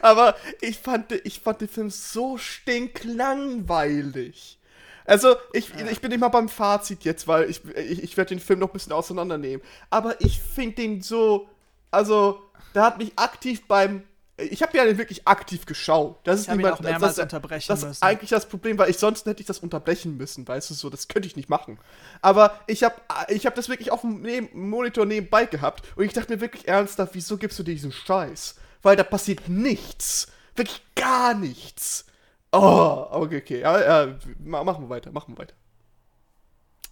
Aber 0.00 0.36
ich 0.60 0.78
fand, 0.78 1.10
ich 1.12 1.40
fand 1.40 1.60
den 1.60 1.68
Film 1.68 1.90
so 1.90 2.38
stinklangweilig. 2.38 4.60
Also, 5.04 5.36
ich, 5.52 5.72
ich 5.90 6.00
bin 6.00 6.10
nicht 6.10 6.20
mal 6.20 6.28
beim 6.28 6.48
Fazit 6.48 7.04
jetzt, 7.04 7.26
weil 7.28 7.48
ich, 7.50 7.64
ich, 7.76 8.02
ich 8.02 8.16
werde 8.16 8.30
den 8.30 8.40
Film 8.40 8.58
noch 8.60 8.68
ein 8.70 8.72
bisschen 8.74 8.92
auseinandernehmen. 8.92 9.64
Aber 9.90 10.20
ich 10.20 10.40
finde 10.40 10.76
den 10.76 11.02
so 11.02 11.48
also, 11.94 12.40
da 12.72 12.86
hat 12.86 12.98
mich 12.98 13.12
aktiv 13.16 13.66
beim. 13.68 14.04
Ich 14.38 14.62
habe 14.62 14.74
ja 14.76 14.84
den 14.86 14.96
wirklich 14.96 15.28
aktiv 15.28 15.66
geschaut. 15.66 16.16
Das 16.24 16.40
ist 16.40 16.46
Ich 16.46 16.52
ihn 16.52 16.56
niemand- 16.56 16.76
auch 16.76 16.80
mehrmals 16.80 17.16
das, 17.16 17.22
unterbrechen 17.24 17.66
das 17.68 17.80
ist 17.82 17.86
müssen. 17.86 18.02
eigentlich 18.02 18.30
das 18.30 18.48
Problem, 18.48 18.78
weil 18.78 18.88
ich 18.90 18.96
sonst 18.96 19.26
hätte 19.26 19.40
ich 19.42 19.46
das 19.46 19.58
unterbrechen 19.58 20.16
müssen, 20.16 20.48
weißt 20.48 20.70
du 20.70 20.74
so, 20.74 20.88
das 20.88 21.06
könnte 21.06 21.28
ich 21.28 21.36
nicht 21.36 21.50
machen. 21.50 21.78
Aber 22.22 22.58
ich 22.66 22.82
habe 22.82 22.94
ich 23.28 23.44
hab 23.44 23.54
das 23.54 23.68
wirklich 23.68 23.92
auf 23.92 24.00
dem 24.00 24.22
Neben 24.22 24.70
Monitor 24.70 25.04
nebenbei 25.04 25.44
gehabt 25.44 25.82
und 25.96 26.04
ich 26.04 26.14
dachte 26.14 26.32
mir 26.34 26.40
wirklich 26.40 26.66
ernsthaft, 26.66 27.14
wieso 27.14 27.36
gibst 27.36 27.58
du 27.58 27.62
dir 27.62 27.74
diesen 27.74 27.92
Scheiß? 27.92 28.54
Weil 28.80 28.96
da 28.96 29.04
passiert 29.04 29.48
nichts. 29.50 30.28
Wirklich 30.56 30.82
gar 30.96 31.34
nichts. 31.34 32.06
Oh, 32.52 33.06
okay, 33.10 33.38
okay. 33.38 33.60
Ja, 33.60 33.80
ja, 34.06 34.18
ma- 34.38 34.62
machen 34.64 34.84
wir 34.84 34.88
weiter, 34.90 35.10
machen 35.12 35.34
wir 35.34 35.38
weiter. 35.38 35.54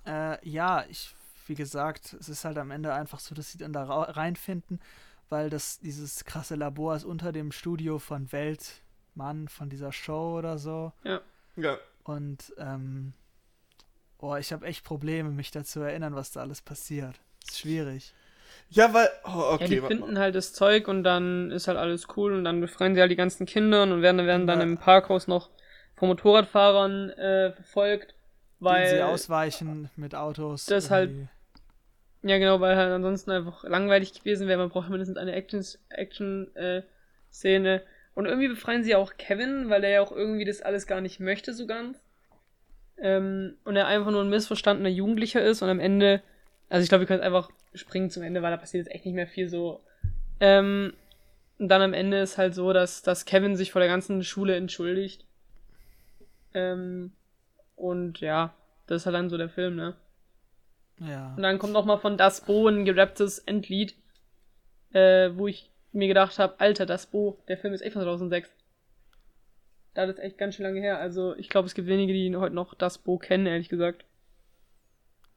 Äh, 0.06 0.48
ja, 0.48 0.84
ich, 0.88 1.14
wie 1.46 1.54
gesagt, 1.54 2.14
es 2.14 2.28
ist 2.28 2.44
halt 2.44 2.56
am 2.58 2.70
Ende 2.70 2.94
einfach 2.94 3.20
so, 3.20 3.34
dass 3.34 3.52
sie 3.52 3.58
dann 3.58 3.72
da 3.72 3.84
reinfinden, 3.84 4.80
weil 5.28 5.50
das 5.50 5.78
dieses 5.78 6.24
krasse 6.24 6.54
Labor 6.54 6.96
ist 6.96 7.04
unter 7.04 7.32
dem 7.32 7.52
Studio 7.52 7.98
von 7.98 8.32
Weltmann, 8.32 9.48
von 9.48 9.68
dieser 9.68 9.92
Show 9.92 10.38
oder 10.38 10.58
so. 10.58 10.92
Ja. 11.04 11.20
Ja. 11.56 11.76
Und, 12.04 12.54
ähm, 12.56 13.12
oh, 14.18 14.36
ich 14.36 14.52
habe 14.52 14.66
echt 14.66 14.84
Probleme, 14.84 15.30
mich 15.30 15.50
dazu 15.50 15.80
erinnern, 15.80 16.14
was 16.14 16.32
da 16.32 16.40
alles 16.40 16.62
passiert. 16.62 17.20
Ist 17.46 17.58
schwierig. 17.60 18.14
Ja, 18.70 18.94
weil. 18.94 19.08
Oh, 19.24 19.54
okay. 19.54 19.64
ja, 19.64 19.68
die 19.68 19.80
finden 19.80 20.18
halt 20.18 20.34
das 20.34 20.52
Zeug 20.52 20.86
und 20.88 21.02
dann 21.04 21.50
ist 21.50 21.66
halt 21.68 21.76
alles 21.76 22.06
cool 22.16 22.32
und 22.34 22.44
dann 22.44 22.60
befreien 22.60 22.94
sie 22.94 23.00
halt 23.00 23.10
die 23.10 23.16
ganzen 23.16 23.44
Kinder 23.46 23.82
und 23.82 24.00
werden, 24.02 24.24
werden 24.26 24.46
dann 24.46 24.58
Ja. 24.60 24.64
im 24.64 24.78
Parkhaus 24.78 25.26
noch 25.26 25.50
von 25.96 26.08
Motorradfahrern 26.08 27.10
äh, 27.10 27.52
verfolgt, 27.52 28.14
Weil 28.60 28.86
sie 28.88 28.96
weil 28.96 29.02
ausweichen 29.02 29.90
mit 29.96 30.14
Autos. 30.14 30.66
Deshalb- 30.66 31.10
irgendwie. 31.10 31.28
ja 32.30 32.38
genau, 32.38 32.60
weil 32.60 32.76
halt 32.76 32.92
ansonsten 32.92 33.32
einfach 33.32 33.64
langweilig 33.64 34.12
gewesen 34.14 34.46
wäre. 34.48 34.58
Man 34.58 34.70
braucht 34.70 34.88
mindestens 34.88 35.18
eine 35.18 35.32
Action 35.32 35.64
Action 35.90 36.54
äh, 36.56 36.82
Szene 37.32 37.82
und 38.14 38.26
irgendwie 38.26 38.48
befreien 38.48 38.82
sie 38.84 38.94
auch 38.94 39.14
Kevin, 39.18 39.68
weil 39.68 39.82
er 39.84 39.90
ja 39.90 40.00
auch 40.00 40.12
irgendwie 40.12 40.44
das 40.44 40.62
alles 40.62 40.86
gar 40.86 41.00
nicht 41.00 41.18
möchte 41.20 41.52
so 41.54 41.66
ganz. 41.66 42.00
Ähm, 42.98 43.56
und 43.64 43.76
er 43.76 43.86
einfach 43.86 44.10
nur 44.10 44.22
ein 44.22 44.28
missverstandener 44.30 44.88
Jugendlicher 44.90 45.42
ist 45.42 45.62
und 45.62 45.68
am 45.70 45.80
Ende, 45.80 46.22
also 46.70 46.82
ich 46.84 46.88
glaube, 46.88 47.02
wir 47.02 47.06
können 47.06 47.18
jetzt 47.18 47.26
einfach 47.26 47.50
springen 47.74 48.10
zum 48.10 48.22
Ende, 48.22 48.40
weil 48.42 48.52
da 48.52 48.56
passiert 48.56 48.86
jetzt 48.86 48.94
echt 48.94 49.04
nicht 49.04 49.14
mehr 49.14 49.26
viel 49.26 49.48
so. 49.48 49.82
Ähm, 50.38 50.94
und 51.58 51.68
dann 51.68 51.82
am 51.82 51.92
Ende 51.92 52.20
ist 52.20 52.38
halt 52.38 52.54
so, 52.54 52.72
dass, 52.72 53.02
dass 53.02 53.26
Kevin 53.26 53.56
sich 53.56 53.72
vor 53.72 53.80
der 53.80 53.90
ganzen 53.90 54.24
Schule 54.24 54.56
entschuldigt. 54.56 55.26
Ähm, 56.54 57.12
und 57.76 58.20
ja, 58.20 58.54
das 58.86 59.02
ist 59.02 59.06
halt 59.06 59.16
dann 59.16 59.28
so 59.28 59.36
der 59.36 59.50
Film, 59.50 59.76
ne? 59.76 59.94
Ja. 61.00 61.34
Und 61.36 61.42
dann 61.42 61.58
kommt 61.58 61.72
noch 61.72 61.84
mal 61.84 61.98
von 61.98 62.16
Das 62.16 62.42
Bo 62.42 62.68
ein 62.68 62.84
gerapptes 62.84 63.40
Endlied, 63.40 63.94
äh, 64.92 65.30
wo 65.34 65.48
ich 65.48 65.70
mir 65.92 66.08
gedacht 66.08 66.38
habe, 66.38 66.60
Alter, 66.60 66.86
Das 66.86 67.06
Bo, 67.06 67.38
der 67.48 67.58
Film 67.58 67.74
ist 67.74 67.80
echt 67.80 67.94
von 67.94 68.02
2006. 68.02 68.48
Da 69.94 70.04
ist 70.04 70.20
echt 70.20 70.38
ganz 70.38 70.54
schön 70.54 70.66
lange 70.66 70.80
her. 70.80 70.98
Also 70.98 71.34
ich 71.36 71.48
glaube, 71.48 71.66
es 71.66 71.74
gibt 71.74 71.88
wenige, 71.88 72.12
die 72.12 72.34
heute 72.36 72.54
noch 72.54 72.74
Das 72.74 72.98
Bo 72.98 73.18
kennen, 73.18 73.46
ehrlich 73.46 73.68
gesagt. 73.68 74.04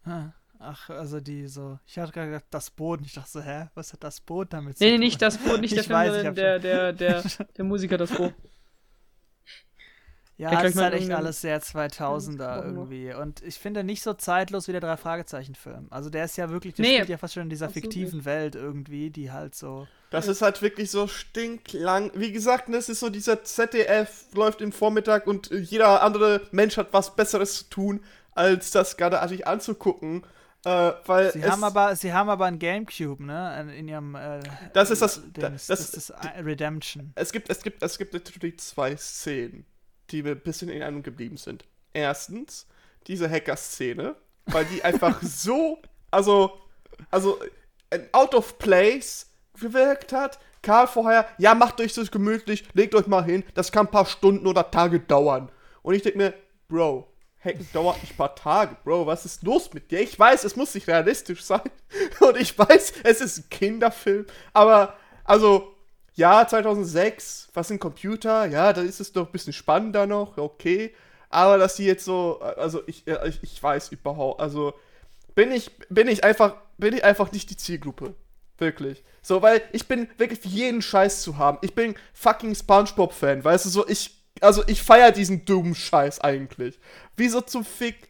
Ah, 0.06 0.32
Ach, 0.66 0.90
also 0.90 1.20
die 1.20 1.48
so. 1.48 1.78
Ich 1.86 1.98
hatte 2.00 2.12
gerade 2.14 2.28
gedacht, 2.32 2.46
das 2.52 2.72
Boot. 2.72 3.02
Ich 3.06 3.14
dachte 3.14 3.30
so, 3.32 3.42
hä, 3.42 3.68
was 3.76 3.94
hat 3.94 4.04
das 4.04 4.22
Boot 4.22 4.54
damit 4.54 4.80
Nee, 4.80 4.92
nee, 4.92 4.98
tun? 4.98 5.00
nicht 5.00 5.22
Das 5.22 5.38
Bo, 5.38 5.58
nicht 5.58 5.76
der 5.76 5.82
Ich 5.82 5.88
Film, 5.88 6.00
weiß, 6.00 6.16
ich 6.16 6.16
sondern 6.16 6.36
der, 6.36 6.60
der, 6.60 6.94
der, 6.94 7.24
der 7.58 7.66
Musiker 7.66 7.98
Das 7.98 8.12
Bo. 8.12 8.32
Ja, 10.38 10.50
das 10.50 10.72
ist 10.72 10.82
halt 10.82 10.96
echt 10.96 11.12
alles 11.12 11.42
sehr 11.42 11.62
2000er 11.62 12.64
Wochen 12.64 12.74
noch. 12.74 12.90
irgendwie. 12.90 13.14
Und 13.14 13.42
ich 13.44 13.60
finde 13.60 13.84
nicht 13.84 14.02
so 14.02 14.14
zeitlos 14.14 14.68
wie 14.68 14.72
der 14.72 14.82
Drei-Fragezeichen-Film. 14.82 15.88
Also 15.92 16.10
der 16.10 16.26
ist 16.26 16.38
ja 16.38 16.50
wirklich, 16.50 16.74
der 16.74 16.86
Nee, 16.86 16.94
spielt 16.96 17.10
ja 17.10 17.18
fast 17.18 17.36
schon 17.36 17.44
in 17.44 17.50
dieser 17.50 17.70
fiktiven 17.70 18.26
Welt 18.26 18.56
irgendwie, 18.56 19.12
die 19.12 19.32
halt 19.32 19.54
so. 19.54 19.88
Das 20.10 20.28
ist 20.28 20.42
halt 20.42 20.62
wirklich 20.62 20.90
so 20.90 21.08
stinklang. 21.08 22.12
Wie 22.16 22.32
gesagt, 22.32 22.66
das 22.74 22.90
ist 22.90 23.00
so 23.00 23.10
dieser 23.10 23.44
ZDF 23.44 24.26
läuft 24.34 24.62
im 24.62 24.72
Vormittag 24.72 25.28
und 25.28 25.52
äh, 25.52 25.58
jeder 25.58 26.02
andere 26.02 26.42
Mensch 26.52 26.78
hat 26.78 26.94
was 26.94 27.16
Besseres 27.16 27.60
zu 27.60 27.70
tun, 27.70 28.04
als 28.32 28.72
das 28.72 28.98
gerade 28.98 29.26
sich 29.30 29.46
anzugucken. 29.46 30.24
Äh, 30.66 30.94
weil 31.06 31.32
Sie 31.34 31.44
haben 31.44 31.64
aber, 31.64 31.96
sie 31.96 32.14
haben 32.14 32.30
aber 32.30 32.46
ein 32.46 32.58
Gamecube, 32.58 33.24
ne? 33.24 33.74
In- 33.78 33.88
ihrem 33.90 34.16
äh, 34.16 34.40
Das 34.74 34.90
ist 34.92 35.02
das- 35.02 35.22
Dings. 35.34 35.68
das- 35.68 35.68
das, 35.68 35.94
ist 35.94 36.10
das 36.12 36.16
Redemption. 36.46 37.12
es 37.16 37.32
gibt, 37.34 37.50
es 37.50 37.62
gibt, 37.62 37.84
es 37.84 37.98
gibt 37.98 38.14
natürlich 38.14 38.60
zwei 38.60 38.96
Szenen, 38.96 39.66
die 40.10 40.24
mir 40.24 40.32
ein 40.32 40.40
bisschen 40.42 40.70
in 40.70 40.82
einem 40.82 41.04
geblieben 41.04 41.36
sind. 41.38 41.66
Erstens, 41.92 42.66
diese 43.08 43.30
Hacker-Szene, 43.30 44.16
weil 44.46 44.64
die 44.66 44.84
einfach 44.84 45.22
so, 45.22 45.80
also, 46.12 46.58
also, 47.12 47.40
out 48.14 48.34
of 48.34 48.58
place 48.58 49.28
gewirkt 49.60 50.14
hat. 50.14 50.40
Karl 50.62 50.88
vorher, 50.88 51.28
ja, 51.40 51.54
macht 51.56 51.82
euch 51.82 51.94
das 51.94 52.10
gemütlich, 52.10 52.64
legt 52.74 52.96
euch 52.96 53.06
mal 53.08 53.24
hin, 53.26 53.44
das 53.54 53.72
kann 53.74 53.86
ein 53.88 53.92
paar 53.92 54.06
Stunden 54.06 54.48
oder 54.48 54.72
Tage 54.72 55.02
dauern. 55.02 55.52
Und 55.82 55.94
ich 55.94 56.02
denke 56.04 56.18
mir, 56.18 56.34
Bro, 56.70 57.13
Hacken 57.44 57.68
dauert 57.74 57.98
ein 58.02 58.16
paar 58.16 58.36
Tage, 58.36 58.76
Bro, 58.84 59.06
was 59.06 59.26
ist 59.26 59.44
los 59.44 59.74
mit 59.74 59.92
dir? 59.92 60.02
Ich 60.02 60.18
weiß, 60.18 60.44
es 60.44 60.56
muss 60.56 60.74
nicht 60.74 60.88
realistisch 60.88 61.44
sein. 61.44 61.62
Und 62.20 62.38
ich 62.38 62.58
weiß, 62.58 62.94
es 63.04 63.22
ist 63.22 63.38
ein 63.38 63.50
Kinderfilm, 63.50 64.26
aber, 64.54 64.96
also, 65.24 65.76
ja, 66.16 66.48
2006, 66.48 67.50
was 67.54 67.72
ein 67.72 67.80
Computer, 67.80 68.46
ja, 68.46 68.72
da 68.72 68.82
ist 68.82 69.00
es 69.00 69.12
doch 69.12 69.26
ein 69.26 69.32
bisschen 69.32 69.54
spannender 69.54 70.06
noch, 70.06 70.38
okay. 70.38 70.94
Aber 71.30 71.58
dass 71.58 71.76
die 71.76 71.86
jetzt 71.86 72.06
so, 72.06 72.40
also 72.40 72.84
ich, 72.86 73.08
ich, 73.08 73.40
ich 73.42 73.64
weiß 73.64 73.92
überhaupt, 73.92 74.40
also 74.40 74.74
bin 75.34 75.52
ich, 75.52 75.72
bin 75.90 76.08
ich 76.08 76.24
einfach, 76.24 76.56
bin 76.78 76.96
ich 76.96 77.04
einfach 77.04 77.32
nicht 77.32 77.50
die 77.50 77.58
Zielgruppe. 77.58 78.14
Wirklich. 78.60 79.04
So, 79.24 79.42
weil 79.42 79.62
ich 79.72 79.88
bin 79.88 80.08
wirklich 80.18 80.40
für 80.40 80.48
jeden 80.48 80.82
Scheiß 80.82 81.24
zu 81.24 81.38
haben. 81.38 81.58
Ich 81.62 81.74
bin 81.74 81.96
fucking 82.14 82.54
Spongebob-Fan, 82.54 83.44
weißt 83.44 83.66
du, 83.66 83.70
so, 83.70 83.88
ich, 83.88 84.23
also 84.42 84.64
ich 84.68 84.82
feier 84.82 85.12
diesen 85.12 85.46
dummen 85.46 85.76
Scheiß 85.76 86.22
eigentlich. 86.22 86.80
Wieso 87.16 87.42
zum 87.42 87.64
Fick 87.66 88.10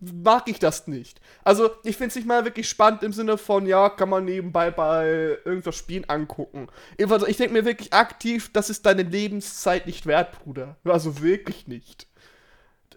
mag 0.00 0.48
ich 0.48 0.58
das 0.58 0.88
nicht? 0.88 1.20
Also, 1.44 1.70
ich 1.84 1.96
finde 1.96 2.08
es 2.08 2.16
nicht 2.16 2.26
mal 2.26 2.44
wirklich 2.44 2.68
spannend 2.68 3.04
im 3.04 3.12
Sinne 3.12 3.38
von, 3.38 3.64
ja, 3.66 3.90
kann 3.90 4.08
man 4.08 4.24
nebenbei 4.24 4.72
bei 4.72 5.38
irgendwas 5.44 5.76
Spielen 5.76 6.04
angucken. 6.08 6.66
Also, 7.00 7.28
ich 7.28 7.36
denke 7.36 7.52
mir 7.52 7.64
wirklich 7.64 7.92
aktiv, 7.92 8.50
das 8.52 8.70
ist 8.70 8.84
deine 8.86 9.02
Lebenszeit 9.04 9.86
nicht 9.86 10.06
wert, 10.06 10.32
Bruder. 10.42 10.76
Also 10.84 11.22
wirklich 11.22 11.68
nicht. 11.68 12.08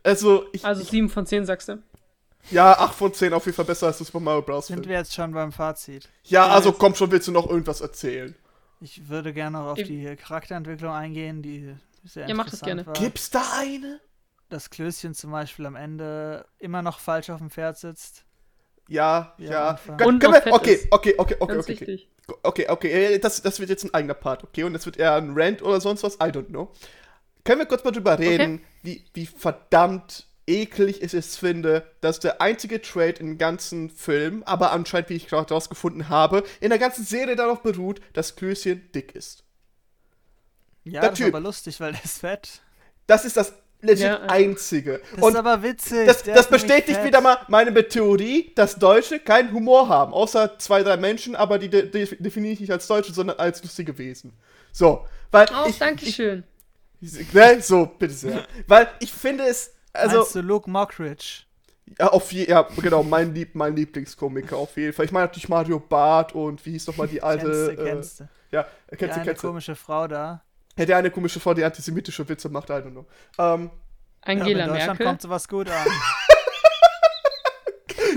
Also, 0.03 0.45
ich, 0.53 0.65
Also 0.65 0.81
ich 0.81 0.89
7 0.89 1.09
von 1.09 1.27
10 1.27 1.45
sagst 1.45 1.69
du. 1.69 1.83
ja, 2.49 2.73
8 2.79 2.95
von 2.95 3.13
10 3.13 3.33
auf 3.33 3.45
jeden 3.45 3.55
Fall 3.55 3.65
besser 3.65 3.85
als 3.87 3.99
das 3.99 4.07
Super 4.07 4.19
Mario 4.19 4.41
Bros. 4.41 4.65
Sind 4.67 4.77
Film. 4.77 4.89
wir 4.89 4.97
jetzt 4.97 5.13
schon 5.13 5.33
beim 5.33 5.51
Fazit? 5.51 6.09
Ja, 6.23 6.47
also 6.47 6.71
komm 6.71 6.95
schon, 6.95 7.11
willst 7.11 7.27
du 7.27 7.31
noch 7.31 7.47
irgendwas 7.47 7.81
erzählen? 7.81 8.33
Ich 8.81 9.07
würde 9.07 9.33
gerne 9.33 9.59
noch 9.59 9.71
auf 9.73 9.77
Ich- 9.77 9.87
die 9.87 10.15
Charakterentwicklung 10.15 10.91
eingehen, 10.91 11.43
die 11.43 11.75
sehr 12.05 12.27
Ja, 12.27 12.35
mach 12.35 12.49
das 12.49 12.61
gerne. 12.61 12.85
war. 12.85 12.93
Gibt's 12.93 13.29
da 13.29 13.43
eine? 13.59 13.99
Dass 14.49 14.69
Klößchen 14.69 15.13
zum 15.13 15.31
Beispiel 15.31 15.65
am 15.65 15.75
Ende 15.75 16.45
immer 16.59 16.81
noch 16.81 16.99
falsch 16.99 17.29
auf 17.29 17.39
dem 17.39 17.49
Pferd 17.49 17.77
sitzt. 17.77 18.25
Ja, 18.87 19.33
Ja, 19.39 19.79
ja. 19.87 20.05
Und 20.05 20.21
wir, 20.21 20.53
okay, 20.53 20.87
okay, 20.89 20.89
okay, 20.91 21.15
okay, 21.17 21.35
Ganz 21.39 21.41
okay, 21.41 21.57
okay. 21.57 21.67
wichtig. 21.67 22.09
Okay, 22.43 22.69
okay, 22.69 23.19
das, 23.19 23.41
das 23.41 23.59
wird 23.59 23.69
jetzt 23.69 23.83
ein 23.83 23.93
eigener 23.93 24.13
Part, 24.13 24.43
okay? 24.43 24.63
Und 24.63 24.73
das 24.73 24.85
wird 24.85 24.97
eher 24.97 25.15
ein 25.15 25.33
Rant 25.35 25.61
oder 25.61 25.81
sonst 25.81 26.03
was, 26.03 26.15
I 26.15 26.29
don't 26.31 26.47
know. 26.47 26.71
Können 27.43 27.59
wir 27.59 27.65
kurz 27.67 27.83
mal 27.83 27.91
drüber 27.91 28.17
reden, 28.17 28.61
wie, 28.81 29.05
wie 29.13 29.27
verdammt 29.27 30.27
eklig 30.47 31.01
ich 31.01 31.13
es 31.13 31.37
finde, 31.37 31.83
dass 32.01 32.19
der 32.19 32.41
einzige 32.41 32.81
Trade 32.81 33.19
im 33.19 33.37
ganzen 33.37 33.89
Film, 33.89 34.43
aber 34.43 34.71
anscheinend, 34.71 35.09
wie 35.09 35.15
ich 35.15 35.27
gerade 35.27 35.53
rausgefunden 35.53 36.09
habe, 36.09 36.43
in 36.59 36.69
der 36.69 36.79
ganzen 36.79 37.03
Serie 37.05 37.35
darauf 37.35 37.61
beruht, 37.61 38.01
dass 38.13 38.35
Klößchen 38.35 38.91
dick 38.93 39.15
ist. 39.15 39.44
Ja, 40.85 41.01
Der 41.01 41.09
das 41.09 41.17
Typ. 41.17 41.27
ist 41.27 41.33
aber 41.33 41.39
lustig, 41.41 41.79
weil 41.79 41.91
der 41.91 42.03
ist 42.03 42.19
fett. 42.19 42.61
Das 43.07 43.25
ist 43.25 43.35
das 43.37 43.53
legit 43.81 44.03
Ja, 44.05 44.21
einzige. 44.21 45.01
Das 45.15 45.21
Und 45.23 45.33
ist 45.33 45.39
aber 45.39 45.61
witzig. 45.63 46.07
das, 46.07 46.23
das 46.23 46.47
bestätigt 46.49 47.03
wieder 47.03 47.21
mal 47.21 47.37
meine 47.49 47.87
Theorie, 47.87 48.51
dass 48.55 48.75
Deutsche 48.77 49.19
keinen 49.19 49.51
Humor 49.51 49.89
haben. 49.89 50.13
Außer 50.13 50.57
zwei, 50.59 50.81
drei 50.83 50.97
Menschen, 50.97 51.35
aber 51.35 51.59
die 51.59 51.69
de 51.69 51.89
de 51.89 52.15
definiere 52.19 52.53
ich 52.53 52.59
nicht 52.61 52.71
als 52.71 52.87
Deutsche, 52.87 53.13
sondern 53.13 53.37
als 53.37 53.61
lustige 53.61 53.97
Wesen. 53.97 54.33
So, 54.71 55.05
weil 55.31 55.47
Oh, 55.51 55.67
ich, 55.67 55.77
danke 55.77 56.05
schön. 56.05 56.43
ich, 57.01 57.33
ne, 57.33 57.61
so, 57.61 57.85
bitte 57.85 58.13
sehr. 58.13 58.45
weil 58.67 58.87
ich 58.99 59.11
finde 59.11 59.45
es, 59.45 59.73
also, 59.93 60.17
Meinst 60.19 60.35
du 60.35 60.41
Luke 60.41 60.69
Mockridge? 60.69 61.43
ja, 61.99 62.07
auf 62.07 62.31
je, 62.31 62.47
ja, 62.49 62.67
genau, 62.81 63.03
mein, 63.03 63.33
Lieb, 63.33 63.55
mein 63.55 63.75
Lieblingskomiker 63.75 64.57
auf 64.57 64.75
jeden 64.77 64.93
Fall. 64.93 65.05
Ich 65.05 65.11
meine 65.11 65.27
natürlich 65.27 65.49
Mario 65.49 65.79
Barth 65.79 66.33
und 66.33 66.65
wie 66.65 66.71
hieß 66.71 66.87
noch 66.87 66.97
mal 66.97 67.07
die 67.07 67.21
alte, 67.21 67.45
kennst 67.45 67.67
du, 67.67 67.71
äh, 67.71 67.75
kennst 67.77 68.19
du. 68.21 68.29
ja, 68.51 68.67
Die 68.91 68.95
kennst 68.97 69.17
du, 69.17 69.21
eine 69.21 69.29
kennst 69.29 69.43
du. 69.43 69.47
komische 69.47 69.75
Frau 69.75 70.07
da. 70.07 70.43
Ja, 70.77 70.85
der 70.85 70.97
eine 70.97 71.11
komische 71.11 71.39
Frau, 71.39 71.53
die 71.53 71.63
antisemitische 71.63 72.27
Witze 72.27 72.49
macht, 72.49 72.69
I 72.69 72.73
don't 72.73 72.91
know. 72.91 73.05
Ähm, 73.37 73.69
Ja, 74.25 74.31
Angela 74.31 74.63
in 74.63 74.69
Deutschland 74.69 74.87
Merkel. 74.87 75.05
kommt 75.05 75.21
sowas 75.21 75.47
gut 75.47 75.69
an. 75.69 75.87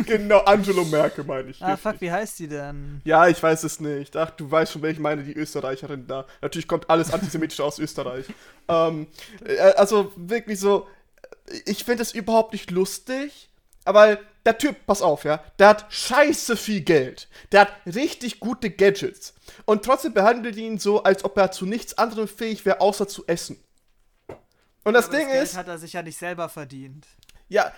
genau, 0.06 0.38
Angelo 0.40 0.84
Merkel 0.84 1.24
meine 1.24 1.50
ich. 1.50 1.62
ah, 1.62 1.72
richtig. 1.72 1.82
fuck, 1.82 2.00
wie 2.00 2.10
heißt 2.10 2.38
die 2.38 2.48
denn? 2.48 3.00
Ja, 3.04 3.28
ich 3.28 3.42
weiß 3.42 3.64
es 3.64 3.80
nicht. 3.80 4.16
Ach, 4.16 4.30
du 4.30 4.50
weißt 4.50 4.72
schon, 4.72 4.82
welche 4.82 4.94
ich 4.94 5.00
meine, 5.00 5.22
die 5.22 5.34
Österreicherin 5.34 6.06
da. 6.06 6.26
Natürlich 6.40 6.66
kommt 6.66 6.88
alles 6.90 7.12
antisemitisch 7.12 7.60
aus 7.60 7.78
Österreich. 7.78 8.26
Ähm, 8.70 9.06
äh, 9.46 9.56
also 9.78 10.12
wirklich 10.16 10.60
so, 10.60 10.86
ich 11.64 11.84
finde 11.84 12.02
es 12.02 12.12
überhaupt 12.12 12.52
nicht 12.52 12.70
lustig, 12.70 13.48
aber 13.86 14.18
der 14.48 14.56
Typ, 14.56 14.86
pass 14.86 15.02
auf, 15.02 15.24
ja, 15.24 15.44
der 15.58 15.68
hat 15.68 15.86
scheiße 15.90 16.56
viel 16.56 16.80
Geld. 16.80 17.28
Der 17.52 17.60
hat 17.62 17.72
richtig 17.84 18.40
gute 18.40 18.70
Gadgets. 18.70 19.34
Und 19.66 19.84
trotzdem 19.84 20.14
behandelt 20.14 20.56
ihn 20.56 20.78
so, 20.78 21.02
als 21.02 21.22
ob 21.22 21.36
er 21.36 21.50
zu 21.50 21.66
nichts 21.66 21.98
anderem 21.98 22.26
fähig 22.26 22.64
wäre, 22.64 22.80
außer 22.80 23.06
zu 23.06 23.26
essen. 23.26 23.62
Und 24.84 24.94
das 24.94 25.08
Aber 25.08 25.18
Ding 25.18 25.28
Geld 25.28 25.44
ist, 25.44 25.56
hat 25.58 25.68
er 25.68 25.76
sich 25.76 25.92
ja 25.92 26.02
nicht 26.02 26.18
selber 26.18 26.48
verdient. 26.48 27.06
ja, 27.48 27.70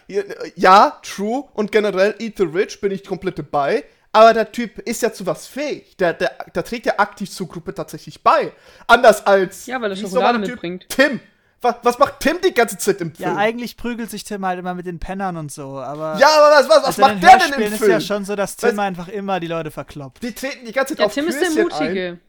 ja, 0.55 1.01
true. 1.03 1.49
Und 1.55 1.73
generell 1.73 2.14
Eat 2.21 2.37
the 2.37 2.45
Rich 2.45 2.81
bin 2.81 2.93
ich 2.93 3.05
komplett 3.05 3.41
dabei. 3.41 3.85
Aber 4.12 4.33
der 4.33 4.53
Typ 4.53 4.79
ist 4.79 5.03
ja 5.03 5.12
zu 5.12 5.27
was 5.27 5.49
fähig. 5.49 5.97
Der, 5.97 6.12
der, 6.14 6.37
der 6.55 6.64
trägt 6.64 6.87
ja 6.87 6.99
aktiv 6.99 7.29
zur 7.31 7.49
Gruppe 7.49 7.75
tatsächlich 7.75 8.23
bei. 8.23 8.53
Anders 8.87 9.27
als. 9.27 9.66
Ja, 9.66 9.81
weil 9.81 9.91
er 9.91 9.97
Schokolade 9.97 10.39
mitbringt. 10.39 10.87
Tim. 10.89 11.18
Was, 11.62 11.74
was 11.82 11.98
macht 11.98 12.20
Tim 12.20 12.38
die 12.42 12.54
ganze 12.54 12.78
Zeit 12.78 13.00
im 13.02 13.14
Film? 13.14 13.28
Ja, 13.28 13.36
eigentlich 13.36 13.76
prügelt 13.76 14.11
sich 14.11 14.24
Tim 14.24 14.46
halt 14.46 14.58
immer 14.58 14.72
mit 14.72 14.86
den 14.86 14.98
Pennern 14.98 15.36
und 15.36 15.52
so, 15.52 15.78
aber. 15.78 16.16
Ja, 16.18 16.28
aber 16.28 16.56
was, 16.56 16.68
was, 16.68 16.76
was 16.78 16.84
also 16.84 17.00
macht 17.02 17.12
den 17.14 17.20
der 17.20 17.38
denn 17.38 17.48
im 17.48 17.72
Film? 17.72 17.72
ist 17.72 17.86
ja 17.88 18.00
schon 18.00 18.24
so, 18.24 18.34
dass 18.34 18.56
Tim 18.56 18.70
Weißt- 18.70 18.82
einfach 18.82 19.08
immer 19.08 19.40
die 19.40 19.46
Leute 19.46 19.70
verkloppt. 19.70 20.22
die 20.22 20.32
treten 20.32 20.64
die 20.64 20.72
ganze 20.72 20.94
Zeit 20.94 21.00
Ja, 21.00 21.06
auf 21.06 21.12
Tim 21.14 21.28
ist 21.28 21.38
der 21.40 21.48
Klößchen 21.50 21.86
Ein. 21.88 22.20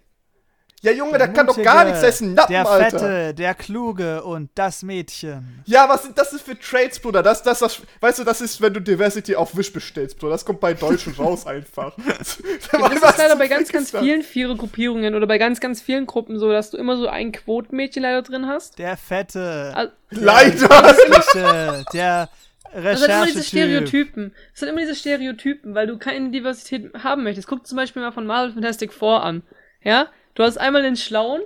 Ja, 0.84 0.91
Junge, 0.91 1.19
der, 1.19 1.27
kann 1.27 1.45
doch 1.45 1.61
gar 1.61 1.86
nichts 1.86 2.01
essen. 2.01 2.34
Nappen, 2.34 2.51
Der 2.53 2.67
Alter. 2.67 2.99
Fette, 2.99 3.34
der 3.36 3.53
Kluge 3.53 4.23
und 4.23 4.49
das 4.55 4.82
Mädchen. 4.82 5.61
Ja, 5.65 5.88
was 5.88 6.03
sind 6.03 6.17
das 6.17 6.34
ist 6.34 6.41
für 6.41 6.57
Trades, 6.57 6.99
Bruder? 6.99 7.21
Das, 7.21 7.43
das, 7.43 7.59
das, 7.59 7.82
weißt 7.99 8.19
du, 8.19 8.23
das 8.23 8.41
ist, 8.41 8.61
wenn 8.61 8.73
du 8.73 8.82
Diversity 8.82 9.36
auf 9.36 9.55
Wish 9.55 9.71
bestellst, 9.71 10.17
Bruder. 10.17 10.32
Das 10.32 10.43
kommt 10.43 10.59
bei 10.59 10.73
Deutschen 10.73 11.13
raus 11.13 11.45
einfach. 11.45 11.95
Das 12.21 12.39
ist 12.39 13.17
leider 13.17 13.36
bei 13.36 13.47
ganz, 13.47 13.71
ganz 13.71 13.91
vielen 13.91 14.23
Vierer-Gruppierungen 14.23 15.15
oder 15.15 15.27
bei 15.27 15.38
ganz, 15.38 15.59
ganz 15.59 15.82
vielen 15.82 16.05
Gruppen 16.05 16.39
so, 16.39 16.51
dass 16.51 16.71
du 16.71 16.77
immer 16.77 16.97
so 16.97 17.07
ein 17.07 17.32
Quotenmädchen 17.32 18.01
leider 18.01 18.21
drin 18.21 18.47
hast. 18.47 18.79
Der 18.79 18.97
Fette. 18.97 19.71
Also, 19.75 19.91
Leider. 20.09 20.67
Hässliche, 20.67 21.86
der 21.93 22.29
Das 22.73 22.99
sind 23.01 23.09
immer 23.09 23.25
diese. 23.25 23.43
Stereotypen. 23.43 24.34
Das 24.51 24.59
sind 24.61 24.69
immer 24.69 24.82
diese 24.82 24.95
Stereotypen, 24.95 25.75
weil 25.75 25.88
du 25.88 25.97
keine 25.97 26.32
Diversität 26.32 26.91
haben 27.03 27.23
möchtest. 27.23 27.47
Guck 27.47 27.67
zum 27.67 27.75
Beispiel 27.75 28.01
mal 28.01 28.11
von 28.11 28.25
Marvel 28.25 28.53
Fantastic 28.53 28.93
Four 28.93 29.23
an. 29.23 29.43
Ja? 29.84 30.07
Du 30.36 30.43
hast 30.43 30.57
einmal 30.57 30.82
den 30.82 30.95
Schlauen, 30.95 31.41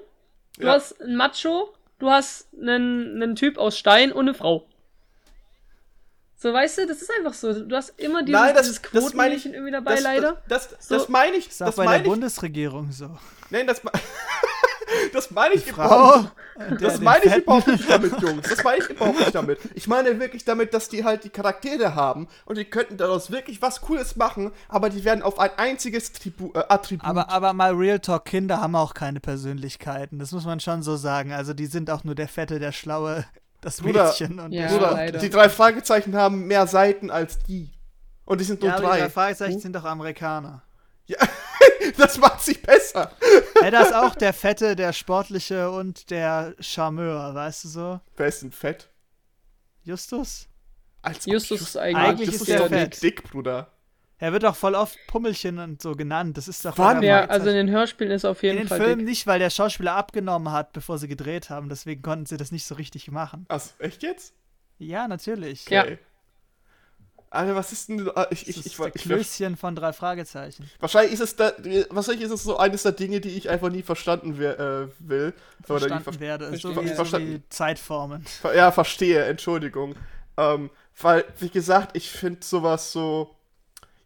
du 0.58 0.68
Ja. 0.68 0.74
hast 0.74 1.02
einen 1.02 1.16
Macho, 1.16 1.74
du 2.00 2.10
hast 2.10 2.48
einen, 2.54 3.22
einen 3.22 3.36
Typ 3.36 3.58
aus 3.58 3.78
Stein 3.78 4.12
und 4.12 4.28
eine 4.28 4.34
Frau. 4.34 4.68
So, 6.38 6.54
weißt 6.54 6.80
du, 6.80 6.86
das 6.88 7.02
ist 7.02 7.10
einfach 7.18 7.34
so. 7.34 7.54
Du 7.66 7.76
hast 7.76 7.98
immer 8.00 8.22
dieses, 8.22 8.40
Nein, 8.42 8.54
das, 8.54 8.68
dieses 8.68 8.82
das 8.82 8.92
meine 8.92 9.36
ich. 9.36 9.44
Quotenmädchen 9.44 9.54
irgendwie 9.54 9.72
dabei, 9.72 9.96
das, 9.96 10.04
leider. 10.04 10.42
Das, 10.48 10.70
das, 10.70 10.88
So. 10.88 10.96
das 10.96 11.10
meine 11.10 11.38
ich. 11.38 11.48
Ist 11.48 11.62
auch 11.64 11.68
Das 11.68 11.76
bei 11.78 11.84
der 11.84 11.92
meine 11.92 12.04
ich. 12.04 12.10
Bundesregierung 12.10 12.92
so. 12.92 13.10
Nein, 13.50 13.66
das, 13.66 13.82
das 15.14 15.32
meine 15.32 15.56
ich 15.56 15.66
Frau. 15.66 15.86
überhaupt. 15.86 16.32
der 16.58 16.78
Das 16.90 17.00
meine 17.02 17.26
ich 17.26 17.36
überhaupt 17.36 17.68
nicht 17.68 17.90
damit, 17.90 18.22
Jungs. 18.22 18.48
Das 18.50 18.64
meine 18.64 18.78
ich 18.80 18.90
überhaupt 18.90 19.20
nicht 19.20 19.36
damit. 19.36 19.60
Ich 19.74 19.88
meine 19.88 20.20
wirklich 20.20 20.46
damit, 20.46 20.74
dass 20.74 20.88
die 20.90 21.04
halt 21.04 21.24
die 21.24 21.30
Charaktere 21.30 21.96
haben 21.96 22.28
und 22.46 22.58
die 22.58 22.66
könnten 22.66 22.98
daraus 22.98 23.32
wirklich 23.32 23.62
was 23.62 23.82
Cooles 23.82 24.16
machen, 24.16 24.52
aber 24.70 24.90
die 24.90 25.04
werden 25.04 25.22
auf 25.22 25.40
ein 25.40 25.52
einziges 25.58 26.12
Tribu 26.14 26.52
äh, 26.54 26.64
Attribut. 26.70 27.06
Aber, 27.06 27.30
aber 27.30 27.54
mal 27.54 27.74
Real 27.74 28.00
Talk, 28.00 28.26
Kinder 28.26 28.62
haben 28.62 28.76
auch 28.76 28.94
keine 28.94 29.20
Persönlichkeiten. 29.20 30.20
Das 30.20 30.32
muss 30.32 30.46
man 30.46 30.60
schon 30.60 30.84
so 30.84 30.96
sagen. 30.96 31.32
Also 31.34 31.54
die 31.54 31.66
sind 31.66 31.90
auch 31.90 32.04
nur 32.04 32.16
der 32.16 32.28
Fette, 32.28 32.60
der 32.60 32.72
Schlaue, 32.72 33.26
das 33.62 33.82
Bruder, 33.82 34.06
Mädchen 34.08 34.40
und 34.40 34.52
Ja, 34.52 34.68
der 34.68 34.74
Bruder, 34.78 34.92
leider. 34.92 35.20
die 35.20 35.30
drei 35.30 35.50
Fragezeichen 35.50 36.16
haben 36.16 36.46
mehr 36.48 36.68
Seiten 36.68 37.10
als 37.12 37.40
die. 37.40 37.72
Und 38.26 38.40
die 38.42 38.46
sind 38.46 38.62
nur 38.62 38.70
Ja, 38.70 38.78
aber 38.78 38.84
die 38.86 38.90
drei. 38.92 39.00
drei 39.02 39.10
Fragezeichen 39.10 39.60
sind 39.60 39.76
doch 39.76 39.84
Amerikaner. 39.86 40.62
Ja, 41.08 41.18
das 41.98 42.18
macht 42.18 42.42
sich 42.42 42.62
besser. 42.62 43.12
Ja, 43.62 43.72
da 43.72 43.82
ist 43.82 43.94
auch 43.94 44.16
der 44.16 44.34
Fette, 44.34 44.76
der 44.76 44.94
Sportliche 44.94 45.70
und 45.72 46.10
der 46.10 46.56
Charmeur, 46.60 47.34
weißt 47.36 47.64
du 47.66 47.68
so? 47.68 48.00
Wer 48.18 48.28
ist 48.28 48.42
denn 48.42 48.52
fett? 48.52 48.90
Justus? 49.84 50.48
Als 51.02 51.26
Justus 51.26 51.62
ist 51.62 51.78
eigentlich- 51.78 52.04
Eigentlich 52.08 52.30
Justus 52.32 52.48
ist 52.48 52.54
er 52.54 52.60
doch 52.62 52.70
nicht 52.70 52.96
fett. 52.96 53.04
dick, 53.04 53.24
Bruder. 53.24 53.72
Er 54.18 54.32
wird 54.32 54.46
auch 54.46 54.56
voll 54.56 54.76
oft 54.76 54.98
Pummelchen 55.08 55.60
und 55.60 55.82
so 55.82 55.92
genannt. 55.92 56.38
Das 56.38 56.48
ist 56.48 56.64
doch 56.64 56.78
Wann? 56.78 57.02
der 57.02 57.10
Ja, 57.10 57.26
also 57.26 57.50
in 57.50 57.56
den 57.56 57.70
Hörspielen 57.70 58.12
ist 58.14 58.24
auf 58.26 58.42
in 58.44 58.48
jeden 58.50 58.60
den 58.64 58.68
Fall 58.70 58.80
Filmen 58.80 59.00
dick. 59.00 59.08
nicht, 59.10 59.28
weil 59.28 59.40
der 59.40 59.50
Schauspieler 59.50 59.94
abgenommen 59.94 60.52
hat, 60.54 60.72
bevor 60.72 60.98
sie 60.98 61.10
gedreht 61.10 61.50
haben. 61.50 61.68
Deswegen 61.68 62.02
konnten 62.02 62.26
sie 62.26 62.38
das 62.38 62.52
nicht 62.52 62.66
so 62.66 62.76
richtig 62.76 63.12
machen. 63.12 63.46
Also, 63.50 63.72
echt 63.80 64.04
jetzt? 64.04 64.34
Ja, 64.78 65.08
natürlich. 65.10 65.70
Ja. 65.70 65.86
Alter, 67.36 67.56
was 67.56 67.72
ist 67.72 67.90
denn. 67.90 68.10
ah, 68.16 68.28
Ich, 68.32 68.46
Das 68.46 68.58
ich, 68.58 68.66
ich, 68.66 68.80
ich, 68.96 69.02
Klößchen 69.02 69.58
von 69.58 69.76
drei 69.76 69.94
Fragezeichen. 69.94 70.70
wahrscheinlich 70.80 71.14
ist 71.14 71.20
es 71.22 71.36
da, 71.36 71.52
wahrscheinlich 71.90 72.24
ist 72.26 72.32
es 72.32 72.44
so 72.44 72.58
eines 72.58 72.84
der 72.84 72.92
Dinge, 72.94 73.20
die 73.22 73.30
ich 73.30 73.50
einfach 73.50 73.70
nie 73.70 73.82
verstanden 73.82 74.36
wer, 74.38 74.60
äh, 74.60 74.88
will. 75.00 75.34
Verstanden 75.64 76.20
werde. 76.20 76.56
So 76.58 76.74
Verstehe. 76.74 76.84
wie, 76.84 76.88
so 76.90 76.96
Verstanden. 76.96 77.34
wie 77.34 77.50
Zeitformen. 77.50 78.24
ver 78.24 78.56
ja, 78.56 78.72
verstehe, 78.72 79.24
Entschuldigung. 79.26 79.96
Ähm, 80.38 80.70
weil, 81.00 81.26
wie 81.40 81.50
gesagt, 81.50 81.96
ich 81.96 82.10
finde 82.10 82.44
sowas 82.44 82.92
so. 82.92 83.32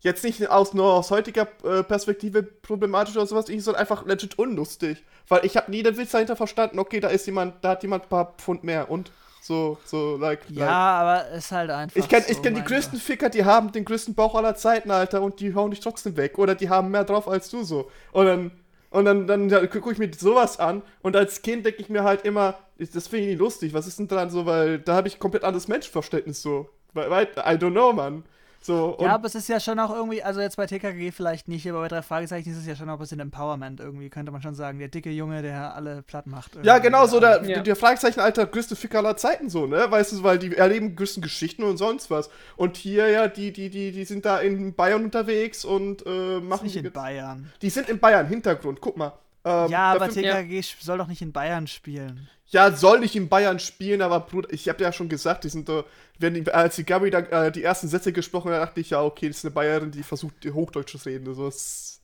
Jetzt 0.02 0.24
nicht 0.24 0.50
aus, 0.50 0.74
nur 0.74 0.94
aus 0.94 1.12
heutiger 1.12 1.46
äh, 1.66 1.84
Perspektive 1.84 2.42
problematisch 2.42 3.18
oder 3.18 3.28
sowas, 3.28 3.50
ich 3.50 3.62
sondern 3.66 3.82
einfach 3.82 4.06
legit 4.06 4.40
unlustig. 4.40 5.04
Weil 5.28 5.46
ich 5.46 5.58
habe 5.58 5.70
nie 5.70 5.84
den 5.84 5.98
Witz 5.98 6.12
dahinter 6.12 6.38
verstanden, 6.38 6.80
okay, 6.80 7.02
da 7.02 7.10
ist 7.10 7.26
jemand, 7.26 7.64
da 7.64 7.72
hat 7.72 7.84
jemand 7.84 8.06
ein 8.06 8.10
paar 8.10 8.34
Pfund 8.38 8.64
mehr 8.64 8.90
und 8.90 9.12
so, 9.42 9.78
so, 9.86 10.18
like. 10.18 10.42
like. 10.50 10.60
Ja, 10.60 10.70
aber 10.70 11.30
ist 11.30 11.52
halt 11.52 11.70
einfach. 11.70 11.96
Ich 11.96 12.08
kenne 12.08 12.26
so, 12.26 12.32
ich 12.32 12.42
kenn 12.42 12.56
die 12.56 12.64
größten 12.64 12.98
Gott. 12.98 13.02
Ficker, 13.02 13.30
die 13.30 13.46
haben 13.46 13.72
den 13.72 13.86
größten 13.86 14.14
Bauch 14.14 14.36
aller 14.36 14.56
Zeiten, 14.56 14.92
Alter, 14.92 15.22
und 15.22 15.40
die 15.40 15.56
hauen 15.56 15.72
dich 15.72 15.80
trotzdem 15.80 16.18
weg. 16.18 16.38
Oder 16.38 16.56
die 16.56 16.70
haben 16.70 16.92
mehr 16.92 17.04
drauf 17.04 17.28
als 17.28 17.50
du 17.50 17.64
so. 17.64 17.90
Und 18.12 18.26
dann, 18.26 18.52
und 18.90 19.06
dann, 19.06 19.28
dann 19.28 19.50
ja, 19.50 19.66
gucke 19.68 19.92
ich 19.92 19.98
mir 19.98 20.12
sowas 20.14 20.60
an 20.60 20.82
und 21.02 21.16
als 21.16 21.42
Kind 21.42 21.66
denke 21.66 21.82
ich 21.82 21.90
mir 21.90 22.04
halt 22.04 22.26
immer, 22.26 22.56
das 22.78 23.08
finde 23.08 23.26
ich 23.26 23.32
nicht 23.32 23.40
lustig. 23.40 23.74
Was 23.74 23.88
ist 23.88 24.00
denn 24.00 24.08
dran 24.08 24.30
so, 24.30 24.46
weil 24.46 24.80
da 24.80 24.96
habe 24.96 25.08
ich 25.08 25.20
komplett 25.20 25.44
anderes 25.44 25.68
Menschenverständnis 25.68 26.42
so. 26.42 26.70
I 26.96 27.00
don't 27.00 27.72
know, 27.72 27.94
Mann. 27.94 28.24
So, 28.62 28.96
und 28.98 29.06
Ja, 29.06 29.14
aber 29.16 29.26
es 29.28 29.36
ist 29.36 29.48
ja 29.48 29.60
schon 29.60 29.80
auch 29.80 29.90
irgendwie, 29.94 30.22
also 30.22 30.42
jetzt 30.42 30.58
bei 30.58 30.66
TKG 30.66 31.12
vielleicht 31.12 31.48
nicht, 31.48 31.68
aber 31.70 31.80
bei 31.80 31.88
drei 31.88 32.02
Fragezeichen 32.02 32.52
ist 32.52 32.58
es 32.58 32.66
ja 32.68 32.76
schon 32.76 32.90
auch 32.90 32.94
ein 32.94 33.00
bisschen 33.00 33.20
Empowerment 33.22 33.80
irgendwie, 33.80 34.10
könnte 34.10 34.32
man 34.32 34.42
schon 34.42 34.54
sagen. 34.54 34.80
Der 34.80 34.90
dicke 34.90 35.10
Junge, 35.12 35.42
der 35.42 35.74
alle 35.76 36.02
platt 36.02 36.28
macht. 36.28 36.52
Ja, 36.64 36.78
genau, 36.80 37.06
so 37.08 37.20
der, 37.22 37.44
Ja. 37.46 37.62
der 37.62 37.76
Fragezeichen, 37.78 38.20
Alter, 38.20 38.46
größte 38.46 38.76
Ficker 38.76 39.00
aller 39.00 39.16
Zeiten, 39.16 39.50
so, 39.50 39.66
ne? 39.66 39.86
Weißt 39.90 40.12
du, 40.12 40.24
weil 40.24 40.38
die 40.40 40.56
erleben 40.58 40.96
größten 40.96 41.24
Geschichten 41.24 41.64
und 41.64 41.78
sonst 41.78 42.12
was. 42.12 42.30
Und 42.58 42.76
hier, 42.76 43.08
ja, 43.10 43.28
die, 43.30 43.54
die, 43.54 43.70
die, 43.70 43.92
die 43.92 44.04
sind 44.06 44.26
da 44.26 44.40
in 44.40 44.74
Bayern 44.76 45.06
unterwegs 45.06 45.64
und 45.64 46.06
äh, 46.06 46.38
Ist 46.40 46.44
machen. 46.44 46.64
nicht 46.66 46.76
in 46.76 46.92
Bayern. 46.92 47.52
die 47.62 47.70
sind 47.70 47.88
in 47.90 48.00
Bayern, 48.00 48.28
Hintergrund, 48.28 48.82
guck 48.82 48.98
mal. 48.98 49.14
Ähm, 49.46 49.70
ja, 49.70 49.92
aber 49.94 50.10
TKG 50.10 50.62
soll 50.80 50.98
doch 50.98 51.08
nicht 51.08 51.22
in 51.22 51.32
Bayern 51.32 51.68
spielen. 51.68 52.30
Ja, 52.48 52.72
soll 52.72 53.00
nicht 53.00 53.16
in 53.16 53.30
Bayern 53.30 53.60
spielen, 53.60 54.02
aber 54.02 54.22
Bruder, 54.22 54.52
ich 54.52 54.68
habe 54.70 54.82
ja 54.84 54.92
schon 54.92 55.08
gesagt, 55.08 55.44
die 55.44 55.50
sind 55.50 55.70
da, 55.70 55.84
wenn 56.18 56.34
die, 56.34 56.52
als 56.52 56.76
die 56.78 56.84
Gabi 56.84 57.12
dann 57.12 57.26
äh, 57.28 57.52
die 57.52 57.64
ersten 57.64 57.88
Sätze 57.88 58.12
gesprochen 58.12 58.52
hat, 58.52 58.62
dachte 58.62 58.80
ich, 58.82 58.90
ja, 58.90 59.04
okay, 59.04 59.28
das 59.28 59.38
ist 59.38 59.46
eine 59.46 59.52
Bayerin, 59.52 59.92
die 59.92 60.04
versucht, 60.04 60.34
Hochdeutsch 60.52 60.98
zu 60.98 61.08
reden. 61.08 61.34
So, 61.34 61.46
das, 61.46 62.02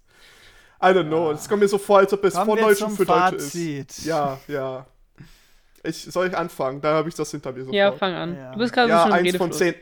I 0.82 0.88
don't 0.88 1.08
know. 1.08 1.32
Es 1.32 1.50
kommt 1.50 1.62
mir 1.62 1.68
so 1.68 1.78
vor, 1.78 2.00
als 2.00 2.14
ob 2.14 2.24
es 2.24 2.36
von 2.36 2.58
Deutsch 2.58 2.78
zum 2.78 2.96
für 2.96 3.06
Deutsche 3.06 3.40
Fazit. 3.40 3.90
ist. 3.90 4.06
Ja, 4.06 4.40
ja. 4.48 4.86
Ich, 5.84 6.04
soll 6.04 6.28
ich 6.28 6.38
anfangen? 6.38 6.82
Da 6.82 6.94
habe 6.94 7.10
ich 7.10 7.16
das 7.16 7.32
hinter 7.32 7.52
mir 7.52 7.62
sofort. 7.62 7.76
Ja, 7.76 7.92
fang 7.92 8.14
an. 8.14 8.36
Ja. 8.36 8.52
Du 8.54 8.60
bist 8.60 8.74
gerade 8.74 8.90
Ja, 8.90 9.02
schon 9.04 9.12
im 9.12 9.26
eins 9.26 9.36
von 9.36 9.52
zehn. 9.52 9.76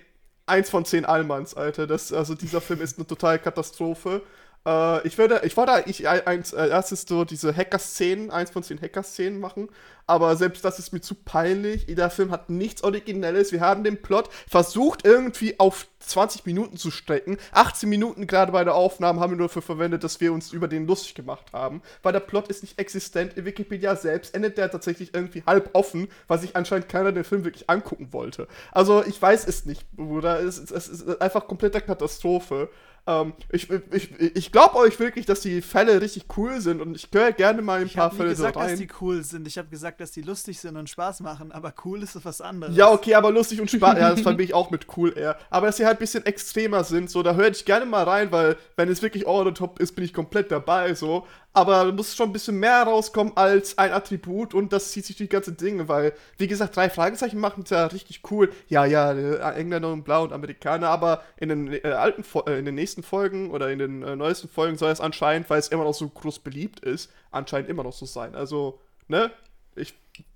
Eins 0.45 0.69
von 0.69 0.83
zehn 0.85 1.05
Allmanns, 1.05 1.53
Alter. 1.55 1.87
Das, 1.87 2.11
also 2.11 2.35
dieser 2.35 2.59
Film 2.59 2.81
ist 2.81 2.97
eine 2.97 3.07
totale 3.07 3.39
Katastrophe. 3.39 4.21
Äh, 4.65 5.07
ich 5.07 5.17
würde, 5.17 5.41
ich 5.43 5.57
wollte 5.57 5.73
eigentlich 5.73 6.07
eins, 6.07 6.53
äh, 6.53 6.69
erstes 6.69 7.05
so 7.07 7.25
diese 7.25 7.55
Hacker-Szenen, 7.55 8.31
eins 8.31 8.51
von 8.51 8.63
zehn 8.63 8.81
Hacker-Szenen 8.81 9.39
machen, 9.39 9.69
aber 10.05 10.35
selbst 10.35 10.65
das 10.65 10.79
ist 10.79 10.91
mir 10.91 11.01
zu 11.01 11.15
peinlich. 11.15 11.85
Der 11.85 12.09
Film 12.09 12.31
hat 12.31 12.49
nichts 12.49 12.83
Originelles. 12.83 13.51
Wir 13.51 13.61
haben 13.61 13.83
den 13.83 14.01
Plot 14.01 14.29
versucht 14.49 15.05
irgendwie 15.05 15.59
auf 15.59 15.87
20 15.99 16.45
Minuten 16.45 16.75
zu 16.75 16.91
strecken. 16.91 17.37
18 17.53 17.87
Minuten 17.87 18.27
gerade 18.27 18.51
bei 18.51 18.63
der 18.65 18.75
Aufnahme 18.75 19.21
haben 19.21 19.31
wir 19.31 19.37
nur 19.37 19.47
dafür 19.47 19.61
verwendet, 19.61 20.03
dass 20.03 20.19
wir 20.19 20.33
uns 20.33 20.51
über 20.51 20.67
den 20.67 20.87
lustig 20.87 21.15
gemacht 21.15 21.53
haben, 21.53 21.81
weil 22.01 22.11
der 22.11 22.19
Plot 22.19 22.49
ist 22.49 22.63
nicht 22.63 22.77
existent. 22.79 23.33
In 23.37 23.45
Wikipedia 23.45 23.95
selbst 23.95 24.35
endet 24.35 24.57
der 24.57 24.69
tatsächlich 24.69 25.13
irgendwie 25.13 25.43
halb 25.45 25.69
offen, 25.73 26.09
weil 26.27 26.39
sich 26.39 26.55
anscheinend 26.55 26.89
keiner 26.89 27.13
den 27.13 27.23
Film 27.23 27.45
wirklich 27.45 27.69
angucken 27.69 28.11
wollte. 28.11 28.47
Also 28.73 29.03
ich 29.05 29.21
weiß 29.21 29.47
es 29.47 29.65
nicht, 29.65 29.89
Bruder. 29.93 30.41
Es, 30.41 30.57
es, 30.57 30.71
es 30.71 30.89
ist 30.89 31.21
einfach 31.21 31.47
komplette 31.47 31.79
Katastrophe. 31.79 32.69
Ähm, 33.05 33.33
ich 33.49 33.69
ich, 33.69 34.11
ich 34.19 34.51
glaube 34.53 34.75
euch 34.77 34.97
wirklich, 34.97 35.25
dass 35.25 35.41
die 35.41 35.61
Fälle 35.61 35.99
richtig 35.99 36.25
cool 36.37 36.61
sind 36.61 36.81
und 36.81 36.95
ich 36.95 37.09
höre 37.13 37.33
gerne 37.33 37.61
mal 37.61 37.81
ein 37.81 37.87
Ich 37.87 37.95
paar 37.95 38.05
habe 38.05 38.15
Fälle 38.15 38.29
gesagt, 38.29 38.53
so 38.53 38.59
rein. 38.61 38.69
dass 38.69 38.79
die 38.79 38.87
cool 39.01 39.21
sind. 39.23 39.45
Ich 39.45 39.57
habe 39.57 39.67
gesagt, 39.67 39.99
dass 39.99 40.11
die 40.11 40.21
lustig 40.21 40.59
sind 40.59 40.77
und 40.77 40.89
Spaß 40.89 41.19
machen, 41.19 41.51
aber 41.51 41.73
cool 41.83 42.01
ist 42.01 42.17
was 42.23 42.39
anderes. 42.39 42.75
Ja, 42.77 42.89
okay, 42.91 43.15
aber 43.15 43.31
lustig 43.31 43.59
und 43.59 43.69
Spaß, 43.69 43.97
ja, 43.99 44.11
das 44.11 44.21
verbinde 44.21 44.43
ich 44.45 44.53
auch 44.53 44.71
mit 44.71 44.87
cool 44.95 45.17
eher. 45.17 45.37
Aber 45.49 45.67
dass 45.67 45.77
sie 45.77 45.85
halt 45.85 45.97
ein 45.97 45.99
bisschen 45.99 46.25
extremer 46.25 46.85
sind, 46.85 47.09
so, 47.09 47.23
da 47.23 47.35
höre 47.35 47.49
ich 47.49 47.65
gerne 47.65 47.85
mal 47.85 48.03
rein, 48.03 48.31
weil, 48.31 48.55
wenn 48.77 48.87
es 48.87 49.01
wirklich 49.01 49.25
the 49.43 49.51
top 49.51 49.79
ist, 49.79 49.95
bin 49.95 50.05
ich 50.05 50.13
komplett 50.13 50.49
dabei, 50.51 50.93
so. 50.93 51.27
Aber 51.55 51.85
da 51.85 51.91
muss 51.91 52.15
schon 52.15 52.29
ein 52.29 52.33
bisschen 52.33 52.57
mehr 52.59 52.81
rauskommen 52.81 53.37
als 53.37 53.77
ein 53.77 53.91
Attribut 53.91 54.55
und 54.55 54.73
das 54.73 54.91
zieht 54.91 55.05
sich 55.05 55.17
die 55.17 55.29
ganze 55.29 55.53
Dinge, 55.53 55.87
weil, 55.87 56.13
wie 56.37 56.47
gesagt, 56.47 56.75
drei 56.75 56.89
Fragezeichen 56.89 57.39
machen 57.39 57.61
es 57.63 57.69
ja 57.69 57.85
richtig 57.85 58.21
cool. 58.31 58.51
Ja, 58.69 58.85
ja, 58.85 59.11
äh, 59.13 59.55
Engländer 59.55 59.93
und 59.93 60.03
Blau 60.03 60.23
und 60.23 60.33
Amerikaner, 60.33 60.89
aber 60.89 61.23
in 61.37 61.49
den 61.49 61.71
äh, 61.71 61.81
alten, 61.83 62.25
äh, 62.47 62.57
in 62.57 62.65
den 62.65 62.73
nächsten 62.73 63.03
Folgen 63.03 63.51
oder 63.51 63.69
in 63.69 63.77
den 63.77 64.01
äh, 64.01 64.15
neuesten 64.15 64.49
Folgen 64.49 64.77
soll 64.77 64.91
es 64.91 64.99
anscheinend, 64.99 65.47
weil 65.51 65.59
es 65.59 65.67
immer 65.67 65.83
noch 65.83 65.93
so 65.93 66.09
groß 66.09 66.39
beliebt 66.39 66.79
ist, 66.79 67.11
anscheinend 67.29 67.69
immer 67.69 67.83
noch 67.83 67.93
so 67.93 68.07
sein. 68.07 68.33
Also, 68.33 68.79
ne? 69.07 69.29
Ich, 69.75 69.93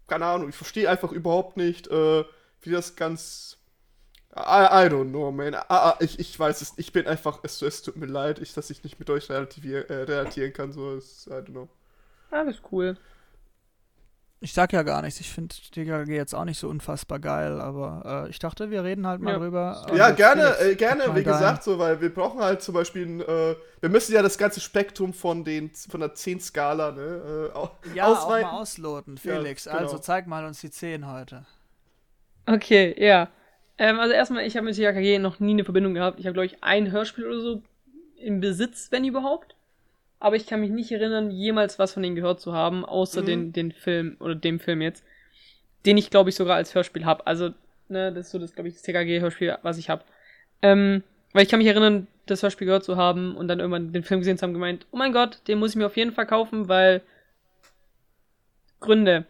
keine 0.07 0.25
Ahnung, 0.25 0.49
ich 0.49 0.55
verstehe 0.55 0.87
einfach 0.87 1.11
überhaupt 1.11 1.57
nicht, 1.57 1.87
äh, 1.87 2.25
wie 2.61 2.69
das 2.69 2.95
ganz. 2.95 3.57
I, 4.37 4.85
I 4.85 4.89
don't 4.89 5.09
know, 5.11 5.31
man. 5.31 5.55
Ah, 5.55 5.63
ah, 5.69 5.95
ich, 5.99 6.19
ich 6.19 6.37
weiß 6.39 6.61
es, 6.61 6.73
ich 6.77 6.91
bin 6.91 7.07
einfach, 7.07 7.39
es, 7.43 7.61
es 7.61 7.81
tut 7.81 7.95
mir 7.97 8.05
leid, 8.07 8.39
ich, 8.39 8.53
dass 8.53 8.69
ich 8.69 8.83
nicht 8.83 8.99
mit 8.99 9.09
euch 9.09 9.29
relativier, 9.29 9.89
äh, 9.89 10.03
relatieren 10.03 10.53
kann, 10.53 10.71
so, 10.71 10.95
es, 10.95 11.27
I 11.27 11.31
don't 11.31 11.45
know. 11.51 11.69
Alles 12.31 12.61
cool. 12.71 12.97
Ich 14.39 14.53
sag 14.53 14.71
ja 14.71 14.83
gar 14.83 15.01
nichts. 15.01 15.19
Ich 15.19 15.31
finde 15.31 15.55
TKG 15.55 16.11
jetzt 16.15 16.35
auch 16.35 16.45
nicht 16.45 16.59
so 16.59 16.69
unfassbar 16.69 17.17
geil, 17.19 17.59
aber 17.59 18.25
äh, 18.27 18.29
ich 18.29 18.37
dachte, 18.37 18.69
wir 18.69 18.83
reden 18.83 19.07
halt 19.07 19.19
mal 19.19 19.31
Ja. 19.31 19.39
drüber. 19.39 19.83
Ja, 19.95 20.03
Also, 20.05 20.15
gerne, 20.15 20.41
Felix, 20.43 20.61
äh, 20.61 20.75
gerne, 20.75 21.15
wie 21.15 21.23
gesagt, 21.23 21.63
so, 21.63 21.79
weil 21.79 21.99
wir 22.01 22.13
brauchen 22.13 22.39
halt 22.39 22.61
zum 22.61 22.75
Beispiel, 22.75 23.07
ein, 23.07 23.21
äh, 23.21 23.55
wir 23.81 23.89
müssen 23.89 24.13
ja 24.13 24.21
das 24.21 24.37
ganze 24.37 24.59
Spektrum 24.59 25.13
von 25.13 25.43
den, 25.43 25.71
von 25.73 26.01
der 26.01 26.13
10-Skala, 26.13 26.91
ne, 26.91 27.49
äh, 27.55 27.95
Ja, 27.95 28.05
auch 28.05 28.11
ausweiten. 28.25 28.51
mal 28.51 28.59
ausloten, 28.61 29.17
Ja, 29.23 29.39
Felix. 29.39 29.63
genau. 29.63 29.77
Also 29.77 29.97
zeig 29.97 30.27
mal 30.27 30.45
uns 30.45 30.61
die 30.61 30.69
10 30.69 31.07
heute. 31.11 31.45
Okay, 32.47 32.95
ja. 32.97 33.29
Ähm, 33.77 33.99
also 33.99 34.13
erstmal, 34.13 34.45
ich 34.45 34.55
habe 34.57 34.65
mit 34.65 34.75
TKKG 34.75 35.19
noch 35.19 35.39
nie 35.39 35.51
eine 35.53 35.63
Verbindung 35.63 35.93
gehabt. 35.93 36.19
Ich 36.19 36.25
habe, 36.25 36.33
glaube 36.33 36.47
ich, 36.47 36.63
ein 36.63 36.91
Hörspiel 36.91 37.25
oder 37.25 37.39
so 37.39 37.61
im 38.17 38.39
Besitz, 38.39 38.91
wenn 38.91 39.05
überhaupt. 39.05 39.55
Aber 40.19 40.35
ich 40.35 40.47
kann 40.47 40.61
mich 40.61 40.71
nicht 40.71 40.91
erinnern, 40.91 41.29
jemals 41.29 41.77
was 41.77 41.93
von 41.93 42.01
denen 42.01 42.15
gehört 42.15 42.41
zu 42.41 42.53
haben, 42.53 42.83
außer 42.83 43.21
Mhm. 43.21 43.25
den, 43.25 43.53
den 43.53 43.71
Film 43.71 44.17
oder 44.19 44.33
dem 44.33 44.59
Film 44.59 44.81
jetzt. 44.81 45.03
Den 45.85 45.97
ich, 45.97 46.09
glaube 46.09 46.29
ich, 46.31 46.35
sogar 46.35 46.55
als 46.55 46.73
Hörspiel 46.73 47.05
habe. 47.05 47.27
Also, 47.27 47.51
ne, 47.87 48.11
das 48.11 48.25
ist 48.27 48.31
so 48.31 48.39
das, 48.39 48.53
glaube 48.53 48.67
ich, 48.67 48.73
das 48.73 48.83
TKG-Hörspiel, 48.83 49.59
was 49.61 49.77
ich 49.77 49.89
habe. 49.89 50.03
Ähm, 50.63 51.03
weil 51.33 51.43
ich 51.43 51.49
kann 51.49 51.59
mich 51.59 51.67
erinnern, 51.67 52.07
das 52.25 52.41
Hörspiel 52.41 52.65
gehört 52.65 52.83
zu 52.83 52.97
haben 52.97 53.35
und 53.37 53.47
dann 53.47 53.59
irgendwann 53.59 53.93
den 53.93 54.03
Film 54.03 54.21
gesehen 54.21 54.37
zu 54.37 54.43
haben, 54.43 54.53
gemeint, 54.53 54.87
oh 54.91 54.97
mein 54.97 55.13
Gott, 55.13 55.39
den 55.47 55.59
muss 55.59 55.71
ich 55.71 55.75
mir 55.75 55.85
auf 55.85 55.95
jeden 55.97 56.11
Fall 56.11 56.25
kaufen, 56.25 56.67
weil 56.67 57.01
Gründe. 58.79 59.25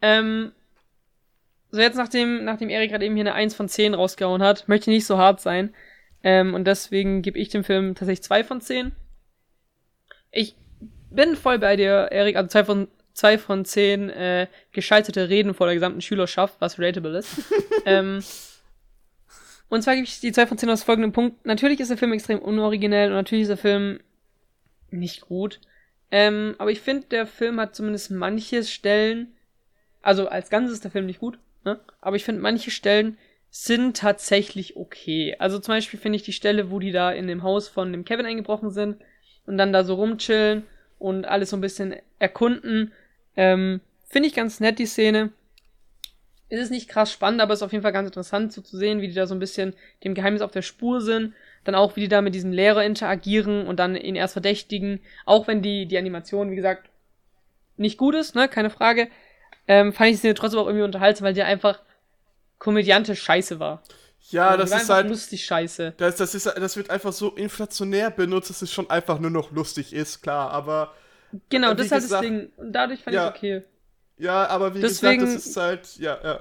Ähm, 0.00 0.52
so 1.72 1.80
jetzt 1.80 1.96
nachdem, 1.96 2.44
nachdem 2.44 2.68
Erik 2.68 2.90
gerade 2.90 3.06
eben 3.06 3.16
hier 3.16 3.24
eine 3.24 3.34
1 3.34 3.54
von 3.54 3.68
10 3.68 3.94
rausgehauen 3.94 4.42
hat, 4.42 4.68
möchte 4.68 4.90
ich 4.90 4.96
nicht 4.96 5.06
so 5.06 5.16
hart 5.16 5.40
sein. 5.40 5.74
Ähm, 6.22 6.54
und 6.54 6.66
deswegen 6.66 7.22
gebe 7.22 7.38
ich 7.38 7.48
dem 7.48 7.64
Film 7.64 7.94
tatsächlich 7.94 8.22
2 8.22 8.44
von 8.44 8.60
10. 8.60 8.92
Ich 10.30 10.54
bin 11.10 11.34
voll 11.34 11.58
bei 11.58 11.76
dir, 11.76 12.08
Erik, 12.12 12.36
also 12.36 12.48
2 12.48 12.64
von, 12.64 12.88
2 13.14 13.38
von 13.38 13.64
10 13.64 14.10
äh, 14.10 14.46
gescheiterte 14.70 15.30
Reden 15.30 15.54
vor 15.54 15.66
der 15.66 15.74
gesamten 15.74 16.02
Schülerschaft, 16.02 16.56
was 16.58 16.78
relatable 16.78 17.16
ist. 17.18 17.38
ähm, 17.86 18.22
und 19.70 19.82
zwar 19.82 19.94
gebe 19.94 20.04
ich 20.04 20.20
die 20.20 20.32
2 20.32 20.46
von 20.46 20.58
10 20.58 20.68
aus 20.68 20.82
folgendem 20.82 21.12
Punkt. 21.12 21.46
Natürlich 21.46 21.80
ist 21.80 21.88
der 21.88 21.96
Film 21.96 22.12
extrem 22.12 22.38
unoriginell 22.38 23.08
und 23.08 23.16
natürlich 23.16 23.42
ist 23.42 23.48
der 23.48 23.56
Film 23.56 24.00
nicht 24.90 25.22
gut. 25.22 25.58
Ähm, 26.10 26.54
aber 26.58 26.70
ich 26.70 26.82
finde, 26.82 27.06
der 27.06 27.26
Film 27.26 27.58
hat 27.58 27.74
zumindest 27.74 28.10
manche 28.10 28.62
Stellen, 28.64 29.34
also 30.02 30.28
als 30.28 30.50
Ganzes 30.50 30.74
ist 30.74 30.84
der 30.84 30.90
Film 30.90 31.06
nicht 31.06 31.20
gut, 31.20 31.38
ne? 31.64 31.80
aber 32.00 32.16
ich 32.16 32.24
finde, 32.24 32.40
manche 32.40 32.70
Stellen 32.70 33.18
sind 33.50 33.98
tatsächlich 33.98 34.76
okay. 34.76 35.36
Also 35.38 35.58
zum 35.58 35.74
Beispiel 35.74 36.00
finde 36.00 36.16
ich 36.16 36.22
die 36.22 36.32
Stelle, 36.32 36.70
wo 36.70 36.78
die 36.78 36.92
da 36.92 37.10
in 37.12 37.26
dem 37.26 37.42
Haus 37.42 37.68
von 37.68 37.92
dem 37.92 38.04
Kevin 38.04 38.26
eingebrochen 38.26 38.70
sind 38.70 38.96
und 39.46 39.58
dann 39.58 39.72
da 39.72 39.84
so 39.84 39.94
rumchillen 39.94 40.64
und 40.98 41.26
alles 41.26 41.50
so 41.50 41.56
ein 41.56 41.60
bisschen 41.60 41.96
erkunden, 42.18 42.92
ähm, 43.36 43.80
finde 44.06 44.28
ich 44.28 44.34
ganz 44.34 44.60
nett, 44.60 44.78
die 44.78 44.86
Szene. 44.86 45.32
Es 46.48 46.60
ist 46.60 46.70
nicht 46.70 46.88
krass 46.88 47.12
spannend, 47.12 47.40
aber 47.40 47.52
es 47.52 47.60
ist 47.60 47.62
auf 47.62 47.72
jeden 47.72 47.82
Fall 47.82 47.92
ganz 47.92 48.06
interessant 48.06 48.52
so 48.52 48.60
zu 48.60 48.76
sehen, 48.76 49.00
wie 49.00 49.08
die 49.08 49.14
da 49.14 49.26
so 49.26 49.34
ein 49.34 49.40
bisschen 49.40 49.74
dem 50.04 50.14
Geheimnis 50.14 50.42
auf 50.42 50.50
der 50.50 50.62
Spur 50.62 51.00
sind. 51.00 51.34
Dann 51.64 51.74
auch, 51.74 51.96
wie 51.96 52.00
die 52.00 52.08
da 52.08 52.20
mit 52.20 52.34
diesem 52.34 52.52
Lehrer 52.52 52.84
interagieren 52.84 53.66
und 53.66 53.78
dann 53.78 53.96
ihn 53.96 54.16
erst 54.16 54.34
verdächtigen. 54.34 55.00
Auch 55.24 55.46
wenn 55.46 55.62
die, 55.62 55.86
die 55.86 55.96
Animation, 55.96 56.50
wie 56.50 56.56
gesagt, 56.56 56.88
nicht 57.76 57.98
gut 57.98 58.14
ist, 58.14 58.34
ne, 58.34 58.48
keine 58.48 58.70
Frage. 58.70 59.08
Ähm, 59.68 59.92
fand 59.92 60.08
ich 60.10 60.16
die 60.16 60.18
Szene 60.20 60.34
trotzdem 60.34 60.60
auch 60.60 60.66
irgendwie 60.66 60.84
unterhaltsam, 60.84 61.26
weil 61.26 61.34
die 61.34 61.42
einfach 61.42 61.80
komödiantisch 62.58 63.22
scheiße 63.22 63.58
war. 63.60 63.82
Ja, 64.30 64.48
Also, 64.50 64.62
das 64.64 64.82
ist 64.84 64.88
halt, 64.90 65.08
lustig 65.08 65.44
scheiße. 65.44 65.94
das, 65.96 66.16
das 66.16 66.34
ist, 66.34 66.46
das 66.46 66.76
wird 66.76 66.90
einfach 66.90 67.12
so 67.12 67.30
inflationär 67.30 68.10
benutzt, 68.10 68.50
dass 68.50 68.62
es 68.62 68.72
schon 68.72 68.88
einfach 68.88 69.18
nur 69.18 69.30
noch 69.30 69.50
lustig 69.52 69.92
ist, 69.92 70.22
klar, 70.22 70.50
aber, 70.50 70.94
Genau, 71.48 71.70
Äh, 71.72 71.76
das 71.76 71.86
ist 71.86 71.92
halt 71.92 72.10
das 72.10 72.20
Ding. 72.20 72.50
Und 72.56 72.72
dadurch 72.72 73.02
fand 73.02 73.14
Ja. 73.14 73.28
ich 73.30 73.34
okay. 73.36 73.62
ja, 74.18 74.46
aber 74.48 74.74
wie 74.74 74.80
Deswegen- 74.80 75.20
gesagt, 75.20 75.38
das 75.38 75.46
ist 75.46 75.56
halt, 75.56 75.96
ja, 75.98 76.18
ja. 76.22 76.40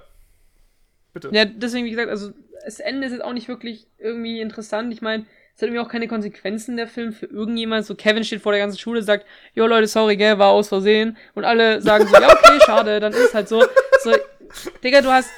Bitte. 1.13 1.29
Ja, 1.33 1.45
deswegen, 1.45 1.85
wie 1.85 1.91
gesagt, 1.91 2.09
also 2.09 2.31
das 2.63 2.79
Ende 2.79 3.07
ist 3.07 3.13
jetzt 3.13 3.23
auch 3.23 3.33
nicht 3.33 3.47
wirklich 3.47 3.87
irgendwie 3.97 4.39
interessant. 4.41 4.93
Ich 4.93 5.01
meine, 5.01 5.25
es 5.61 5.67
hat 5.67 5.67
irgendwie 5.69 5.85
auch 5.85 5.91
keine 5.91 6.07
Konsequenzen 6.07 6.75
der 6.75 6.87
Film 6.87 7.13
für 7.13 7.27
irgendjemand. 7.27 7.85
So 7.85 7.93
Kevin 7.93 8.23
steht 8.23 8.41
vor 8.41 8.51
der 8.51 8.61
ganzen 8.61 8.79
Schule, 8.79 9.03
sagt, 9.03 9.27
jo 9.53 9.67
Leute, 9.67 9.85
sorry, 9.85 10.17
gell, 10.17 10.39
war 10.39 10.49
aus 10.49 10.69
Versehen. 10.69 11.17
Und 11.35 11.45
alle 11.45 11.83
sagen 11.83 12.07
so, 12.07 12.19
ja, 12.19 12.31
okay, 12.31 12.59
schade, 12.65 12.99
dann 12.99 13.13
ist 13.13 13.35
halt 13.35 13.47
so. 13.47 13.63
So, 14.03 14.11
Digga, 14.83 15.01
du 15.01 15.11
hast, 15.11 15.29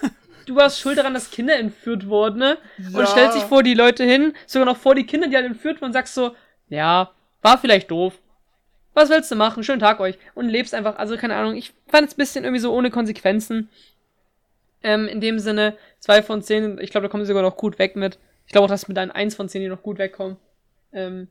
du 0.45 0.55
warst 0.55 0.79
schuld 0.79 0.97
daran, 0.97 1.13
dass 1.13 1.29
Kinder 1.29 1.57
entführt 1.57 2.07
wurden, 2.07 2.39
ne? 2.39 2.57
Ja. 2.77 2.99
Und 2.99 3.07
stellst 3.09 3.35
dich 3.35 3.43
vor 3.43 3.63
die 3.63 3.73
Leute 3.73 4.05
hin, 4.05 4.31
sogar 4.47 4.65
noch 4.65 4.77
vor 4.77 4.95
die 4.95 5.05
Kinder, 5.05 5.27
die 5.27 5.35
halt 5.35 5.45
entführt 5.45 5.81
wurden, 5.81 5.87
und 5.87 5.93
sagst 5.93 6.15
so, 6.15 6.33
ja, 6.69 7.11
war 7.41 7.57
vielleicht 7.57 7.91
doof. 7.91 8.13
Was 8.93 9.09
willst 9.09 9.29
du 9.29 9.35
machen? 9.35 9.65
Schönen 9.65 9.81
Tag 9.81 9.99
euch. 9.99 10.17
Und 10.35 10.47
lebst 10.47 10.73
einfach, 10.73 10.95
also 10.95 11.17
keine 11.17 11.35
Ahnung, 11.35 11.57
ich 11.57 11.73
fand 11.89 12.07
es 12.07 12.13
ein 12.13 12.17
bisschen 12.17 12.45
irgendwie 12.45 12.61
so 12.61 12.73
ohne 12.73 12.91
Konsequenzen. 12.91 13.69
Ähm, 14.83 15.09
in 15.09 15.19
dem 15.19 15.39
Sinne, 15.39 15.75
2 15.99 16.23
von 16.23 16.41
10, 16.41 16.77
ich 16.79 16.91
glaube, 16.91 17.07
da 17.07 17.11
kommen 17.11 17.25
sie 17.25 17.27
sogar 17.27 17.43
noch 17.43 17.57
gut 17.57 17.77
weg 17.77 17.97
mit. 17.97 18.19
Ich 18.53 18.55
glaube 18.55 18.65
auch, 18.65 18.69
dass 18.69 18.87
mit 18.87 18.99
einem 18.99 19.09
1 19.09 19.33
von 19.33 19.49
10 19.49 19.63
die 19.63 19.67
noch 19.67 19.81
gut 19.81 19.97
wegkommen. 19.97 20.37
Ähm, 20.91 21.27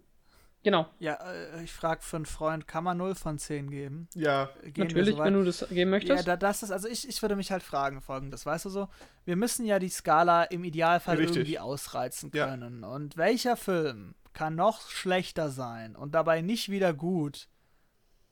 genau. 0.65 0.89
Ja, 0.99 1.21
äh, 1.23 1.63
ich 1.63 1.73
frage 1.73 2.03
für 2.03 2.17
einen 2.17 2.27
Freund, 2.27 2.67
kann 2.67 2.83
man 2.83 2.97
0 2.99 3.15
von 3.15 3.39
10 3.39 3.71
geben? 3.71 4.09
Ja. 4.17 4.51
Gehen 4.65 4.75
wir 4.75 4.85
Natürlich, 4.87 5.15
so 5.15 5.23
wenn 5.23 5.35
du 5.35 5.45
das 5.45 5.61
geben 5.69 5.79
Ja, 5.79 5.87
möchtest. 5.87 6.27
da, 6.27 6.37
das 6.37 6.65
ist, 6.65 6.73
also 6.73 6.89
ich, 6.89 7.09
ich 7.09 7.23
würde 7.23 7.37
mich 7.37 7.53
halt 7.53 7.63
fragen 7.63 8.01
folgendes, 8.01 8.45
weißt 8.45 8.65
du 8.65 8.71
so, 8.71 8.89
wir 9.25 9.37
müssen 9.37 9.65
ja 9.65 9.79
die 9.79 9.89
Skala 9.89 10.43
im 10.43 10.65
Idealfall 10.65 11.17
Richtig. 11.19 11.37
irgendwie 11.37 11.61
ausreizen 11.61 12.33
Ja. 12.35 12.49
können. 12.49 12.83
Und 12.83 13.17
welcher 13.17 13.57
Film 13.57 14.17
kann 14.33 14.57
noch 14.57 14.91
schlechter 14.91 15.49
sein 15.51 15.95
und 15.95 16.17
dabei 16.17 16.41
nicht 16.41 16.71
wieder 16.71 16.93
gut 16.93 17.47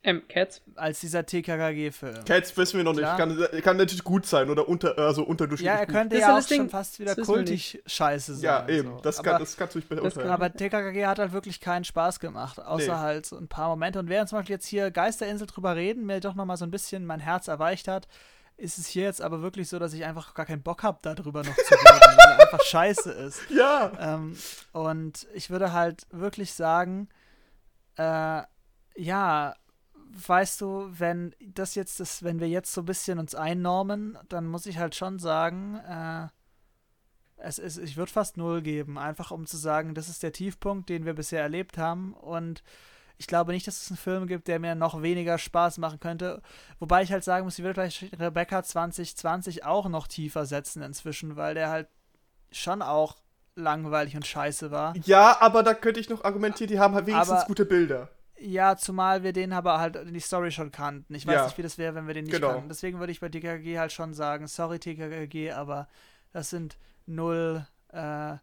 ähm, 0.03 0.23
Cats. 0.29 0.63
als 0.77 1.01
dieser 1.01 1.27
TKKG-Film? 1.27 2.25
Cats 2.25 2.57
wissen 2.57 2.79
wir 2.79 2.85
noch 2.85 2.93
nicht. 2.93 3.03
Klar. 3.03 3.17
Kann, 3.19 3.39
kann 3.63 3.77
natürlich 3.77 4.03
gut 4.05 4.25
sein 4.27 4.49
oder 4.49 4.69
unter, 4.69 4.97
also 4.99 5.23
unterdurchschnittlich 5.25 5.67
Ja, 5.75 5.81
er 5.81 5.87
gut. 5.87 5.95
könnte 5.95 6.17
ist 6.17 6.23
ja 6.23 6.39
auch 6.39 6.43
Ding. 6.43 6.57
schon 6.63 6.71
fast 6.71 6.99
wieder 7.01 7.15
kultig 7.17 7.83
scheiße 7.87 8.35
sein. 8.37 8.43
Ja, 8.45 8.69
eben. 8.69 8.89
So. 8.97 9.01
Das, 9.03 9.19
aber, 9.19 9.31
kann, 9.33 9.41
das 9.41 9.57
kannst 9.57 9.75
du 9.75 9.79
nicht 9.79 9.89
beurteilen. 9.89 10.31
aber 10.31 10.53
TKKG 10.53 11.07
hat 11.07 11.19
halt 11.19 11.33
wirklich 11.33 11.61
keinen 11.61 11.85
Spaß 11.85 12.19
gemacht, 12.21 12.59
außer 12.61 12.95
Nee. 12.95 12.99
halt 13.01 13.27
so 13.27 13.37
ein 13.37 13.49
paar 13.49 13.69
Momente. 13.69 13.99
Und 13.99 14.09
während 14.09 14.29
zum 14.31 14.39
Beispiel 14.39 14.55
jetzt 14.55 14.67
hier 14.67 14.91
Geisterinsel 14.91 15.47
drüber 15.47 15.77
reden, 15.77 16.07
mir 16.07 16.21
doch 16.21 16.35
nochmal 16.35 16.57
so 16.57 16.65
ein 16.65 16.71
bisschen 16.71 17.05
mein 17.05 17.21
Herz 17.21 17.49
erweicht 17.49 17.87
hat, 17.87 18.09
ist 18.57 18.79
es 18.79 18.87
hier 18.87 19.05
jetzt 19.05 19.23
aber 19.23 19.41
wirklich 19.43 19.69
so, 19.69 19.79
dass 19.79 19.93
ich 19.95 20.05
einfach 20.05 20.35
gar 20.35 20.45
keinen 20.47 20.63
Bock 20.63 20.83
habe, 20.83 20.99
darüber 21.03 21.43
noch 21.43 21.55
zu 21.57 21.75
reden, 21.75 22.01
weil 22.01 22.19
er 22.31 22.41
einfach 22.41 22.63
scheiße 22.63 23.11
ist. 23.13 23.41
ja. 23.51 23.93
Ähm, 23.99 24.37
und 24.73 25.27
ich 25.35 25.49
würde 25.51 25.73
halt 25.73 26.07
wirklich 26.11 26.53
sagen, 26.53 27.09
äh, 27.97 28.43
ja, 28.97 29.55
weißt 30.13 30.61
du, 30.61 30.89
wenn 30.91 31.35
das 31.41 31.75
jetzt 31.75 32.01
ist, 32.01 32.23
wenn 32.23 32.41
wir 32.41 32.49
jetzt 32.49 32.73
so 32.73 32.83
ein 32.83 32.87
bisschen 32.87 33.19
uns 33.19 33.35
einnormen, 33.35 34.19
dann 34.29 34.47
muss 34.47 34.67
ich 34.67 34.79
halt 34.79 34.95
schon 34.95 35.19
sagen, 35.19 35.77
äh, 35.77 36.29
es 37.37 37.59
ist, 37.59 37.79
ich 37.79 37.97
würde 37.97 38.13
fast 38.13 38.37
null 38.37 38.61
geben, 38.63 38.99
einfach 38.99 39.31
um 39.31 39.47
zu 39.47 39.57
sagen, 39.57 39.95
das 39.95 40.09
ist 40.09 40.23
der 40.23 40.33
Tiefpunkt, 40.33 40.89
den 40.89 41.07
wir 41.07 41.15
bisher 41.15 41.43
erlebt 41.43 41.79
haben 41.79 42.13
und 42.15 42.63
ich 43.17 43.27
glaube 43.27 43.53
nicht, 43.53 43.67
dass 43.67 43.83
es 43.83 43.91
einen 43.91 43.99
Film 43.99 44.27
gibt, 44.27 44.49
der 44.49 44.59
mir 44.59 44.75
noch 44.75 45.03
weniger 45.03 45.37
Spaß 45.37 45.77
machen 45.77 46.01
könnte. 46.01 46.41
Wobei 46.79 47.03
ich 47.03 47.13
halt 47.13 47.23
sagen 47.23 47.45
muss, 47.45 47.59
ich 47.59 47.65
würde 47.65 47.75
vielleicht 47.75 48.19
Rebecca 48.19 48.63
2020 48.63 49.65
auch 49.67 49.89
noch 49.91 50.07
tiefer 50.07 50.47
setzen 50.47 50.83
inzwischen, 50.83 51.37
weil 51.37 51.55
der 51.55 51.69
halt 51.69 51.89
schon 52.51 52.81
auch 52.81 53.17
langweilig 53.57 54.17
und 54.17 54.27
scheiße 54.27 54.71
war. 54.71 54.95
Ja, 55.05 55.37
aber 55.41 55.63
da 55.63 55.75
könnte 55.75 56.01
ich 56.01 56.09
noch 56.09 56.25
argumentieren, 56.25 56.71
die 56.71 56.81
haben 56.81 56.95
halt 56.95 57.07
wenigstens 57.07 57.39
Aber- 57.41 57.47
gute 57.47 57.67
Bilder. 57.67 58.09
Ja, 58.43 58.77
zumal 58.77 59.23
wir 59.23 59.33
den 59.35 59.53
aber 59.53 59.79
halt 59.79 59.99
die 60.15 60.21
Story 60.21 60.51
schon 60.51 60.73
kannten. 60.73 61.15
Ich 61.15 61.27
weiß 61.27 61.35
Ja. 61.35 61.45
nicht, 61.47 61.59
wie 61.59 61.63
das 61.63 61.77
wäre, 61.77 61.95
wenn 61.95 62.07
wir 62.07 62.15
den 62.15 62.25
nicht 62.25 62.35
Genau. 62.35 62.53
kannten. 62.53 62.69
Deswegen 62.71 62.99
würde 62.99 63.13
ich 63.13 63.21
bei 63.21 63.29
TKG 63.29 63.79
halt 63.79 63.93
schon 63.93 64.15
sagen, 64.15 64.47
sorry 64.47 64.79
TKG, 64.79 65.53
aber 65.53 65.89
das 66.33 66.49
sind 66.51 66.79
null 67.07 67.67
äh, 67.93 68.37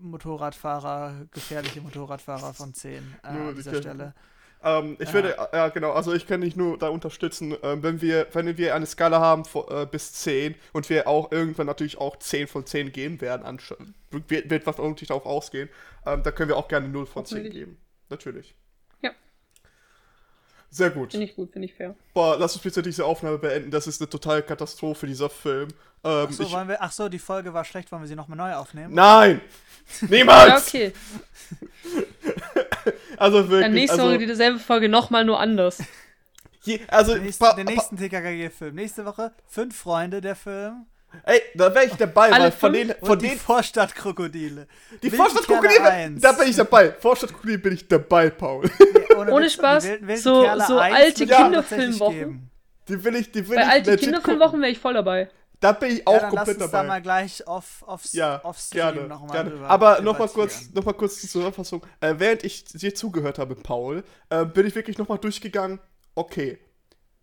Motorradfahrer, 0.00 1.26
gefährliche 1.30 1.80
Motorradfahrer 1.80 2.52
von 2.54 2.74
zehn 2.74 3.14
äh, 3.22 3.26
an 3.28 3.54
dieser 3.54 3.70
gefährliche. 3.70 3.80
Stelle. 3.82 4.14
Ähm, 4.62 4.96
ich 4.98 5.08
Ja. 5.08 5.14
würde, 5.14 5.38
äh, 5.52 5.56
ja 5.56 5.68
genau, 5.68 5.92
also 5.92 6.12
ich 6.12 6.26
kann 6.26 6.42
dich 6.42 6.54
nur 6.56 6.76
da 6.76 6.88
unterstützen, 6.88 7.56
ähm, 7.62 7.82
wenn 7.82 8.02
wir, 8.02 8.26
wenn 8.32 8.58
wir 8.58 8.74
eine 8.74 8.84
Skala 8.84 9.20
haben 9.20 9.44
vor, 9.46 9.70
äh, 9.70 9.86
bis 9.86 10.12
10 10.12 10.54
und 10.74 10.90
wir 10.90 11.08
auch 11.08 11.32
irgendwann 11.32 11.66
natürlich 11.66 11.96
auch 11.98 12.16
10 12.18 12.46
von 12.46 12.66
10 12.66 12.92
geben 12.92 13.20
werden, 13.22 13.46
ansch- 13.46 13.74
wird, 14.10 14.50
wird 14.50 14.66
was 14.66 14.78
irgendwie 14.78 15.06
darauf 15.06 15.24
ausgehen, 15.24 15.70
ähm, 16.04 16.22
da 16.22 16.30
können 16.30 16.50
wir 16.50 16.58
auch 16.58 16.68
gerne 16.68 16.88
0 16.88 17.06
von 17.06 17.24
10 17.24 17.38
Hoffentlich. 17.38 17.54
geben. 17.54 17.78
Natürlich. 18.10 18.54
Ja. 20.70 20.76
Sehr 20.76 20.90
gut. 20.90 21.10
Finde 21.10 21.26
ich 21.26 21.34
gut, 21.34 21.52
finde 21.52 21.66
ich 21.66 21.74
fair. 21.74 21.94
Boah, 22.14 22.36
lass 22.38 22.54
uns 22.54 22.62
bitte 22.62 22.82
diese 22.82 23.04
Aufnahme 23.04 23.38
beenden. 23.38 23.70
Das 23.70 23.86
ist 23.86 24.00
eine 24.00 24.08
totale 24.08 24.42
Katastrophe, 24.42 25.06
dieser 25.06 25.28
Film. 25.28 25.68
Ähm, 26.02 26.26
Ach 26.28 26.32
so, 26.32 26.42
ich, 26.44 26.52
wollen 26.52 26.68
wir, 26.68 26.80
ach 26.80 26.92
so, 26.92 27.08
die 27.08 27.18
Folge 27.18 27.52
war 27.52 27.64
schlecht, 27.64 27.92
wollen 27.92 28.02
wir 28.02 28.08
sie 28.08 28.14
nochmal 28.14 28.38
neu 28.38 28.54
aufnehmen? 28.54 28.94
nein! 28.94 29.40
Ja, 30.00 30.08
Niemals! 30.08 30.68
okay. 30.68 30.92
Also 33.16 33.42
Dann 33.42 33.50
wirklich. 33.50 33.72
nächste 33.72 34.00
also, 34.00 34.14
Woche 34.14 34.26
dieselbe 34.26 34.58
Folge 34.58 34.88
nochmal 34.88 35.24
nur 35.26 35.38
anders. 35.38 35.82
je, 36.62 36.80
also 36.88 37.14
Den 37.14 37.24
nächsten, 37.24 37.64
nächsten 37.64 37.96
TKKG-Film. 37.98 38.74
Nächste 38.74 39.04
Woche 39.04 39.32
fünf 39.46 39.76
Freunde 39.76 40.22
der 40.22 40.36
Film. 40.36 40.86
Ey, 41.24 41.40
da 41.54 41.74
wäre 41.74 41.86
ich 41.86 41.92
dabei, 41.94 42.30
Alle 42.32 42.44
weil 42.44 42.52
von 42.52 42.72
den, 42.72 42.90
Und 42.92 43.06
von 43.06 43.18
die 43.18 43.28
den 43.28 43.38
Vorstadtkrokodile. 43.38 44.66
Die 45.02 45.10
Vorstadtkrokodile, 45.10 46.16
da 46.20 46.32
bin 46.32 46.48
ich 46.48 46.56
dabei. 46.56 46.92
Vorstadtkrokodile 46.92 47.58
bin 47.58 47.72
ich 47.74 47.88
dabei, 47.88 48.30
Paul. 48.30 48.70
Ohne 49.16 49.44
Witz, 49.44 49.52
Spaß, 49.54 49.82
die 49.84 49.90
wilden- 49.90 50.08
wilden 50.08 50.22
so- 50.22 50.44
so 50.66 50.78
alte 50.78 51.26
Kinderfilmwochen. 51.26 52.50
Die 52.88 53.04
will 53.04 53.16
ich, 53.16 53.30
die 53.30 53.48
will 53.48 53.56
Bei 53.56 53.62
ich 53.62 53.68
alte 53.68 53.90
legit 53.90 54.04
Kinderfilmwochen 54.06 54.60
wäre 54.60 54.72
ich 54.72 54.78
voll 54.78 54.94
dabei. 54.94 55.28
Da 55.60 55.72
bin 55.72 55.90
ich 55.92 56.06
auch 56.06 56.14
Ja, 56.14 56.20
dann 56.20 56.30
lass 56.32 56.44
komplett 56.46 56.62
uns 56.62 56.70
da 56.70 56.76
dabei. 56.78 56.88
mal 56.88 57.02
gleich 57.02 57.46
off, 57.46 57.84
off, 57.86 58.04
Ja, 58.12 58.40
Stream 58.58 58.80
gerne, 58.94 59.08
noch 59.08 59.20
mal 59.26 59.32
gerne. 59.32 59.50
drüber 59.50 59.68
Aber 59.68 60.00
nochmal 60.00 60.28
kurz, 60.28 60.70
noch 60.72 60.84
mal 60.86 60.94
kurz 60.94 61.20
zur 61.20 61.28
Zusammenfassung. 61.28 61.84
Äh, 62.00 62.14
während 62.16 62.44
ich 62.44 62.64
dir 62.64 62.94
zugehört 62.94 63.38
habe, 63.38 63.54
Paul, 63.56 64.02
äh, 64.30 64.46
bin 64.46 64.66
ich 64.66 64.74
wirklich 64.74 64.96
nochmal 64.96 65.18
durchgegangen. 65.18 65.78
Okay, 66.14 66.58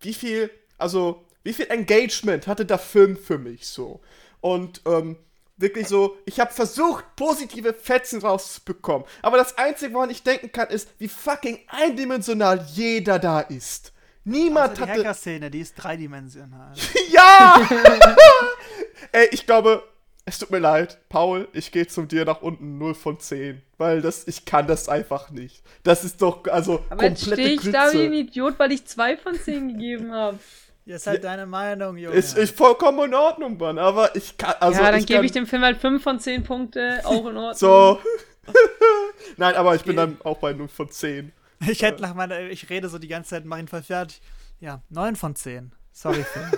wie 0.01 0.13
viel, 0.13 0.51
also 0.77 1.25
wie 1.47 1.53
viel 1.53 1.67
Engagement 1.69 2.45
hatte 2.45 2.65
der 2.65 2.77
Film 2.77 3.15
für 3.15 3.37
mich 3.37 3.67
so? 3.67 4.01
Und 4.41 4.81
ähm, 4.85 5.15
wirklich 5.55 5.87
so, 5.87 6.17
ich 6.25 6.41
habe 6.41 6.53
versucht, 6.53 7.05
positive 7.15 7.73
Fetzen 7.73 8.19
rauszubekommen. 8.19 9.07
Aber 9.21 9.37
das 9.37 9.57
Einzige, 9.57 9.93
woran 9.93 10.09
ich 10.09 10.23
denken 10.23 10.51
kann, 10.51 10.67
ist, 10.67 10.89
wie 10.97 11.07
fucking 11.07 11.59
eindimensional 11.69 12.67
jeder 12.73 13.17
da 13.17 13.39
ist. 13.39 13.93
Niemand 14.25 14.71
Also 14.71 14.83
die 14.83 14.91
hatte. 14.91 14.99
Hacker-Szene, 14.99 15.49
die 15.49 15.61
ist 15.61 15.75
dreidimensional. 15.75 16.73
Ja! 17.11 17.65
Ey, 19.13 19.29
ich 19.31 19.45
glaube, 19.45 19.83
es 20.25 20.39
tut 20.39 20.51
mir 20.51 20.59
leid, 20.59 20.97
Paul, 21.07 21.47
ich 21.53 21.71
gehe 21.71 21.87
zu 21.87 22.01
dir 22.01 22.25
nach 22.25 22.41
unten 22.41 22.77
0 22.77 22.93
von 22.93 23.21
10. 23.21 23.61
Weil 23.77 24.01
das, 24.01 24.27
ich 24.27 24.43
kann 24.43 24.67
das 24.67 24.89
einfach 24.89 25.29
nicht. 25.29 25.63
Das 25.83 26.03
ist 26.03 26.21
doch, 26.21 26.45
also, 26.47 26.83
Aber 26.89 27.05
jetzt 27.05 27.23
komplette 27.23 27.41
stehe 27.41 27.55
ich 27.55 27.71
da 27.71 27.93
wie 27.93 28.01
ein 28.01 28.11
Grütze. 28.11 28.15
Idiot, 28.31 28.59
weil 28.59 28.73
ich 28.73 28.85
zwei 28.85 29.15
von 29.15 29.39
zehn 29.39 29.69
gegeben 29.69 30.11
habe. 30.11 30.39
Das 30.88 31.01
ist 31.01 31.07
halt 31.07 31.23
deine 31.23 31.45
Meinung, 31.45 31.97
Junge. 31.97 32.15
Ist, 32.15 32.38
ist 32.38 32.55
vollkommen 32.55 33.09
in 33.09 33.13
Ordnung, 33.13 33.57
Mann, 33.57 33.77
aber 33.77 34.15
ich 34.15 34.38
kann, 34.38 34.55
also. 34.61 34.81
ja, 34.81 34.89
dann 34.89 35.05
gebe 35.05 35.25
ich 35.25 35.33
dem 35.33 35.45
Film 35.45 35.61
halt 35.61 35.77
fünf 35.77 36.01
von 36.01 36.19
zehn 36.19 36.43
Punkte, 36.43 37.01
auch 37.03 37.27
in 37.27 37.35
Ordnung. 37.35 37.53
So. 37.55 37.99
Nein, 39.38 39.55
aber 39.55 39.75
ich 39.75 39.83
bin 39.83 39.97
dann 39.97 40.17
auch 40.23 40.38
bei 40.38 40.53
0 40.53 40.69
von 40.69 40.89
10. 40.89 41.33
Ich 41.67 41.81
hätte 41.81 42.01
nach 42.01 42.13
meiner, 42.13 42.39
ich 42.39 42.69
rede 42.69 42.88
so 42.88 42.99
die 42.99 43.09
ganze 43.09 43.31
Zeit, 43.31 43.43
mach 43.45 43.57
ihn 43.57 43.67
voll 43.67 43.83
fertig. 43.83 44.21
Ja, 44.61 44.81
9 44.89 45.17
von 45.17 45.35
10. 45.35 45.73
Sorry, 45.91 46.23
Phil. 46.23 46.51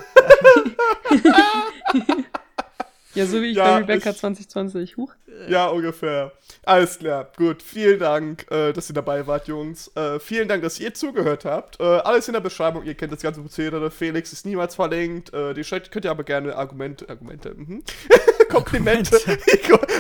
Ja, 3.20 3.26
so 3.26 3.41
wie 3.41 3.47
ich 3.51 3.57
Ja, 3.57 3.65
bei 3.65 3.78
Rebecca 3.78 4.09
ich- 4.11 4.17
2020. 4.17 4.97
Huch. 4.97 5.13
Ja, 5.47 5.67
ungefähr. 5.67 6.32
Alles 6.63 6.99
klar. 6.99 7.32
Gut. 7.38 7.61
Vielen 7.63 7.99
Dank, 7.99 8.45
äh, 8.51 8.74
dass 8.74 8.89
ihr 8.89 8.93
dabei 8.93 9.26
wart, 9.28 9.47
Jungs. 9.47 9.89
Äh, 9.95 10.20
vielen 10.20 10.47
Dank, 10.47 10.63
dass 10.63 10.80
ihr 10.80 10.93
zugehört 10.93 11.45
habt. 11.45 11.80
Äh, 11.80 11.84
alles 11.84 12.28
in 12.28 12.34
der 12.34 12.41
Beschreibung. 12.41 12.84
Ihr 12.84 12.95
kennt 12.95 13.11
das 13.13 13.22
ganze 13.22 13.39
Prozedere. 13.41 13.89
Felix 13.91 14.34
ist 14.34 14.45
niemals 14.45 14.76
verlinkt. 14.76 15.34
Äh, 15.34 15.53
die 15.53 15.61
Chat- 15.61 15.91
könnt 15.91 16.05
ihr 16.05 16.11
aber 16.11 16.24
gerne 16.24 16.55
Argumente, 16.55 17.07
Argumente, 17.07 17.53
mhm. 17.55 17.84
Komplimente, 18.49 19.17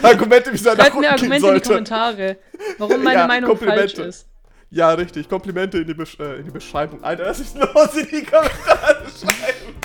Argumente, 0.01 0.49
wie 0.51 0.55
es 0.55 0.63
nach 0.63 0.75
Schreibt 0.75 0.89
unten 0.89 0.99
mir 1.01 1.11
Argumente 1.11 1.47
in 1.47 1.53
die. 1.55 1.61
Kommentare, 1.61 2.37
warum 2.79 3.03
meine 3.03 3.19
Ja, 3.21 3.27
Meinung 3.27 3.49
falsch 3.57 3.59
Komplimente. 3.67 4.01
ist. 4.03 4.25
Ja, 4.71 4.91
richtig. 4.93 5.29
Komplimente 5.29 5.77
in 5.79 5.87
die, 5.87 5.93
Besch 5.93 6.19
äh, 6.19 6.37
in 6.39 6.45
die 6.45 6.51
Beschreibung. 6.51 7.03
Alter, 7.03 7.25
was 7.27 7.39
ist 7.39 7.55
los 7.57 7.95
in 7.95 8.07
die 8.11 8.23
Kommentare 8.23 9.05
schreiben? 9.19 9.75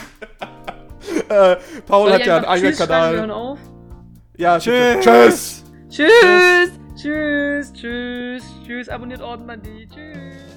Äh, 1.28 1.56
Paul 1.86 2.12
hat 2.12 2.26
ja 2.26 2.36
einen 2.36 2.44
eigenen 2.44 2.76
Kanal. 2.76 3.30
auf? 3.30 3.58
Ja. 4.36 4.58
Tschüss. 4.58 4.96
Tschüss. 5.00 5.64
Tschüss! 5.90 6.72
Tschüss! 7.00 7.72
Tschüss! 7.72 8.42
Tschüss! 8.66 8.88
Abonniert 8.88 9.20
Ortenbandit. 9.20 9.90
Tschüss! 9.92 10.53